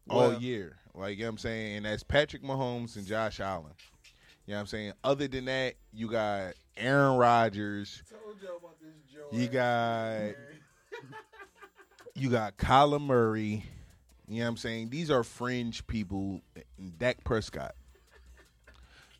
[0.09, 0.77] all Well- year.
[0.93, 1.75] Like you know what I'm saying?
[1.77, 3.73] And that's Patrick Mahomes and Josh Allen.
[4.45, 4.93] You know what I'm saying?
[5.03, 9.27] Other than that, you got Aaron Rodgers, Told y'all about this Joe.
[9.31, 10.35] you got
[12.15, 13.65] you got Kyler Murray.
[14.27, 14.89] You know what I'm saying?
[14.89, 16.41] These are fringe people.
[16.77, 17.75] and Dak Prescott.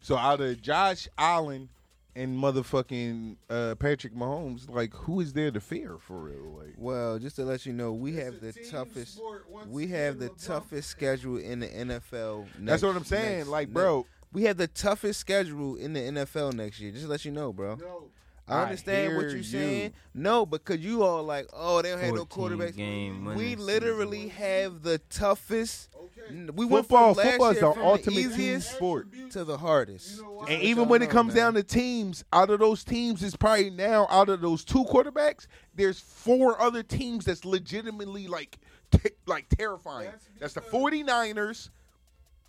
[0.06, 1.68] So out of Josh Allen
[2.15, 6.60] and motherfucking uh, Patrick Mahomes, like who is there to fear for real?
[6.60, 9.19] Like Well, just to let you know, we have the toughest.
[9.68, 12.45] We have the toughest schedule in the NFL.
[12.60, 13.38] that's what I'm saying.
[13.40, 16.91] next- like, next- bro, we have the toughest schedule in the NFL next year.
[16.91, 17.73] Just to let you know, bro.
[17.73, 18.03] No,
[18.48, 19.44] I I understand what you're you.
[19.44, 19.94] saying.
[20.14, 22.77] No, because you all like, oh, they don't have no quarterbacks.
[22.77, 25.90] game We literally have the toughest.
[26.26, 26.49] Okay.
[26.53, 29.07] We went football, from football is the ultimate the team sport.
[29.31, 30.18] to the hardest.
[30.18, 31.43] You know And even y'all when it comes man.
[31.43, 35.47] down to teams, out of those teams, it's probably now out of those two quarterbacks,
[35.73, 38.57] there's four other teams that's legitimately like
[38.91, 40.10] t- like terrifying.
[40.39, 41.69] That's That's the 49ers,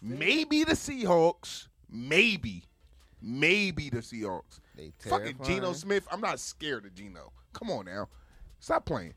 [0.03, 2.65] maybe the Seahawks, maybe,
[3.23, 4.61] maybe the Seahawks.
[4.77, 5.73] They Fucking Geno.
[5.73, 7.33] Smith, I'm not scared of Geno.
[7.53, 8.09] Come on now,
[8.61, 9.15] stop playing.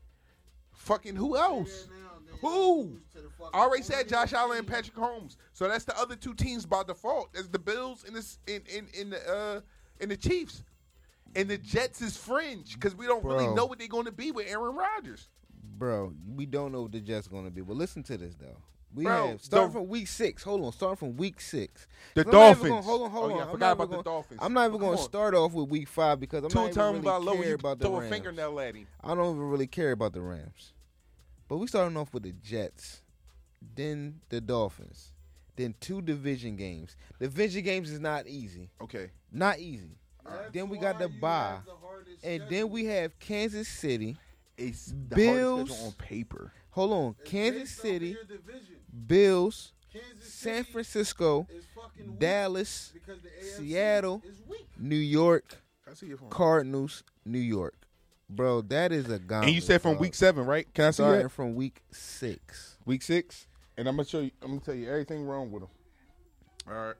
[0.72, 1.84] Fucking who else?
[1.84, 2.09] There now, then
[2.40, 2.48] Who?
[2.48, 4.66] y'all lose to the fucking I already said Josh Allen and.
[4.66, 5.36] Patrick Holmes.
[5.52, 7.32] So that's the other two teams by default.
[7.32, 9.60] There's the Bills and this in in in the uh
[10.00, 10.62] in the Chiefs.
[11.36, 14.32] And the Jets is fringe because we don't really know what they're going to be
[14.32, 15.28] with Aaron Rodgers.
[15.78, 17.60] Bro, we don't know what the Jets going to be.
[17.62, 18.56] But listen to this though.
[18.92, 20.42] We Bro, have starting the- from week six.
[20.42, 21.86] Hold on, starting from week six.
[22.16, 22.70] The I'm not even Dolphins.
[22.70, 23.36] Gonna, hold on, hold Oh, on.
[23.36, 24.40] yeah, I I'm forgot not about even the gonna, Dolphins.
[24.42, 26.82] I'm not even going to start off with week five because I'm Two not even
[26.94, 28.86] really by care you about the throw a fingernail at him.
[29.04, 30.72] I don't even really care about the Rams.
[31.50, 33.02] But we starting off with the Jets,
[33.74, 35.10] then the Dolphins,
[35.56, 36.96] then two division games.
[37.18, 38.70] Division games is not easy.
[38.80, 39.10] Okay.
[39.32, 39.98] Not easy.
[40.24, 41.58] That's Then we got the you bye.
[41.66, 41.72] the
[42.28, 42.46] And schedule.
[42.50, 44.16] then we have Kansas City.
[44.56, 45.86] It's the Bills.
[45.86, 46.52] on paper.
[46.70, 47.16] Hold on.
[47.20, 48.16] It's Kansas City.
[49.08, 54.22] Bills, Kansas San City Francisco, is fucking weak Dallas, because the AFC Seattle.
[54.78, 55.60] New York,
[55.90, 56.30] I see your phone.
[56.30, 57.74] Cardinals, New York.
[58.30, 59.48] Bro, that is a gauntlet.
[59.48, 60.00] And you said from dog.
[60.00, 60.72] week seven, right?
[60.72, 61.28] Can I see starting that?
[61.30, 62.76] from week six.
[62.86, 64.30] Week six, and I'm gonna show you.
[64.42, 65.70] I'm gonna tell you everything wrong with them.
[66.68, 66.94] All right.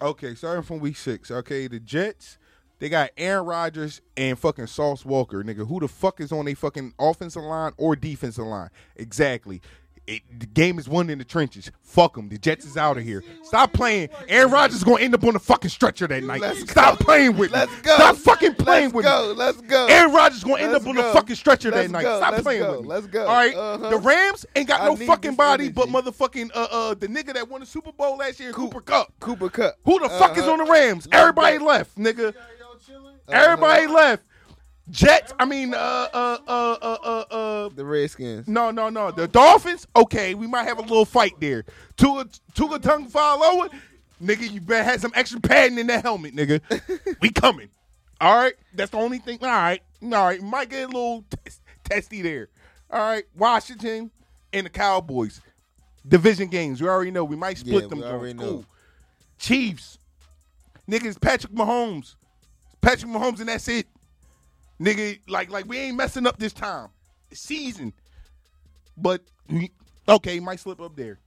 [0.00, 1.30] Okay, starting from week six.
[1.30, 2.38] Okay, the Jets,
[2.78, 5.66] they got Aaron Rodgers and fucking Sauce Walker, nigga.
[5.66, 8.70] Who the fuck is on a fucking offensive line or defensive line?
[8.96, 9.60] Exactly.
[10.10, 11.70] It, the game is won in the trenches.
[11.82, 12.30] Fuck them.
[12.30, 13.22] The Jets is out of here.
[13.42, 14.08] Stop playing.
[14.26, 16.40] Aaron Rodgers is gonna end up on the fucking stretcher that night.
[16.40, 17.58] Let's Stop playing with me.
[17.58, 17.94] Let's go.
[17.94, 19.28] Stop fucking playing Let's with go.
[19.28, 19.34] me.
[19.34, 19.86] Let's go.
[19.86, 21.02] Aaron Rodgers is gonna end Let's up on go.
[21.06, 22.02] the fucking stretcher Let's that night.
[22.16, 22.70] Stop Let's playing go.
[22.72, 22.88] with me.
[22.88, 23.26] Let's go.
[23.26, 23.54] All right.
[23.54, 23.90] Uh-huh.
[23.90, 27.34] The Rams ain't got I no fucking this body, but motherfucking uh uh the nigga
[27.34, 29.12] that won the Super Bowl last year, Cooper Kupp.
[29.20, 29.74] Cooper Kupp.
[29.84, 30.52] Who the fuck is Uh-huh.
[30.52, 31.06] on the Rams?
[31.06, 31.66] Let's Everybody go.
[31.66, 32.32] left, nigga.
[32.32, 32.34] Got
[32.88, 33.12] y'all?
[33.28, 34.24] Everybody left.
[34.90, 35.32] Jets.
[35.38, 35.76] I mean, uh,
[36.12, 37.68] uh, uh, uh, uh, uh.
[37.74, 38.48] The Redskins.
[38.48, 39.10] No, no, no.
[39.10, 39.86] The Dolphins.
[39.94, 41.64] Okay, we might have a little fight there.
[41.96, 43.70] Tua, Tua Tagovailoa
[44.22, 46.60] Nigga, you better have some extra padding in that helmet, nigga.
[47.20, 47.68] we coming.
[48.20, 49.38] All right, that's the only thing.
[49.42, 50.42] All right, all right.
[50.42, 52.48] Might get a little test, testy there.
[52.90, 54.10] All right, Washington
[54.52, 55.40] and the Cowboys.
[56.06, 56.80] Division games.
[56.80, 57.24] We already know.
[57.24, 57.98] We might split Yeah, them.
[57.98, 58.48] we already know.
[58.48, 58.64] Cool.
[59.38, 59.98] Chiefs.
[60.90, 62.14] Niggas, Patrick Mahomes.
[62.80, 63.86] Patrick Mahomes, and that's it.
[64.80, 66.88] Nigga, like, like we ain't messing up this time.
[67.32, 67.92] Season.
[68.96, 69.22] But
[70.08, 71.18] okay, might slip up there.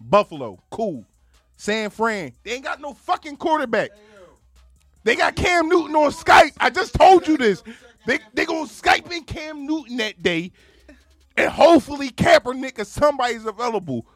[0.00, 1.04] Buffalo, cool.
[1.56, 3.90] San Fran, they ain't got no fucking quarterback.
[5.04, 6.52] They got Cam Newton on Skype.
[6.58, 7.62] I just told you this.
[8.06, 10.52] They they gonna Skype in Cam Newton that day,
[11.36, 14.06] and hopefully Kaepernick or somebody's available.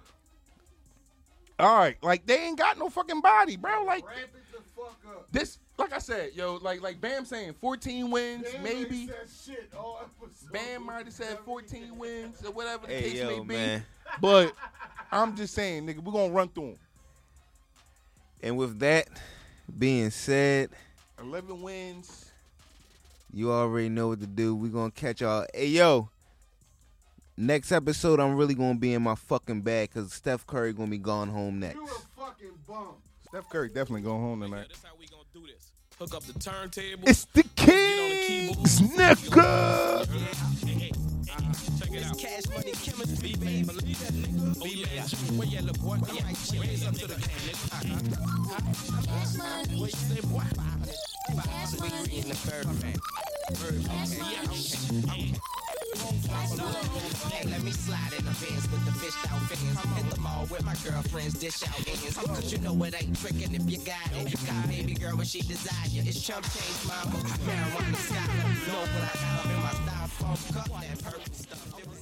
[1.59, 3.85] All right, like they ain't got no fucking body, bro.
[3.85, 5.27] Like Ramp it the fuck up.
[5.31, 9.09] this, like I said, yo, like like Bam saying, 14 wins, Damn, maybe.
[9.45, 10.53] shit all episode.
[10.53, 13.45] Bam might have said 14 wins or whatever the Hey, case yo, may be.
[13.45, 13.85] man.
[14.21, 14.53] But
[15.13, 16.79] I'm just saying, nigga, we're gonna run through them.
[18.43, 19.09] And with that
[19.79, 20.71] being said,
[21.21, 22.31] 11 wins.
[23.33, 24.55] you already know what to do.
[24.55, 25.47] We're gonna catch y'all.
[25.55, 26.09] Hey yo,
[27.41, 30.99] Next episode, I'm really gonna be in my fucking bag because Steph Curry gonna be
[30.99, 31.77] gone home next.
[31.77, 32.95] You a fucking bum.
[33.29, 34.67] Steph Curry definitely going home tonight.
[34.69, 35.68] That's how we gonna do this.
[35.99, 37.09] Hook up the turntable.
[37.09, 38.57] It's the Get on the keyboard.
[38.57, 40.07] King's nigga.
[41.81, 42.17] Check it out.
[42.17, 43.65] Cash money chemistry, baby.
[43.65, 44.63] Believe that nigga.
[44.63, 45.03] Oh yeah.
[45.37, 45.99] Where you look, boy?
[46.07, 46.25] Come on,
[46.61, 48.19] raise up to the can, nigga.
[55.99, 59.79] Hey, let me slide in the Benz with the fished out fans.
[59.97, 62.17] Hit the mall with my girlfriends, dish out ends.
[62.17, 64.35] Cause you know it ain't tricking if you got it.
[64.47, 66.03] Got baby girl when she desire.
[66.07, 67.19] It's chump change, mama.
[67.47, 68.29] Marijuana Scott.
[68.69, 70.81] Know what I have in my styrofoam cup.
[70.81, 71.98] That purple stuff.